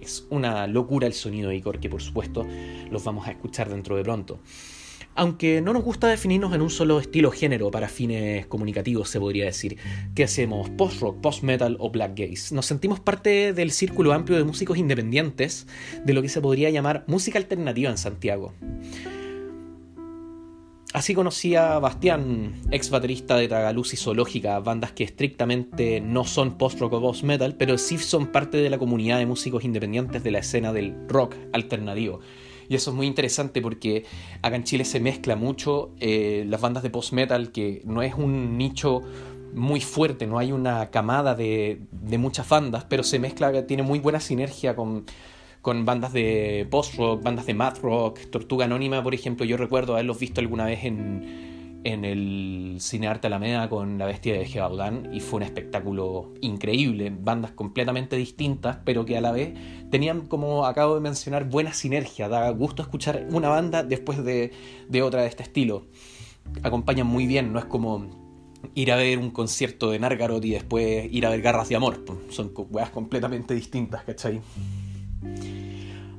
Es 0.00 0.26
una 0.30 0.66
locura 0.66 1.06
el 1.06 1.14
sonido 1.14 1.50
de 1.50 1.56
Icor 1.56 1.80
que 1.80 1.90
por 1.90 2.02
supuesto 2.02 2.46
los 2.90 3.04
vamos 3.04 3.26
a 3.26 3.32
escuchar 3.32 3.68
dentro 3.68 3.96
de 3.96 4.04
pronto. 4.04 4.38
Aunque 5.18 5.62
no 5.62 5.72
nos 5.72 5.82
gusta 5.82 6.08
definirnos 6.08 6.54
en 6.54 6.60
un 6.60 6.68
solo 6.68 7.00
estilo 7.00 7.30
género 7.30 7.70
para 7.70 7.88
fines 7.88 8.46
comunicativos, 8.46 9.08
se 9.08 9.18
podría 9.18 9.46
decir. 9.46 9.78
¿Qué 10.14 10.24
hacemos? 10.24 10.68
¿Post-rock, 10.68 11.22
post-metal 11.22 11.78
o 11.80 11.90
black 11.90 12.12
gaze? 12.18 12.54
Nos 12.54 12.66
sentimos 12.66 13.00
parte 13.00 13.54
del 13.54 13.70
círculo 13.70 14.12
amplio 14.12 14.36
de 14.36 14.44
músicos 14.44 14.76
independientes 14.76 15.66
de 16.04 16.12
lo 16.12 16.20
que 16.20 16.28
se 16.28 16.42
podría 16.42 16.68
llamar 16.68 17.04
música 17.06 17.38
alternativa 17.38 17.90
en 17.90 17.96
Santiago. 17.96 18.52
Así 20.92 21.14
conocí 21.14 21.54
a 21.54 21.78
Bastián, 21.78 22.54
ex 22.70 22.90
baterista 22.90 23.36
de 23.36 23.48
Tagaluz 23.48 23.94
y 23.94 23.96
Zoológica, 23.96 24.58
bandas 24.60 24.92
que 24.92 25.04
estrictamente 25.04 26.00
no 26.00 26.24
son 26.24 26.58
post-rock 26.58 26.92
o 26.94 27.00
post-metal, 27.00 27.54
pero 27.56 27.78
sí 27.78 27.96
son 27.98 28.28
parte 28.28 28.58
de 28.58 28.70
la 28.70 28.78
comunidad 28.78 29.18
de 29.18 29.26
músicos 29.26 29.64
independientes 29.64 30.22
de 30.22 30.30
la 30.30 30.38
escena 30.38 30.72
del 30.74 30.94
rock 31.08 31.34
alternativo. 31.52 32.20
Y 32.68 32.74
eso 32.74 32.90
es 32.90 32.96
muy 32.96 33.06
interesante 33.06 33.60
porque 33.60 34.04
acá 34.42 34.56
en 34.56 34.64
Chile 34.64 34.84
se 34.84 35.00
mezcla 35.00 35.36
mucho 35.36 35.92
eh, 36.00 36.44
las 36.48 36.60
bandas 36.60 36.82
de 36.82 36.90
post-metal, 36.90 37.52
que 37.52 37.82
no 37.84 38.02
es 38.02 38.14
un 38.14 38.58
nicho 38.58 39.02
muy 39.54 39.80
fuerte, 39.80 40.26
no 40.26 40.38
hay 40.38 40.52
una 40.52 40.90
camada 40.90 41.34
de, 41.34 41.80
de 41.90 42.18
muchas 42.18 42.48
bandas, 42.48 42.84
pero 42.84 43.02
se 43.02 43.18
mezcla, 43.18 43.66
tiene 43.66 43.82
muy 43.82 44.00
buena 44.00 44.20
sinergia 44.20 44.76
con, 44.76 45.06
con 45.62 45.84
bandas 45.84 46.12
de 46.12 46.66
post-rock, 46.70 47.22
bandas 47.22 47.46
de 47.46 47.54
math 47.54 47.78
rock, 47.78 48.20
Tortuga 48.30 48.66
Anónima, 48.66 49.02
por 49.02 49.14
ejemplo, 49.14 49.46
yo 49.46 49.56
recuerdo 49.56 49.94
haberlos 49.94 50.18
visto 50.18 50.40
alguna 50.40 50.66
vez 50.66 50.84
en, 50.84 51.55
en 51.86 52.04
el 52.04 52.78
Cine 52.80 53.06
Arte 53.06 53.28
Alameda 53.28 53.68
con 53.68 53.96
La 53.96 54.06
Bestia 54.06 54.36
de 54.36 54.44
Gebaudán 54.44 55.08
y 55.14 55.20
fue 55.20 55.36
un 55.36 55.42
espectáculo 55.44 56.32
increíble, 56.40 57.12
bandas 57.16 57.52
completamente 57.52 58.16
distintas, 58.16 58.78
pero 58.84 59.04
que 59.04 59.16
a 59.16 59.20
la 59.20 59.30
vez 59.30 59.54
tenían, 59.88 60.26
como 60.26 60.66
acabo 60.66 60.96
de 60.96 61.00
mencionar, 61.00 61.48
buena 61.48 61.72
sinergia, 61.72 62.28
da 62.28 62.50
gusto 62.50 62.82
escuchar 62.82 63.28
una 63.30 63.50
banda 63.50 63.84
después 63.84 64.24
de, 64.24 64.50
otra 65.00 65.22
de 65.22 65.28
este 65.28 65.44
estilo. 65.44 65.86
Acompañan 66.64 67.06
muy 67.06 67.28
bien, 67.28 67.52
no 67.52 67.60
es 67.60 67.66
como 67.66 68.10
ir 68.74 68.90
a 68.90 68.96
ver 68.96 69.20
un 69.20 69.30
concierto 69.30 69.92
de 69.92 70.00
Nargarot 70.00 70.44
y 70.44 70.50
después 70.50 71.06
ir 71.12 71.24
a 71.24 71.30
ver 71.30 71.40
Garras 71.40 71.68
de 71.68 71.76
Amor, 71.76 72.04
son 72.30 72.52
weas 72.68 72.90
completamente 72.90 73.54
distintas, 73.54 74.02
¿cachai? 74.02 74.40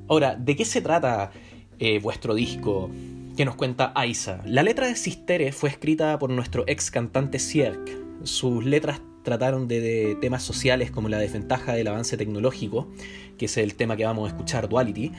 Ahora, 0.08 0.38
¿de 0.38 0.56
qué 0.56 0.64
se 0.64 0.80
trata 0.80 1.32
eh, 1.78 2.00
vuestro 2.00 2.36
disco? 2.36 2.90
Que 3.38 3.46
nos 3.46 3.56
cuenta 3.56 3.94
Aiza. 3.96 4.42
La 4.46 4.64
letra 4.64 4.88
de 4.88 4.96
Sistere 4.96 5.52
fue 5.52 5.70
escrita 5.70 6.18
por 6.18 6.32
nuestro 6.32 6.64
ex 6.66 6.90
cantante 6.90 7.38
Sierk. 7.38 7.88
Sus 8.24 8.66
letras 8.66 9.00
trataron 9.24 9.68
de, 9.68 10.18
temas 10.20 10.42
sociales 10.42 10.90
como 10.90 11.08
la 11.08 11.20
desventaja 11.20 11.74
del 11.74 11.88
avance 11.88 12.18
tecnológico, 12.18 12.90
que 13.38 13.46
es 13.46 13.56
el 13.58 13.76
tema 13.76 13.96
que 13.96 14.06
vamos 14.06 14.26
a 14.26 14.30
escuchar, 14.30 14.68
Duality, 14.68 15.12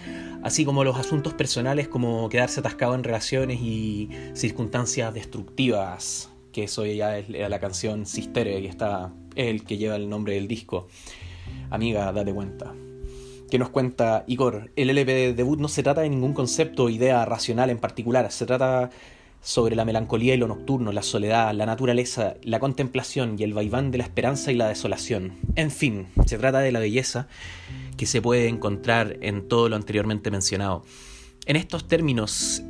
así 0.42 0.64
como 0.64 0.82
los 0.82 0.98
asuntos 0.98 1.32
personales 1.34 1.86
como 1.86 2.28
quedarse 2.28 2.58
atascado 2.58 2.96
en 2.96 3.04
relaciones 3.04 3.60
y 3.62 4.10
circunstancias 4.32 5.14
destructivas, 5.14 6.30
que 6.50 6.64
eso 6.64 6.84
ya 6.86 7.18
es 7.18 7.28
la 7.28 7.60
canción 7.60 8.04
Sistere, 8.04 8.60
que 8.60 8.68
está 8.68 9.12
el 9.36 9.62
que 9.62 9.76
lleva 9.76 9.94
el 9.94 10.08
nombre 10.08 10.34
del 10.34 10.48
disco. 10.48 10.88
Amiga, 11.70 12.12
date 12.12 12.34
cuenta 12.34 12.74
que 13.50 13.58
nos 13.58 13.70
cuenta 13.70 14.24
Igor. 14.26 14.70
El 14.76 14.90
LP 14.90 15.12
de 15.12 15.34
debut 15.34 15.58
no 15.58 15.68
se 15.68 15.82
trata 15.82 16.02
de 16.02 16.08
ningún 16.08 16.34
concepto 16.34 16.84
o 16.84 16.88
idea 16.88 17.24
racional 17.24 17.70
en 17.70 17.78
particular, 17.78 18.30
se 18.30 18.46
trata 18.46 18.90
sobre 19.40 19.76
la 19.76 19.84
melancolía 19.84 20.34
y 20.34 20.36
lo 20.36 20.48
nocturno, 20.48 20.92
la 20.92 21.02
soledad, 21.02 21.54
la 21.54 21.66
naturaleza, 21.66 22.34
la 22.42 22.58
contemplación 22.58 23.36
y 23.38 23.44
el 23.44 23.54
vaiván 23.54 23.90
de 23.90 23.98
la 23.98 24.04
esperanza 24.04 24.52
y 24.52 24.56
la 24.56 24.68
desolación. 24.68 25.34
En 25.54 25.70
fin, 25.70 26.08
se 26.26 26.38
trata 26.38 26.58
de 26.60 26.72
la 26.72 26.80
belleza 26.80 27.28
que 27.96 28.06
se 28.06 28.20
puede 28.20 28.48
encontrar 28.48 29.16
en 29.22 29.48
todo 29.48 29.68
lo 29.68 29.76
anteriormente 29.76 30.30
mencionado. 30.30 30.84
En 31.46 31.56
estos 31.56 31.88
términos, 31.88 32.62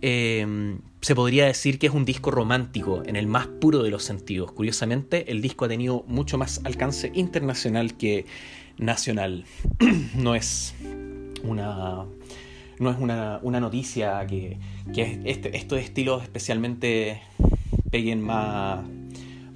em, 0.00 0.80
se 1.00 1.14
podría 1.14 1.46
decir 1.46 1.78
que 1.78 1.86
es 1.86 1.94
un 1.94 2.04
disco 2.04 2.30
romántico 2.30 3.02
en 3.06 3.16
el 3.16 3.26
más 3.26 3.46
puro 3.46 3.82
de 3.82 3.90
los 3.90 4.02
sentidos. 4.02 4.52
Curiosamente, 4.52 5.30
el 5.30 5.40
disco 5.42 5.66
ha 5.66 5.68
tenido 5.68 6.04
mucho 6.08 6.38
más 6.38 6.60
alcance 6.64 7.12
internacional 7.14 7.96
que 7.96 8.26
nacional. 8.78 9.44
no 10.14 10.34
es 10.34 10.74
una 11.42 12.04
no 12.78 12.90
es 12.90 12.98
una, 12.98 13.60
noticia 13.60 14.24
que, 14.26 14.56
que 14.94 15.20
este, 15.24 15.56
estos 15.56 15.80
estilos 15.80 16.22
especialmente 16.22 17.20
peguen 17.90 18.20
más, 18.20 18.84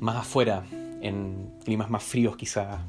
más 0.01 0.17
afuera, 0.17 0.65
en 1.01 1.51
climas 1.65 1.91
más 1.91 2.03
fríos 2.03 2.37
quizás 2.37 2.81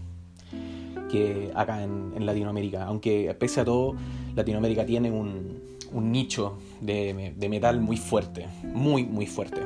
que 1.12 1.52
acá 1.54 1.84
en, 1.84 2.26
Latinoamérica. 2.26 2.86
Aunque 2.86 3.36
pese 3.40 3.62
a 3.62 3.66
todo, 3.66 3.96
Latinoamérica 4.36 4.86
tiene 4.86 5.12
un, 5.12 5.60
un 5.92 6.12
nicho 6.12 6.58
de, 6.82 7.34
de 7.38 7.50
metal 7.50 7.80
muy 7.80 7.98
fuerte, 7.98 8.48
muy, 8.64 9.04
muy 9.04 9.28
fuerte. 9.28 9.62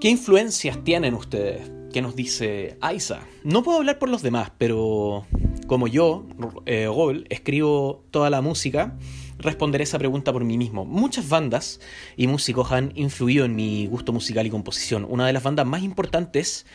¿Qué 0.00 0.08
influencias 0.08 0.82
tienen 0.82 1.14
ustedes? 1.14 1.70
¿Qué 1.96 2.02
nos 2.02 2.14
dice 2.14 2.76
Aiza? 2.82 3.20
No 3.42 3.62
puedo 3.62 3.78
hablar 3.78 3.98
por 3.98 4.10
los 4.10 4.20
demás, 4.20 4.52
pero 4.58 5.24
como 5.66 5.88
yo, 5.88 6.26
eh, 6.66 6.88
Gol, 6.88 7.24
escribo 7.30 8.04
toda 8.10 8.28
la 8.28 8.42
música 8.42 8.98
responderé 9.38 9.84
esa 9.84 9.98
pregunta 9.98 10.30
por 10.30 10.44
mí 10.44 10.58
mismo. 10.58 10.84
Muchas 10.84 11.26
bandas 11.30 11.80
y 12.14 12.26
músicos 12.26 12.70
han 12.70 12.92
influido 12.96 13.46
en 13.46 13.56
mi 13.56 13.86
gusto 13.86 14.12
musical 14.12 14.46
y 14.46 14.50
composición. 14.50 15.06
Una 15.08 15.26
de 15.26 15.32
las 15.32 15.42
bandas 15.42 15.64
más 15.64 15.82
importantes 15.82 16.66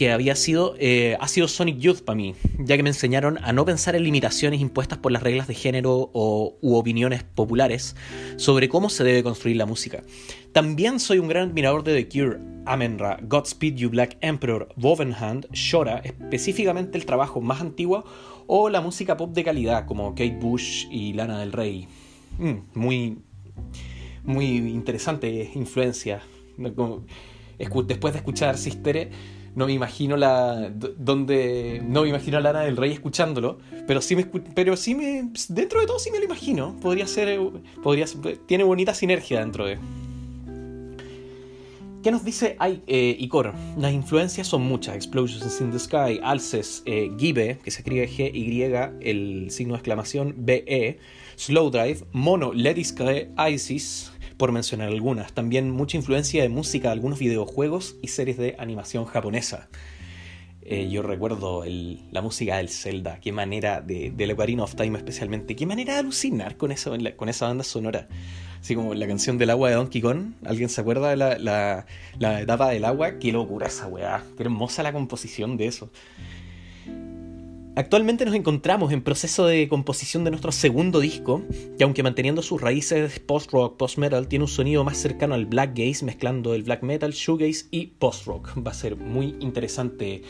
que 0.00 0.10
había 0.10 0.34
sido, 0.34 0.76
eh, 0.78 1.18
ha 1.20 1.28
sido 1.28 1.46
Sonic 1.46 1.76
Youth 1.76 2.00
para 2.00 2.16
mí, 2.16 2.34
ya 2.58 2.78
que 2.78 2.82
me 2.82 2.88
enseñaron 2.88 3.38
a 3.42 3.52
no 3.52 3.66
pensar 3.66 3.96
en 3.96 4.04
limitaciones 4.04 4.58
impuestas 4.58 4.98
por 4.98 5.12
las 5.12 5.22
reglas 5.22 5.46
de 5.46 5.52
género 5.52 6.10
o, 6.14 6.56
u 6.62 6.76
opiniones 6.76 7.22
populares 7.22 7.96
sobre 8.36 8.70
cómo 8.70 8.88
se 8.88 9.04
debe 9.04 9.22
construir 9.22 9.58
la 9.58 9.66
música. 9.66 10.02
También 10.52 10.98
soy 10.98 11.20
un 11.20 11.28
gran 11.28 11.50
admirador 11.50 11.84
de 11.84 12.02
The 12.02 12.08
Cure, 12.08 12.40
Amenra, 12.66 13.20
Godspeed 13.22 13.76
You 13.76 13.90
Black 13.90 14.16
Emperor, 14.20 14.68
Wovenhand, 14.76 15.46
Shora, 15.52 15.98
específicamente 15.98 16.98
el 16.98 17.06
trabajo 17.06 17.40
más 17.40 17.60
antiguo, 17.60 18.04
o 18.48 18.68
la 18.68 18.80
música 18.80 19.16
pop 19.16 19.32
de 19.32 19.44
calidad 19.44 19.86
como 19.86 20.10
Kate 20.10 20.38
Bush 20.40 20.86
y 20.90 21.12
Lana 21.12 21.38
del 21.38 21.52
Rey. 21.52 21.86
Mm, 22.38 22.54
muy, 22.74 23.18
muy 24.24 24.56
interesante 24.56 25.52
influencia. 25.54 26.20
Después 26.56 28.12
de 28.12 28.18
escuchar 28.18 28.58
Sister 28.58 29.10
no 29.54 29.66
me 29.66 29.72
imagino 29.72 30.16
la 30.16 30.70
donde 30.70 31.82
no 31.84 32.02
me 32.02 32.08
imagino 32.08 32.38
a 32.38 32.40
Lana 32.40 32.60
del 32.62 32.76
Rey 32.76 32.92
escuchándolo, 32.92 33.58
pero 33.86 34.00
sí 34.00 34.14
me 34.16 34.24
pero 34.24 34.76
sí 34.76 34.94
me 34.94 35.30
dentro 35.48 35.80
de 35.80 35.86
todo 35.86 35.98
sí 35.98 36.10
me 36.10 36.18
lo 36.18 36.24
imagino. 36.24 36.76
Podría 36.80 37.06
ser 37.06 37.40
podría 37.82 38.06
tiene 38.46 38.64
bonita 38.64 38.94
sinergia 38.94 39.40
dentro 39.40 39.66
de 39.66 39.78
¿Qué 42.02 42.10
nos 42.10 42.24
dice 42.24 42.56
eh, 42.86 43.16
Icor? 43.18 43.52
Las 43.76 43.92
influencias 43.92 44.46
son 44.46 44.62
muchas. 44.62 44.96
Explosions 44.96 45.60
in 45.60 45.70
the 45.70 45.78
Sky, 45.78 46.18
Alces, 46.22 46.82
eh, 46.86 47.10
Gibe, 47.18 47.58
que 47.62 47.70
se 47.70 47.80
escribe 47.80 48.08
G-Y, 48.08 48.62
el 49.06 49.50
signo 49.50 49.74
de 49.74 49.78
exclamación, 49.80 50.34
B-E, 50.38 50.98
Slow 51.36 51.70
Drive, 51.70 52.06
Mono, 52.12 52.54
Let 52.54 52.78
Isis, 52.78 54.12
por 54.38 54.50
mencionar 54.50 54.88
algunas. 54.88 55.34
También 55.34 55.70
mucha 55.70 55.98
influencia 55.98 56.42
de 56.42 56.48
música 56.48 56.88
de 56.88 56.92
algunos 56.92 57.18
videojuegos 57.18 57.96
y 58.00 58.08
series 58.08 58.38
de 58.38 58.56
animación 58.58 59.04
japonesa. 59.04 59.68
Eh, 60.62 60.88
yo 60.90 61.02
recuerdo 61.02 61.64
la 61.64 62.20
música 62.20 62.58
del 62.58 62.68
Zelda, 62.68 63.18
qué 63.20 63.32
manera, 63.32 63.80
de, 63.80 64.10
de 64.10 64.32
Ocarina 64.32 64.62
of 64.62 64.74
Time 64.74 64.98
especialmente, 64.98 65.56
qué 65.56 65.64
manera 65.66 65.94
de 65.94 66.00
alucinar 66.00 66.56
con 66.56 66.70
esa, 66.70 66.90
con 67.16 67.28
esa 67.28 67.48
banda 67.48 67.64
sonora. 67.64 68.08
Así 68.60 68.74
como 68.74 68.92
la 68.92 69.06
canción 69.06 69.38
del 69.38 69.48
agua 69.48 69.70
de 69.70 69.76
Donkey 69.76 70.02
Kong, 70.02 70.32
¿alguien 70.44 70.68
se 70.68 70.82
acuerda 70.82 71.08
de 71.10 71.16
la, 71.16 71.38
la, 71.38 71.86
la 72.18 72.42
etapa 72.42 72.68
del 72.68 72.84
agua? 72.84 73.18
Qué 73.18 73.32
locura 73.32 73.68
esa 73.68 73.86
weá, 73.86 74.22
qué 74.36 74.42
hermosa 74.42 74.82
la 74.82 74.92
composición 74.92 75.56
de 75.56 75.66
eso. 75.66 75.90
Actualmente 77.74 78.26
nos 78.26 78.34
encontramos 78.34 78.92
en 78.92 79.00
proceso 79.00 79.46
de 79.46 79.66
composición 79.66 80.24
de 80.24 80.30
nuestro 80.30 80.52
segundo 80.52 81.00
disco, 81.00 81.42
que 81.78 81.84
aunque 81.84 82.02
manteniendo 82.02 82.42
sus 82.42 82.60
raíces 82.60 83.18
post-rock, 83.20 83.78
post-metal, 83.78 84.28
tiene 84.28 84.44
un 84.44 84.50
sonido 84.50 84.84
más 84.84 84.98
cercano 84.98 85.34
al 85.34 85.46
black 85.46 85.70
gaze, 85.74 86.04
mezclando 86.04 86.52
el 86.52 86.64
black 86.64 86.82
metal, 86.82 87.12
shoegaze 87.12 87.66
y 87.70 87.86
post-rock. 87.86 88.58
Va 88.58 88.72
a 88.72 88.74
ser 88.74 88.96
muy 88.96 89.36
interesante 89.40 90.22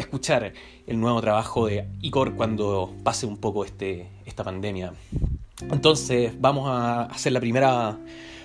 escuchar 0.00 0.52
el 0.86 1.00
nuevo 1.00 1.20
trabajo 1.20 1.66
de 1.66 1.86
Icor 2.00 2.34
cuando 2.34 2.94
pase 3.02 3.26
un 3.26 3.36
poco 3.38 3.64
este, 3.64 4.08
esta 4.26 4.44
pandemia. 4.44 4.92
Entonces 5.70 6.32
vamos 6.40 6.68
a 6.68 7.02
hacer 7.02 7.32
la 7.32 7.40
primera 7.40 7.98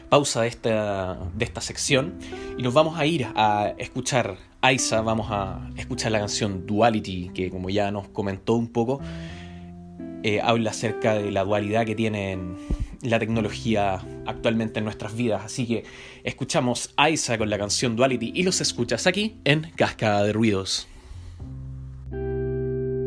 pausa 0.10 0.41
de 0.41 0.47
esta, 0.47 1.18
de 1.34 1.45
esta 1.45 1.62
sección 1.62 2.16
y 2.58 2.64
nos 2.64 2.74
vamos 2.74 2.99
a 2.99 3.06
ir 3.06 3.28
a 3.36 3.74
escuchar 3.78 4.38
Aiza, 4.62 5.01
vamos 5.01 5.28
a 5.30 5.70
escuchar 5.78 6.12
la 6.12 6.20
canción 6.20 6.66
Duality, 6.66 7.30
que 7.34 7.51
como 7.51 7.70
ya 7.70 7.91
nos 7.91 8.08
comentó 8.08 8.56
un 8.56 8.68
poco, 8.68 8.99
eh, 10.24 10.41
habla 10.41 10.72
acerca 10.72 11.14
de 11.14 11.32
la 11.32 11.43
dualidad 11.43 11.86
que 11.86 11.93
tiene 11.93 12.39
la 13.03 13.20
tecnología 13.20 14.01
actualmente 14.26 14.80
en 14.80 14.86
nuestras 14.86 15.16
vidas. 15.16 15.43
Así 15.45 15.68
que 15.68 15.84
escuchamos 16.24 16.93
Aiza 16.97 17.38
con 17.38 17.49
la 17.49 17.60
canción 17.60 17.95
Duality 17.95 18.32
y 18.34 18.41
los 18.41 18.60
escuchas 18.60 19.06
aquí 19.06 19.38
en 19.43 19.72
Cascada 19.76 20.24
de 20.24 20.34
Ruidos. 20.34 20.88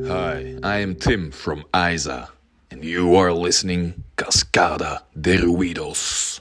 Hi, 0.09 0.55
I 0.63 0.79
am 0.79 0.95
Tim 0.95 1.31
from 1.31 1.65
Aiza, 1.75 2.31
and 2.71 2.83
you 2.83 3.15
are 3.17 3.31
listening 3.31 4.05
Cascada 4.17 5.03
de 5.21 5.37
Ruidos. 5.37 6.41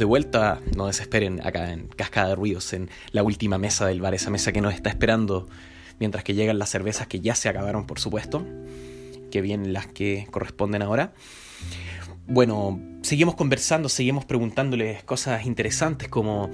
De 0.00 0.06
vuelta, 0.06 0.60
no 0.74 0.88
desesperen, 0.88 1.46
acá 1.46 1.72
en 1.72 1.86
Cascada 1.88 2.30
de 2.30 2.34
Ruidos, 2.34 2.72
en 2.72 2.90
la 3.12 3.22
última 3.22 3.58
mesa 3.58 3.86
del 3.86 4.00
bar, 4.00 4.14
esa 4.14 4.30
mesa 4.30 4.50
que 4.50 4.60
nos 4.60 4.74
está 4.74 4.88
esperando 4.88 5.46
mientras 6.00 6.24
que 6.24 6.34
llegan 6.34 6.58
las 6.58 6.70
cervezas 6.70 7.06
que 7.06 7.20
ya 7.20 7.34
se 7.34 7.48
acabaron, 7.48 7.86
por 7.86 8.00
supuesto, 8.00 8.44
que 9.30 9.42
vienen 9.42 9.72
las 9.74 9.86
que 9.86 10.26
corresponden 10.30 10.82
ahora. 10.82 11.12
Bueno, 12.26 12.80
seguimos 13.02 13.34
conversando, 13.34 13.88
seguimos 13.88 14.24
preguntándoles 14.24 15.04
cosas 15.04 15.44
interesantes 15.44 16.08
como 16.08 16.50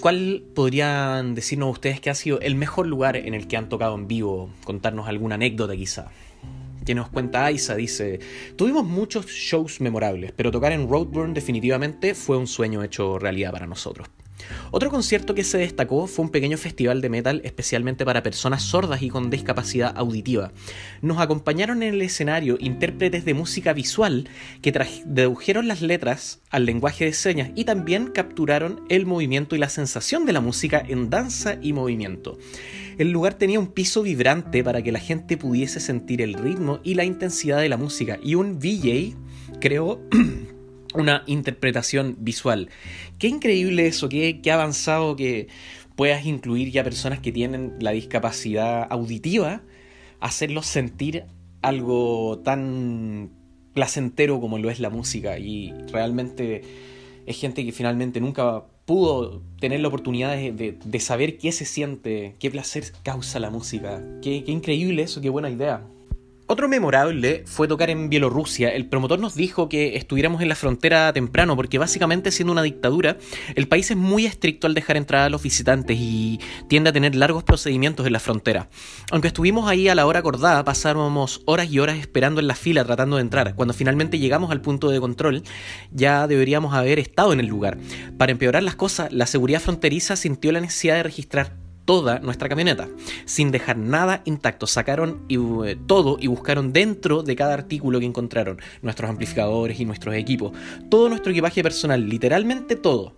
¿cuál 0.00 0.44
podrían 0.54 1.34
decirnos 1.34 1.72
ustedes 1.72 2.00
que 2.00 2.10
ha 2.10 2.14
sido 2.14 2.40
el 2.40 2.54
mejor 2.54 2.86
lugar 2.86 3.16
en 3.16 3.34
el 3.34 3.48
que 3.48 3.56
han 3.56 3.68
tocado 3.68 3.96
en 3.96 4.06
vivo? 4.06 4.50
Contarnos 4.64 5.08
alguna 5.08 5.34
anécdota 5.34 5.74
quizá. 5.74 6.10
Que 6.90 6.94
nos 6.96 7.08
cuenta 7.08 7.44
Aiza, 7.44 7.76
dice, 7.76 8.18
tuvimos 8.56 8.84
muchos 8.84 9.26
shows 9.26 9.80
memorables, 9.80 10.32
pero 10.32 10.50
tocar 10.50 10.72
en 10.72 10.88
Roadburn 10.88 11.34
definitivamente 11.34 12.16
fue 12.16 12.36
un 12.36 12.48
sueño 12.48 12.82
hecho 12.82 13.16
realidad 13.16 13.52
para 13.52 13.68
nosotros. 13.68 14.08
Otro 14.72 14.90
concierto 14.90 15.36
que 15.36 15.44
se 15.44 15.58
destacó 15.58 16.08
fue 16.08 16.24
un 16.24 16.32
pequeño 16.32 16.58
festival 16.58 17.00
de 17.00 17.08
metal 17.08 17.42
especialmente 17.44 18.04
para 18.04 18.24
personas 18.24 18.64
sordas 18.64 19.02
y 19.02 19.08
con 19.08 19.30
discapacidad 19.30 19.92
auditiva. 19.96 20.50
Nos 21.00 21.20
acompañaron 21.20 21.84
en 21.84 21.94
el 21.94 22.02
escenario 22.02 22.56
intérpretes 22.58 23.24
de 23.24 23.34
música 23.34 23.72
visual 23.72 24.28
que 24.60 24.72
tradujeron 24.72 25.68
las 25.68 25.82
letras 25.82 26.40
al 26.50 26.66
lenguaje 26.66 27.04
de 27.04 27.12
señas 27.12 27.50
y 27.54 27.66
también 27.66 28.08
capturaron 28.08 28.82
el 28.88 29.06
movimiento 29.06 29.54
y 29.54 29.60
la 29.60 29.68
sensación 29.68 30.26
de 30.26 30.32
la 30.32 30.40
música 30.40 30.82
en 30.88 31.08
danza 31.08 31.56
y 31.62 31.72
movimiento. 31.72 32.36
El 33.00 33.12
lugar 33.12 33.32
tenía 33.32 33.58
un 33.58 33.68
piso 33.68 34.02
vibrante 34.02 34.62
para 34.62 34.82
que 34.82 34.92
la 34.92 34.98
gente 34.98 35.38
pudiese 35.38 35.80
sentir 35.80 36.20
el 36.20 36.34
ritmo 36.34 36.80
y 36.84 36.96
la 36.96 37.04
intensidad 37.04 37.58
de 37.58 37.70
la 37.70 37.78
música 37.78 38.18
y 38.22 38.34
un 38.34 38.58
VJ 38.58 39.16
creó 39.58 40.02
una 40.94 41.22
interpretación 41.26 42.16
visual. 42.18 42.68
Qué 43.18 43.28
increíble 43.28 43.86
eso, 43.86 44.10
qué, 44.10 44.42
qué 44.42 44.52
avanzado 44.52 45.16
que 45.16 45.48
puedas 45.96 46.26
incluir 46.26 46.72
ya 46.72 46.84
personas 46.84 47.20
que 47.20 47.32
tienen 47.32 47.76
la 47.80 47.92
discapacidad 47.92 48.86
auditiva, 48.90 49.62
hacerlos 50.20 50.66
sentir 50.66 51.24
algo 51.62 52.40
tan 52.40 53.30
placentero 53.72 54.42
como 54.42 54.58
lo 54.58 54.68
es 54.68 54.78
la 54.78 54.90
música 54.90 55.38
y 55.38 55.72
realmente 55.90 56.60
es 57.24 57.40
gente 57.40 57.64
que 57.64 57.72
finalmente 57.72 58.20
nunca 58.20 58.66
pudo 58.90 59.40
tener 59.60 59.78
la 59.78 59.86
oportunidad 59.86 60.34
de, 60.34 60.76
de, 60.84 61.00
saber 61.00 61.38
qué 61.38 61.52
se 61.52 61.64
siente, 61.64 62.34
qué 62.40 62.50
placer 62.50 62.82
causa 63.04 63.38
la 63.38 63.48
música. 63.48 64.02
Qué, 64.20 64.42
qué 64.42 64.50
increíble 64.50 65.02
eso, 65.02 65.20
qué 65.20 65.28
buena 65.28 65.48
idea. 65.48 65.86
Otro 66.52 66.68
memorable 66.68 67.44
fue 67.46 67.68
tocar 67.68 67.90
en 67.90 68.10
Bielorrusia. 68.10 68.70
El 68.70 68.86
promotor 68.86 69.20
nos 69.20 69.36
dijo 69.36 69.68
que 69.68 69.96
estuviéramos 69.96 70.42
en 70.42 70.48
la 70.48 70.56
frontera 70.56 71.12
temprano 71.12 71.54
porque 71.54 71.78
básicamente 71.78 72.32
siendo 72.32 72.50
una 72.50 72.64
dictadura, 72.64 73.18
el 73.54 73.68
país 73.68 73.88
es 73.92 73.96
muy 73.96 74.26
estricto 74.26 74.66
al 74.66 74.74
dejar 74.74 74.96
entrar 74.96 75.22
a 75.22 75.30
los 75.30 75.44
visitantes 75.44 75.96
y 75.96 76.40
tiende 76.66 76.90
a 76.90 76.92
tener 76.92 77.14
largos 77.14 77.44
procedimientos 77.44 78.04
en 78.04 78.14
la 78.14 78.18
frontera. 78.18 78.68
Aunque 79.12 79.28
estuvimos 79.28 79.70
ahí 79.70 79.86
a 79.86 79.94
la 79.94 80.06
hora 80.06 80.18
acordada, 80.18 80.64
pasábamos 80.64 81.40
horas 81.44 81.70
y 81.70 81.78
horas 81.78 81.98
esperando 81.98 82.40
en 82.40 82.48
la 82.48 82.56
fila 82.56 82.84
tratando 82.84 83.14
de 83.14 83.22
entrar. 83.22 83.54
Cuando 83.54 83.72
finalmente 83.72 84.18
llegamos 84.18 84.50
al 84.50 84.60
punto 84.60 84.90
de 84.90 84.98
control, 84.98 85.44
ya 85.92 86.26
deberíamos 86.26 86.74
haber 86.74 86.98
estado 86.98 87.32
en 87.32 87.38
el 87.38 87.46
lugar. 87.46 87.78
Para 88.18 88.32
empeorar 88.32 88.64
las 88.64 88.74
cosas, 88.74 89.12
la 89.12 89.26
seguridad 89.26 89.60
fronteriza 89.60 90.16
sintió 90.16 90.50
la 90.50 90.60
necesidad 90.60 90.96
de 90.96 91.04
registrar 91.04 91.69
toda 91.84 92.18
nuestra 92.20 92.48
camioneta, 92.48 92.88
sin 93.24 93.50
dejar 93.50 93.76
nada 93.76 94.22
intacto. 94.24 94.66
Sacaron 94.66 95.24
eh, 95.28 95.76
todo 95.86 96.16
y 96.20 96.26
buscaron 96.26 96.72
dentro 96.72 97.22
de 97.22 97.36
cada 97.36 97.54
artículo 97.54 98.00
que 98.00 98.06
encontraron, 98.06 98.60
nuestros 98.82 99.10
amplificadores 99.10 99.80
y 99.80 99.84
nuestros 99.84 100.14
equipos, 100.14 100.52
todo 100.88 101.08
nuestro 101.08 101.32
equipaje 101.32 101.62
personal, 101.62 102.08
literalmente 102.08 102.76
todo. 102.76 103.16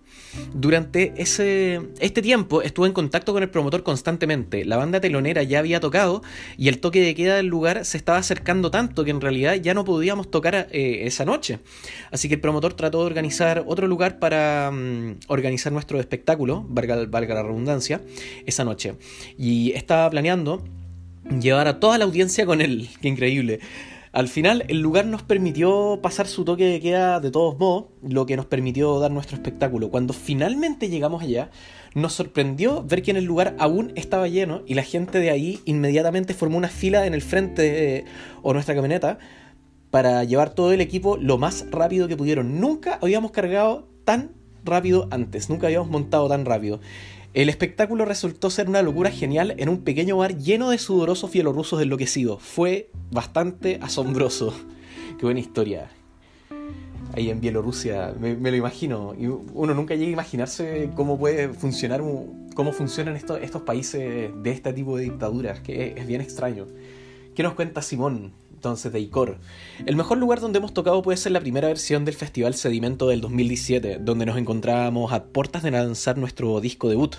Durante 0.53 1.13
ese, 1.17 1.81
este 1.99 2.21
tiempo 2.21 2.61
estuve 2.61 2.87
en 2.87 2.93
contacto 2.93 3.33
con 3.33 3.43
el 3.43 3.49
promotor 3.49 3.83
constantemente. 3.83 4.65
La 4.65 4.77
banda 4.77 4.99
telonera 4.99 5.43
ya 5.43 5.59
había 5.59 5.79
tocado 5.79 6.21
y 6.57 6.67
el 6.67 6.79
toque 6.79 7.01
de 7.01 7.15
queda 7.15 7.35
del 7.35 7.47
lugar 7.47 7.85
se 7.85 7.97
estaba 7.97 8.17
acercando 8.17 8.71
tanto 8.71 9.03
que 9.03 9.11
en 9.11 9.21
realidad 9.21 9.55
ya 9.55 9.73
no 9.73 9.85
podíamos 9.85 10.29
tocar 10.29 10.67
eh, 10.71 11.01
esa 11.05 11.25
noche. 11.25 11.59
Así 12.11 12.27
que 12.27 12.35
el 12.35 12.41
promotor 12.41 12.73
trató 12.73 12.99
de 12.99 13.05
organizar 13.05 13.63
otro 13.67 13.87
lugar 13.87 14.19
para 14.19 14.71
mm, 14.71 15.19
organizar 15.27 15.71
nuestro 15.71 15.99
espectáculo, 15.99 16.65
valga, 16.67 17.05
valga 17.05 17.35
la 17.35 17.43
redundancia, 17.43 18.01
esa 18.45 18.63
noche. 18.63 18.95
Y 19.37 19.71
estaba 19.71 20.09
planeando 20.09 20.63
llevar 21.39 21.67
a 21.67 21.79
toda 21.79 21.97
la 21.97 22.05
audiencia 22.05 22.45
con 22.45 22.61
él. 22.61 22.89
Qué 23.01 23.07
increíble. 23.07 23.59
Al 24.13 24.27
final, 24.27 24.63
el 24.67 24.79
lugar 24.79 25.07
nos 25.07 25.23
permitió 25.23 25.97
pasar 26.03 26.27
su 26.27 26.45
toque 26.45 26.65
de 26.65 26.79
queda 26.79 27.19
de 27.19 27.31
todos 27.31 27.57
modos, 27.57 27.85
lo 28.03 28.27
que 28.27 28.37
nos 28.37 28.45
permitió 28.45 28.99
dar 28.99 29.09
nuestro 29.09 29.35
espectáculo. 29.35 29.89
Cuando 29.89 30.13
finalmente 30.13 30.87
llegamos 30.87 31.23
allá, 31.23 31.49
nos 31.95 32.13
sorprendió 32.13 32.83
ver 32.83 33.01
que 33.01 33.09
en 33.09 33.17
el 33.17 33.23
lugar 33.23 33.55
aún 33.57 33.91
estaba 33.95 34.27
lleno 34.27 34.61
y 34.67 34.75
la 34.75 34.83
gente 34.83 35.17
de 35.17 35.31
ahí 35.31 35.61
inmediatamente 35.65 36.35
formó 36.35 36.59
una 36.59 36.67
fila 36.67 37.07
en 37.07 37.15
el 37.15 37.23
frente 37.23 37.97
eh, 37.97 38.05
o 38.43 38.53
nuestra 38.53 38.75
camioneta 38.75 39.17
para 39.89 40.23
llevar 40.23 40.51
todo 40.51 40.71
el 40.73 40.81
equipo 40.81 41.17
lo 41.17 41.39
más 41.39 41.65
rápido 41.71 42.07
que 42.07 42.15
pudieron. 42.15 42.59
Nunca 42.59 42.99
habíamos 43.01 43.31
cargado 43.31 43.89
tan 44.05 44.29
rápido 44.63 45.07
antes, 45.09 45.49
nunca 45.49 45.65
habíamos 45.65 45.89
montado 45.89 46.29
tan 46.29 46.45
rápido. 46.45 46.81
El 47.33 47.49
espectáculo 47.49 48.05
resultó 48.05 48.51
ser 48.51 48.69
una 48.69 48.83
locura 48.83 49.09
genial 49.09 49.55
en 49.57 49.67
un 49.67 49.83
pequeño 49.83 50.17
bar 50.17 50.37
lleno 50.37 50.69
de 50.69 50.77
sudorosos 50.77 51.31
bielorrusos 51.31 51.81
enloquecidos. 51.81 52.43
Fue 52.43 52.91
bastante 53.09 53.79
asombroso. 53.81 54.53
Qué 55.17 55.25
buena 55.25 55.39
historia. 55.39 55.89
Ahí 57.15 57.31
en 57.31 57.41
Bielorrusia, 57.41 58.13
me, 58.19 58.35
lo 58.35 58.55
imagino. 58.55 59.15
Y 59.17 59.25
uno 59.25 59.73
nunca 59.73 59.95
llega 59.95 60.09
a 60.09 60.13
imaginarse 60.13 60.91
cómo 60.95 61.17
puede 61.17 61.49
funcionar, 61.49 62.03
cómo 62.53 62.71
funcionan 62.71 63.15
estos, 63.15 63.41
estos 63.41 63.63
países 63.63 64.29
de 64.43 64.51
este 64.51 64.71
tipo 64.71 64.97
de 64.97 65.05
dictaduras, 65.05 65.59
que 65.59 65.95
es 65.97 66.05
bien 66.05 66.21
extraño. 66.21 66.67
¿Qué 67.33 67.41
nos 67.41 67.53
cuenta 67.53 67.81
Simón 67.81 68.31
entonces 68.63 68.93
de 68.93 69.01
Icor. 69.01 69.39
El 69.85 69.97
mejor 69.97 70.17
lugar 70.19 70.39
donde 70.39 70.59
hemos 70.59 70.73
tocado 70.73 71.01
puede 71.01 71.17
ser 71.17 71.33
la 71.33 71.41
primera 71.41 71.67
versión 71.67 72.05
del 72.05 72.15
Festival 72.15 72.53
Sedimento 72.53 73.09
del 73.09 73.19
2017, 73.19 73.97
donde 73.99 74.25
nos 74.25 74.37
encontrábamos 74.37 75.11
a 75.11 75.25
puertas 75.25 75.63
de 75.63 75.71
lanzar 75.71 76.17
nuestro 76.17 76.61
disco 76.61 76.87
debut. 76.87 77.17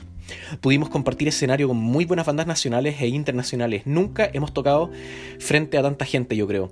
Pudimos 0.62 0.88
compartir 0.88 1.28
escenario 1.28 1.68
con 1.68 1.76
muy 1.76 2.06
buenas 2.06 2.24
bandas 2.24 2.46
nacionales 2.46 2.98
e 2.98 3.08
internacionales. 3.08 3.82
Nunca 3.84 4.30
hemos 4.32 4.54
tocado 4.54 4.90
frente 5.38 5.76
a 5.76 5.82
tanta 5.82 6.06
gente, 6.06 6.34
yo 6.34 6.46
creo. 6.46 6.70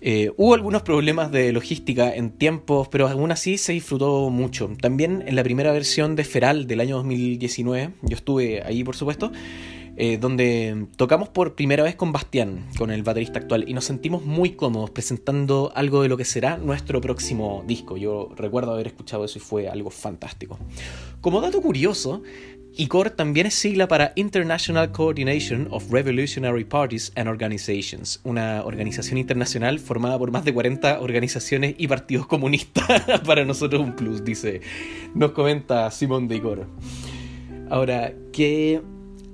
Eh, 0.00 0.30
hubo 0.36 0.54
algunos 0.54 0.82
problemas 0.82 1.32
de 1.32 1.50
logística 1.50 2.14
en 2.14 2.30
tiempos, 2.30 2.86
pero 2.86 3.08
aún 3.08 3.32
así 3.32 3.58
se 3.58 3.72
disfrutó 3.72 4.30
mucho. 4.30 4.70
También 4.80 5.24
en 5.26 5.34
la 5.34 5.42
primera 5.42 5.72
versión 5.72 6.14
de 6.14 6.22
Feral 6.22 6.68
del 6.68 6.78
año 6.78 6.94
2019, 6.98 7.90
yo 8.02 8.14
estuve 8.16 8.62
ahí 8.62 8.84
por 8.84 8.94
supuesto, 8.94 9.32
eh, 9.96 10.18
donde 10.18 10.86
tocamos 10.96 11.28
por 11.28 11.54
primera 11.54 11.84
vez 11.84 11.94
con 11.94 12.12
Bastián, 12.12 12.66
con 12.76 12.90
el 12.90 13.02
baterista 13.02 13.38
actual, 13.38 13.68
y 13.68 13.74
nos 13.74 13.84
sentimos 13.84 14.24
muy 14.24 14.50
cómodos 14.50 14.90
presentando 14.90 15.72
algo 15.74 16.02
de 16.02 16.08
lo 16.08 16.16
que 16.16 16.24
será 16.24 16.56
nuestro 16.56 17.00
próximo 17.00 17.64
disco. 17.66 17.96
Yo 17.96 18.30
recuerdo 18.36 18.72
haber 18.72 18.88
escuchado 18.88 19.24
eso 19.24 19.38
y 19.38 19.42
fue 19.42 19.68
algo 19.68 19.90
fantástico. 19.90 20.58
Como 21.20 21.40
dato 21.40 21.62
curioso, 21.62 22.22
ICOR 22.76 23.10
también 23.10 23.46
es 23.46 23.54
sigla 23.54 23.86
para 23.86 24.12
International 24.16 24.90
Coordination 24.90 25.68
of 25.70 25.92
Revolutionary 25.92 26.64
Parties 26.64 27.12
and 27.14 27.28
Organizations, 27.28 28.20
una 28.24 28.64
organización 28.64 29.16
internacional 29.16 29.78
formada 29.78 30.18
por 30.18 30.32
más 30.32 30.44
de 30.44 30.52
40 30.52 30.98
organizaciones 30.98 31.76
y 31.78 31.86
partidos 31.86 32.26
comunistas. 32.26 33.02
para 33.24 33.44
nosotros 33.44 33.80
un 33.80 33.94
plus, 33.94 34.24
dice, 34.24 34.60
nos 35.14 35.30
comenta 35.30 35.88
Simón 35.92 36.26
de 36.26 36.34
ICOR. 36.34 36.66
Ahora, 37.70 38.12
¿qué 38.32 38.82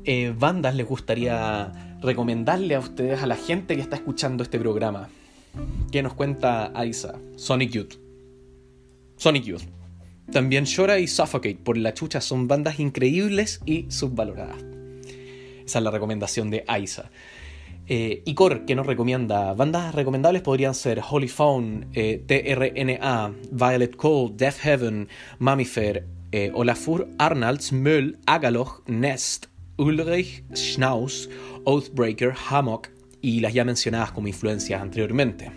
eh, 0.04 0.34
bandas 0.36 0.74
les 0.74 0.86
gustaría 0.86 1.98
recomendarle 2.00 2.74
a 2.74 2.80
ustedes, 2.80 3.22
a 3.22 3.26
la 3.26 3.36
gente 3.36 3.76
que 3.76 3.82
está 3.82 3.96
escuchando 3.96 4.42
este 4.42 4.58
programa? 4.58 5.08
¿Qué 5.90 6.02
nos 6.02 6.14
cuenta 6.14 6.72
Aisa? 6.74 7.18
Sonic 7.36 7.70
Youth. 7.70 7.94
Sonic 9.16 9.44
Youth. 9.44 9.62
También 10.32 10.64
Shora 10.64 10.98
y 10.98 11.08
Suffocate, 11.08 11.56
por 11.56 11.76
la 11.76 11.92
chucha, 11.92 12.20
son 12.20 12.46
bandas 12.46 12.78
increíbles 12.78 13.60
y 13.66 13.90
subvaloradas. 13.90 14.62
Esa 15.64 15.78
es 15.78 15.84
la 15.84 15.90
recomendación 15.90 16.50
de 16.50 16.64
Aisa. 16.68 17.10
Eh, 17.92 18.22
Icor, 18.24 18.64
que 18.66 18.76
nos 18.76 18.86
recomienda? 18.86 19.52
Bandas 19.54 19.92
recomendables 19.92 20.42
podrían 20.42 20.76
ser 20.76 21.02
Holy 21.10 21.26
Phone, 21.26 21.88
eh, 21.92 22.22
TRNA, 22.24 23.34
Violet 23.50 23.96
Cold, 23.96 24.36
Death 24.36 24.58
Heaven, 24.62 25.08
Mamifer, 25.40 26.06
eh, 26.30 26.52
Olafur 26.54 27.08
Arnalds, 27.18 27.72
Müll, 27.72 28.18
Agalog, 28.26 28.84
Nest, 28.86 29.46
Ulrich 29.80 30.44
Schnauz, 30.54 31.30
Oathbreaker, 31.64 32.34
Hammock 32.50 32.90
y 33.22 33.40
las 33.40 33.54
ya 33.54 33.64
mencionadas 33.64 34.12
como 34.12 34.28
influencias 34.28 34.82
anteriormente. 34.82 35.52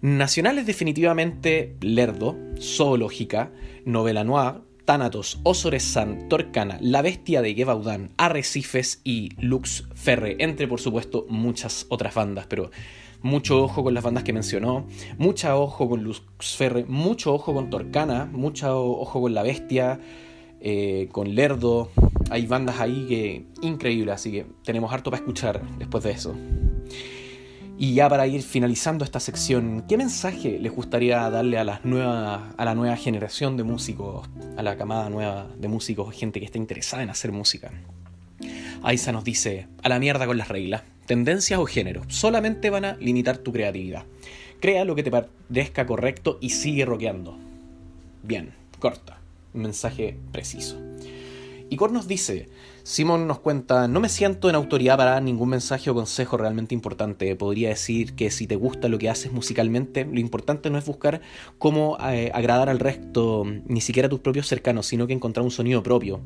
Nacionales 0.00 0.64
definitivamente 0.64 1.76
Lerdo, 1.82 2.38
Zoológica, 2.58 3.52
Novela 3.84 4.24
Noir, 4.24 4.62
Thanatos, 4.86 5.38
Osorezan, 5.42 6.30
Torcana, 6.30 6.78
La 6.80 7.02
Bestia 7.02 7.42
de 7.42 7.52
Gebaudan, 7.54 8.10
Arrecifes 8.16 9.02
y 9.04 9.28
Lux 9.36 9.84
Ferre, 9.94 10.36
entre 10.38 10.66
por 10.66 10.80
supuesto 10.80 11.26
muchas 11.28 11.84
otras 11.90 12.14
bandas, 12.14 12.46
pero 12.46 12.70
Mucho 13.22 13.62
ojo 13.62 13.84
con 13.84 13.92
las 13.92 14.02
bandas 14.02 14.24
que 14.24 14.32
mencionó, 14.32 14.86
mucho 15.18 15.60
ojo 15.60 15.90
con 15.90 16.02
Luz 16.02 16.22
Ferre, 16.38 16.86
mucho 16.86 17.34
ojo 17.34 17.52
con 17.52 17.68
Torcana, 17.68 18.24
mucho 18.32 18.82
ojo 18.82 19.20
con 19.20 19.34
La 19.34 19.42
Bestia, 19.42 20.00
eh, 20.60 21.08
con 21.12 21.34
Lerdo. 21.34 21.90
Hay 22.30 22.46
bandas 22.46 22.80
ahí 22.80 23.06
que 23.08 23.46
increíbles, 23.62 24.14
así 24.14 24.30
que 24.30 24.46
tenemos 24.64 24.92
harto 24.92 25.10
para 25.10 25.20
escuchar 25.22 25.62
después 25.78 26.04
de 26.04 26.10
eso. 26.12 26.34
Y 27.82 27.94
ya 27.94 28.10
para 28.10 28.26
ir 28.26 28.42
finalizando 28.42 29.06
esta 29.06 29.20
sección, 29.20 29.84
¿qué 29.88 29.96
mensaje 29.96 30.58
les 30.58 30.70
gustaría 30.70 31.30
darle 31.30 31.56
a, 31.56 31.64
las 31.64 31.82
nuevas, 31.82 32.42
a 32.58 32.64
la 32.66 32.74
nueva 32.74 32.94
generación 32.96 33.56
de 33.56 33.62
músicos, 33.62 34.28
a 34.58 34.62
la 34.62 34.76
camada 34.76 35.08
nueva 35.08 35.46
de 35.56 35.66
músicos, 35.66 36.14
gente 36.14 36.40
que 36.40 36.44
está 36.44 36.58
interesada 36.58 37.02
en 37.02 37.08
hacer 37.08 37.32
música? 37.32 37.72
Aiza 38.82 39.12
nos 39.12 39.24
dice, 39.24 39.66
a 39.82 39.88
la 39.88 39.98
mierda 39.98 40.26
con 40.26 40.36
las 40.36 40.48
reglas, 40.48 40.82
tendencias 41.06 41.58
o 41.58 41.64
géneros, 41.64 42.04
solamente 42.08 42.68
van 42.68 42.84
a 42.84 42.96
limitar 42.98 43.38
tu 43.38 43.50
creatividad. 43.50 44.04
Crea 44.60 44.84
lo 44.84 44.94
que 44.94 45.02
te 45.02 45.10
parezca 45.10 45.86
correcto 45.86 46.36
y 46.42 46.50
sigue 46.50 46.84
rockeando. 46.84 47.38
Bien, 48.22 48.52
corta, 48.78 49.19
mensaje 49.52 50.16
preciso. 50.32 50.78
Y 51.68 51.76
nos 51.92 52.08
dice, 52.08 52.48
Simon 52.82 53.26
nos 53.26 53.38
cuenta, 53.40 53.88
no 53.88 54.00
me 54.00 54.08
siento 54.08 54.48
en 54.48 54.54
autoridad 54.54 54.96
para 54.96 55.12
dar 55.12 55.22
ningún 55.22 55.50
mensaje 55.50 55.90
o 55.90 55.94
consejo 55.94 56.36
realmente 56.36 56.74
importante. 56.74 57.34
Podría 57.36 57.68
decir 57.68 58.14
que 58.14 58.30
si 58.30 58.46
te 58.46 58.56
gusta 58.56 58.88
lo 58.88 58.98
que 58.98 59.10
haces 59.10 59.32
musicalmente, 59.32 60.04
lo 60.04 60.18
importante 60.18 60.70
no 60.70 60.78
es 60.78 60.86
buscar 60.86 61.20
cómo 61.58 61.98
eh, 62.10 62.30
agradar 62.34 62.68
al 62.68 62.78
resto, 62.78 63.44
ni 63.66 63.80
siquiera 63.80 64.06
a 64.06 64.10
tus 64.10 64.20
propios 64.20 64.46
cercanos, 64.46 64.86
sino 64.86 65.06
que 65.06 65.12
encontrar 65.12 65.44
un 65.44 65.50
sonido 65.50 65.82
propio. 65.82 66.20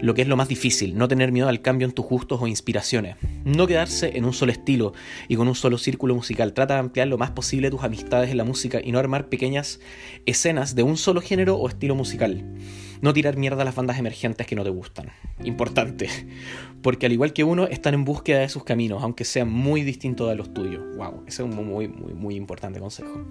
Lo 0.00 0.14
que 0.14 0.22
es 0.22 0.28
lo 0.28 0.36
más 0.36 0.48
difícil, 0.48 0.96
no 0.96 1.08
tener 1.08 1.32
miedo 1.32 1.48
al 1.48 1.62
cambio 1.62 1.86
en 1.86 1.92
tus 1.92 2.06
gustos 2.06 2.40
o 2.40 2.46
inspiraciones. 2.46 3.16
No 3.44 3.66
quedarse 3.66 4.16
en 4.16 4.24
un 4.24 4.32
solo 4.32 4.52
estilo 4.52 4.92
y 5.26 5.36
con 5.36 5.48
un 5.48 5.54
solo 5.54 5.78
círculo 5.78 6.14
musical. 6.14 6.52
Trata 6.52 6.74
de 6.74 6.80
ampliar 6.80 7.08
lo 7.08 7.18
más 7.18 7.32
posible 7.32 7.70
tus 7.70 7.82
amistades 7.82 8.30
en 8.30 8.36
la 8.36 8.44
música 8.44 8.80
y 8.82 8.92
no 8.92 8.98
armar 8.98 9.28
pequeñas 9.28 9.80
escenas 10.26 10.74
de 10.74 10.84
un 10.84 10.96
solo 10.96 11.20
género 11.20 11.56
o 11.56 11.68
estilo 11.68 11.94
musical. 11.94 12.44
No 13.00 13.12
tirar 13.12 13.36
mierda 13.36 13.62
a 13.62 13.64
las 13.64 13.74
bandas 13.74 13.98
emergentes 13.98 14.46
que 14.46 14.56
no 14.56 14.64
te 14.64 14.70
gustan. 14.70 15.10
Importante. 15.44 16.08
Porque 16.82 17.06
al 17.06 17.12
igual 17.12 17.32
que 17.32 17.44
uno, 17.44 17.66
están 17.66 17.94
en 17.94 18.04
búsqueda 18.04 18.40
de 18.40 18.48
sus 18.48 18.64
caminos, 18.64 19.02
aunque 19.02 19.24
sean 19.24 19.50
muy 19.50 19.82
distintos 19.82 20.28
de 20.28 20.36
los 20.36 20.52
tuyos. 20.52 20.82
Wow, 20.96 21.24
ese 21.26 21.42
es 21.42 21.48
un 21.48 21.54
muy, 21.54 21.88
muy, 21.88 22.14
muy 22.14 22.34
importante 22.34 22.80
consejo. 22.80 23.24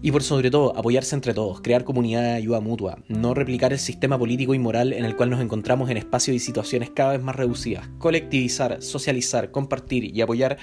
Y 0.00 0.12
por 0.12 0.22
sobre 0.22 0.50
todo, 0.50 0.76
apoyarse 0.76 1.16
entre 1.16 1.34
todos, 1.34 1.60
crear 1.60 1.82
comunidad 1.82 2.22
de 2.22 2.32
ayuda 2.34 2.60
mutua, 2.60 2.98
no 3.08 3.34
replicar 3.34 3.72
el 3.72 3.80
sistema 3.80 4.16
político 4.16 4.54
y 4.54 4.58
moral 4.58 4.92
en 4.92 5.04
el 5.04 5.16
cual 5.16 5.30
nos 5.30 5.40
encontramos 5.40 5.90
en 5.90 5.96
espacios 5.96 6.36
y 6.36 6.38
situaciones 6.38 6.90
cada 6.90 7.12
vez 7.12 7.22
más 7.22 7.34
reducidas, 7.34 7.88
colectivizar, 7.98 8.80
socializar, 8.80 9.50
compartir 9.50 10.16
y 10.16 10.20
apoyar 10.20 10.58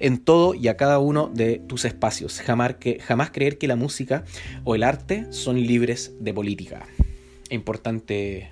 en 0.00 0.18
todo 0.18 0.54
y 0.54 0.66
a 0.66 0.76
cada 0.76 0.98
uno 0.98 1.30
de 1.32 1.58
tus 1.58 1.84
espacios. 1.84 2.42
Que, 2.80 2.98
jamás 3.00 3.30
creer 3.30 3.58
que 3.58 3.68
la 3.68 3.76
música 3.76 4.24
o 4.64 4.74
el 4.74 4.82
arte 4.82 5.26
son 5.30 5.60
libres 5.60 6.16
de 6.18 6.34
política 6.34 6.84
importante 7.50 8.50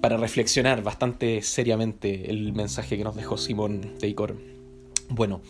para 0.00 0.16
reflexionar 0.16 0.82
bastante 0.82 1.42
seriamente 1.42 2.30
el 2.30 2.52
mensaje 2.52 2.96
que 2.96 3.04
nos 3.04 3.16
dejó 3.16 3.36
Simón 3.36 3.94
Teicor. 3.98 4.36
Bueno, 5.08 5.42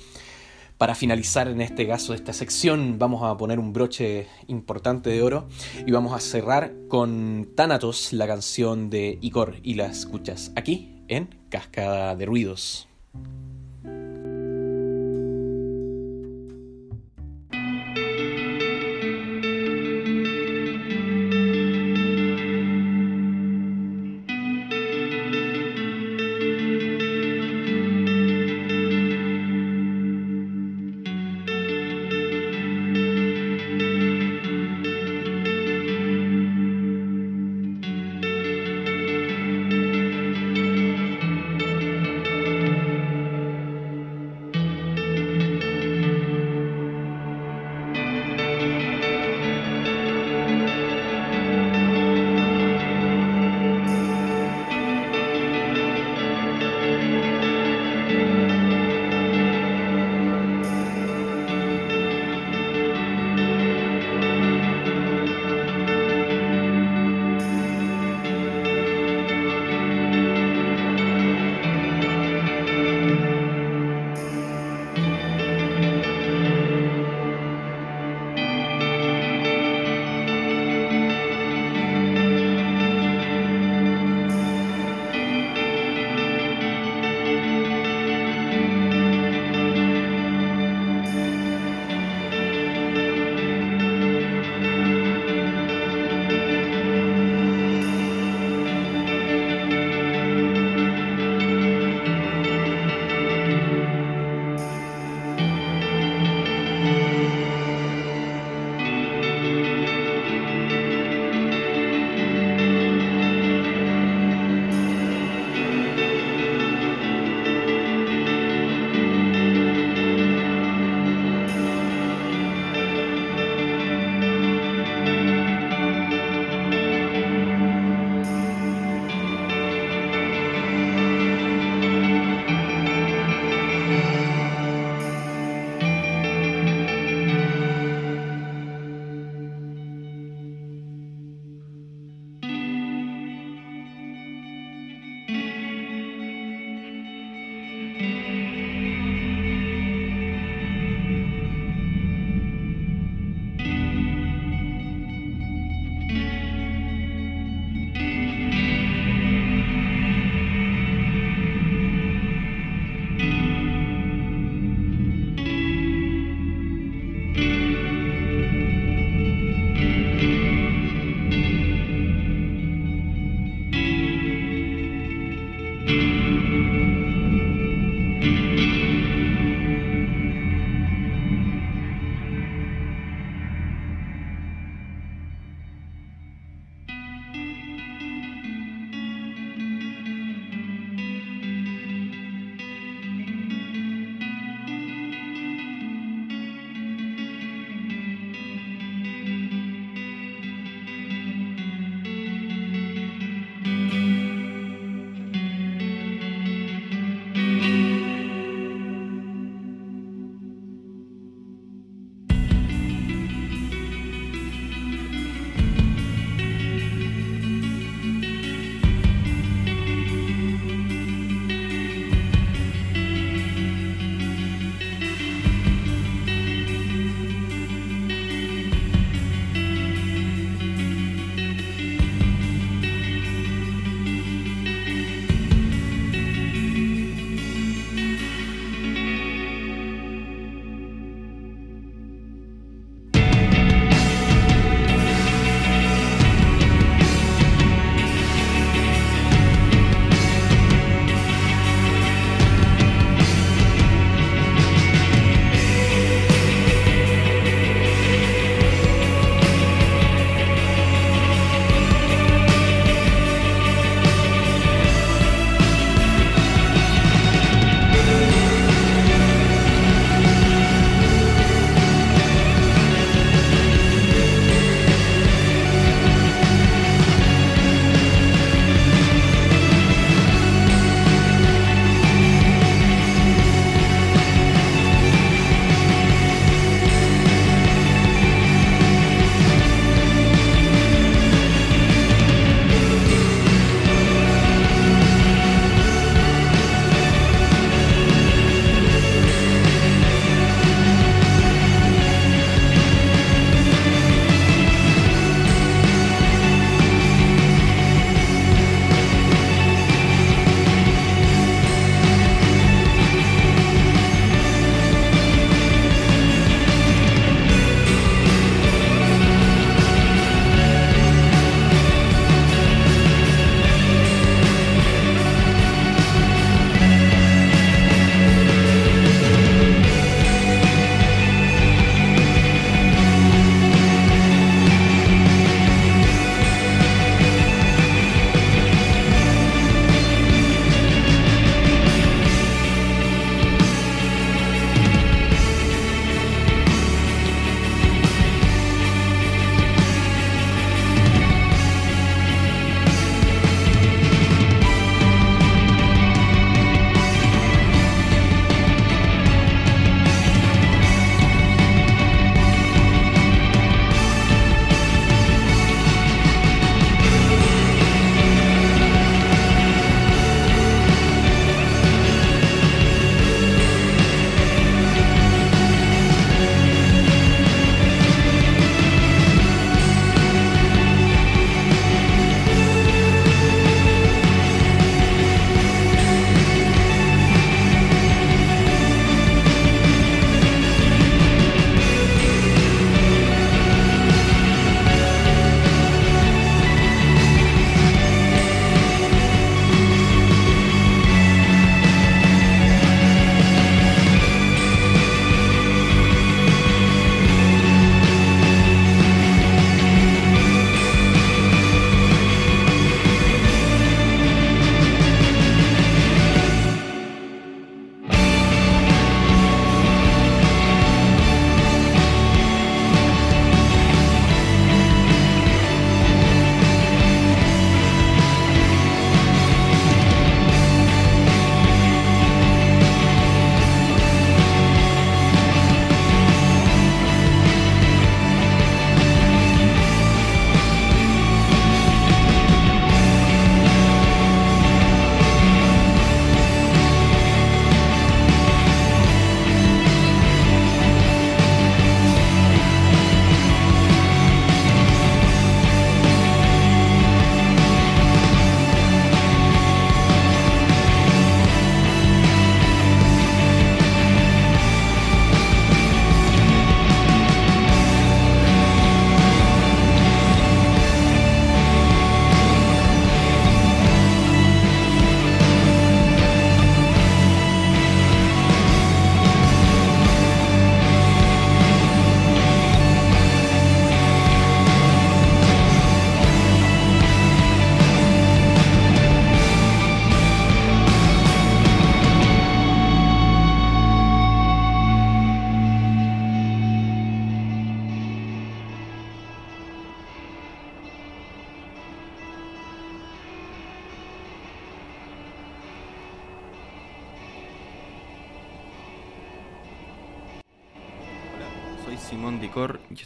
para 0.79 0.95
finalizar 0.95 1.47
en 1.49 1.61
este 1.61 1.87
caso 1.87 2.12
de 2.12 2.17
esta 2.17 2.33
sección 2.33 2.99
vamos 2.99 3.23
a 3.23 3.37
poner 3.37 3.59
un 3.59 3.73
broche 3.73 4.27
importante 4.49 5.11
de 5.11 5.23
oro 5.23 5.47
y 5.87 5.93
vamos 5.93 6.15
a 6.15 6.21
cerrar 6.21 6.73
con 6.89 7.51
Thanatos, 7.55 8.12
la 8.12 8.27
canción 8.27 8.91
de 8.91 9.19
Icor, 9.21 9.57
y 9.62 9.75
la 9.75 9.87
escuchas 9.87 10.53
aquí 10.57 11.03
en 11.09 11.29
Cascada 11.51 12.17
de 12.17 12.25
Ruidos. 12.25 12.89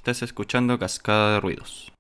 Estás 0.05 0.21
escuchando 0.21 0.79
Cascada 0.79 1.33
de 1.33 1.41
Ruidos. 1.41 1.94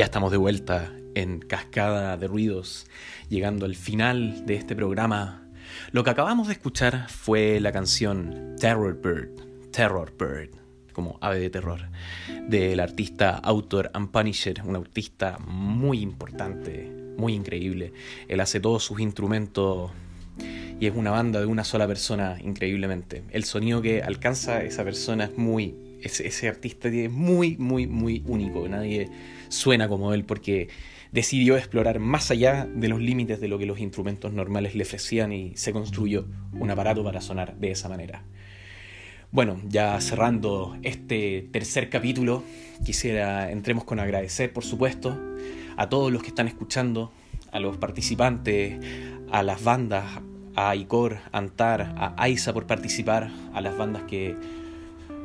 Ya 0.00 0.06
estamos 0.06 0.30
de 0.30 0.38
vuelta 0.38 0.90
en 1.14 1.40
Cascada 1.40 2.16
de 2.16 2.26
Ruidos, 2.26 2.86
llegando 3.28 3.66
al 3.66 3.76
final 3.76 4.46
de 4.46 4.54
este 4.54 4.74
programa. 4.74 5.46
Lo 5.92 6.04
que 6.04 6.08
acabamos 6.08 6.46
de 6.46 6.54
escuchar 6.54 7.10
fue 7.10 7.60
la 7.60 7.70
canción 7.70 8.56
Terror 8.58 8.98
Bird, 8.98 9.70
Terror 9.72 10.10
Bird, 10.18 10.52
como 10.94 11.18
ave 11.20 11.40
de 11.40 11.50
terror, 11.50 11.90
del 12.48 12.80
artista 12.80 13.36
Author 13.44 13.90
and 13.92 14.10
Punisher, 14.10 14.62
un 14.64 14.76
artista 14.76 15.36
muy 15.38 16.00
importante, 16.00 16.90
muy 17.18 17.34
increíble. 17.34 17.92
Él 18.26 18.40
hace 18.40 18.58
todos 18.58 18.82
sus 18.82 19.00
instrumentos 19.00 19.90
y 20.80 20.86
es 20.86 20.96
una 20.96 21.10
banda 21.10 21.40
de 21.40 21.46
una 21.46 21.62
sola 21.62 21.86
persona 21.86 22.38
increíblemente. 22.42 23.22
El 23.32 23.44
sonido 23.44 23.82
que 23.82 24.02
alcanza 24.02 24.62
esa 24.62 24.82
persona 24.82 25.24
es 25.24 25.36
muy... 25.36 25.74
Ese, 26.00 26.26
ese 26.26 26.48
artista 26.48 26.88
es 26.88 27.10
muy, 27.10 27.58
muy, 27.58 27.86
muy 27.86 28.22
único. 28.26 28.66
Nadie 28.66 29.10
suena 29.50 29.88
como 29.88 30.14
él 30.14 30.24
porque 30.24 30.68
decidió 31.12 31.56
explorar 31.56 31.98
más 31.98 32.30
allá 32.30 32.66
de 32.72 32.88
los 32.88 33.00
límites 33.00 33.40
de 33.40 33.48
lo 33.48 33.58
que 33.58 33.66
los 33.66 33.80
instrumentos 33.80 34.32
normales 34.32 34.74
le 34.74 34.84
ofrecían 34.84 35.32
y 35.32 35.56
se 35.56 35.72
construyó 35.72 36.26
un 36.52 36.70
aparato 36.70 37.04
para 37.04 37.20
sonar 37.20 37.56
de 37.56 37.72
esa 37.72 37.88
manera. 37.88 38.24
Bueno, 39.32 39.60
ya 39.68 40.00
cerrando 40.00 40.76
este 40.82 41.48
tercer 41.52 41.88
capítulo, 41.88 42.42
quisiera 42.84 43.50
entremos 43.50 43.84
con 43.84 44.00
agradecer, 44.00 44.52
por 44.52 44.64
supuesto, 44.64 45.16
a 45.76 45.88
todos 45.88 46.12
los 46.12 46.22
que 46.22 46.28
están 46.28 46.48
escuchando, 46.48 47.12
a 47.52 47.60
los 47.60 47.76
participantes, 47.76 48.78
a 49.30 49.42
las 49.42 49.62
bandas, 49.62 50.20
a 50.56 50.74
Icor, 50.74 51.18
Antar, 51.32 51.94
a 51.96 52.14
Aiza 52.16 52.52
por 52.52 52.66
participar, 52.66 53.30
a 53.54 53.60
las 53.60 53.76
bandas 53.76 54.02
que, 54.02 54.36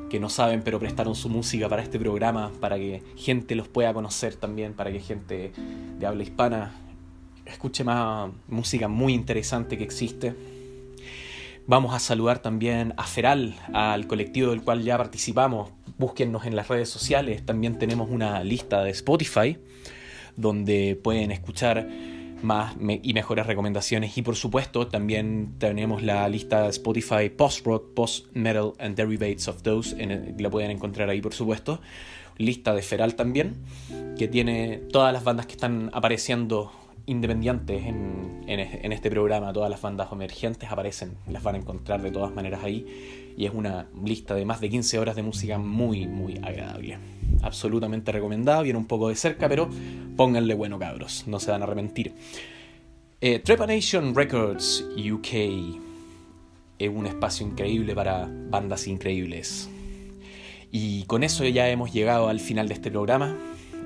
que 0.09 0.19
no 0.19 0.29
saben 0.29 0.61
pero 0.63 0.79
prestaron 0.79 1.15
su 1.15 1.29
música 1.29 1.67
para 1.69 1.81
este 1.81 1.99
programa, 1.99 2.51
para 2.59 2.77
que 2.77 3.03
gente 3.15 3.55
los 3.55 3.67
pueda 3.67 3.93
conocer 3.93 4.35
también, 4.35 4.73
para 4.73 4.91
que 4.91 4.99
gente 4.99 5.51
de 5.99 6.05
habla 6.05 6.23
hispana 6.23 6.73
escuche 7.45 7.83
más 7.83 8.31
música 8.47 8.87
muy 8.87 9.13
interesante 9.13 9.77
que 9.77 9.83
existe. 9.83 10.33
Vamos 11.67 11.95
a 11.95 11.99
saludar 11.99 12.39
también 12.39 12.93
a 12.97 13.03
Feral, 13.03 13.55
al 13.73 14.07
colectivo 14.07 14.51
del 14.51 14.61
cual 14.61 14.83
ya 14.83 14.97
participamos. 14.97 15.71
Búsquennos 15.97 16.45
en 16.45 16.55
las 16.55 16.67
redes 16.67 16.89
sociales. 16.89 17.43
También 17.45 17.79
tenemos 17.79 18.09
una 18.11 18.43
lista 18.43 18.83
de 18.83 18.91
Spotify 18.91 19.57
donde 20.35 20.99
pueden 21.01 21.31
escuchar 21.31 21.87
más 22.41 22.75
y 22.79 23.13
mejores 23.13 23.45
recomendaciones. 23.45 24.17
Y 24.17 24.21
por 24.21 24.35
supuesto, 24.35 24.87
también 24.87 25.53
tenemos 25.57 26.03
la 26.03 26.27
lista 26.29 26.67
Spotify 26.67 27.29
Post 27.29 27.65
Rock, 27.65 27.93
Post 27.93 28.27
Metal 28.33 28.73
and 28.79 28.95
Derivates 28.95 29.47
of 29.47 29.61
Those. 29.61 29.95
La 30.37 30.49
pueden 30.49 30.71
encontrar 30.71 31.09
ahí, 31.09 31.21
por 31.21 31.33
supuesto. 31.33 31.79
Lista 32.37 32.73
de 32.73 32.81
Feral 32.81 33.15
también, 33.15 33.55
que 34.17 34.27
tiene 34.27 34.81
todas 34.91 35.13
las 35.13 35.23
bandas 35.23 35.45
que 35.45 35.53
están 35.53 35.89
apareciendo 35.93 36.71
independientes 37.05 37.85
en, 37.85 38.43
en, 38.47 38.91
este 38.91 39.09
programa. 39.09 39.53
Todas 39.53 39.69
las 39.69 39.81
bandas 39.81 40.11
emergentes 40.11 40.69
aparecen, 40.69 41.13
las 41.29 41.43
van 41.43 41.55
a 41.55 41.57
encontrar 41.59 42.01
de 42.01 42.11
todas 42.11 42.33
maneras 42.33 42.63
ahí. 42.63 43.24
Y 43.37 43.45
es 43.45 43.53
una 43.53 43.87
lista 44.03 44.35
de 44.35 44.45
más 44.45 44.61
de 44.61 44.69
15 44.69 44.99
horas 44.99 45.15
de 45.15 45.23
música 45.23 45.57
muy, 45.57 46.07
muy 46.07 46.37
agradable. 46.37 46.97
Absolutamente 47.41 48.11
recomendada, 48.11 48.61
viene 48.61 48.79
un 48.79 48.85
poco 48.85 49.09
de 49.09 49.15
cerca, 49.15 49.49
pero 49.49 49.69
pónganle 50.15 50.53
bueno 50.53 50.79
cabros, 50.79 51.25
no 51.27 51.39
se 51.39 51.51
van 51.51 51.61
a 51.61 51.65
arrepentir. 51.65 52.13
Eh, 53.21 53.39
Trepanation 53.39 54.13
Records 54.13 54.85
UK 54.95 55.27
es 56.77 56.89
un 56.89 57.07
espacio 57.07 57.45
increíble 57.47 57.95
para 57.95 58.29
bandas 58.29 58.87
increíbles. 58.87 59.69
Y 60.71 61.03
con 61.05 61.23
eso 61.23 61.45
ya 61.45 61.69
hemos 61.69 61.93
llegado 61.93 62.27
al 62.27 62.39
final 62.39 62.67
de 62.67 62.73
este 62.73 62.91
programa. 62.91 63.35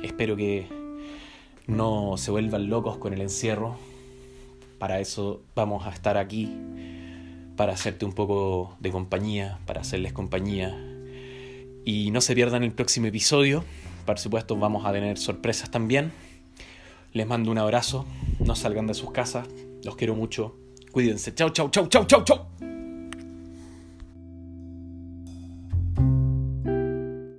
Espero 0.01 0.35
que 0.35 0.65
no 1.67 2.17
se 2.17 2.31
vuelvan 2.31 2.69
locos 2.69 2.97
con 2.97 3.13
el 3.13 3.21
encierro. 3.21 3.77
Para 4.79 4.99
eso 4.99 5.41
vamos 5.55 5.85
a 5.85 5.91
estar 5.91 6.17
aquí, 6.17 6.51
para 7.59 7.73
hacerte 7.73 8.05
un 8.05 8.13
poco 8.13 8.77
de 8.79 8.89
compañía, 8.89 9.59
para 9.65 9.81
hacerles 9.81 10.13
compañía. 10.13 10.81
Y 11.83 12.09
no 12.09 12.21
se 12.21 12.33
pierdan 12.33 12.63
el 12.63 12.71
próximo 12.71 13.07
episodio. 13.07 13.65
Por 14.05 14.17
supuesto 14.17 14.55
vamos 14.55 14.85
a 14.85 14.93
tener 14.93 15.17
sorpresas 15.17 15.69
también. 15.69 16.13
Les 17.11 17.27
mando 17.27 17.51
un 17.51 17.57
abrazo. 17.57 18.05
No 18.39 18.55
salgan 18.55 18.87
de 18.87 18.93
sus 18.93 19.11
casas. 19.11 19.45
Los 19.83 19.97
quiero 19.97 20.15
mucho. 20.15 20.55
Cuídense. 20.93 21.35
Chau, 21.35 21.49
chau, 21.49 21.69
chau, 21.69 21.87
chau, 21.87 22.05
chau, 22.05 22.23
chau. 22.23 22.68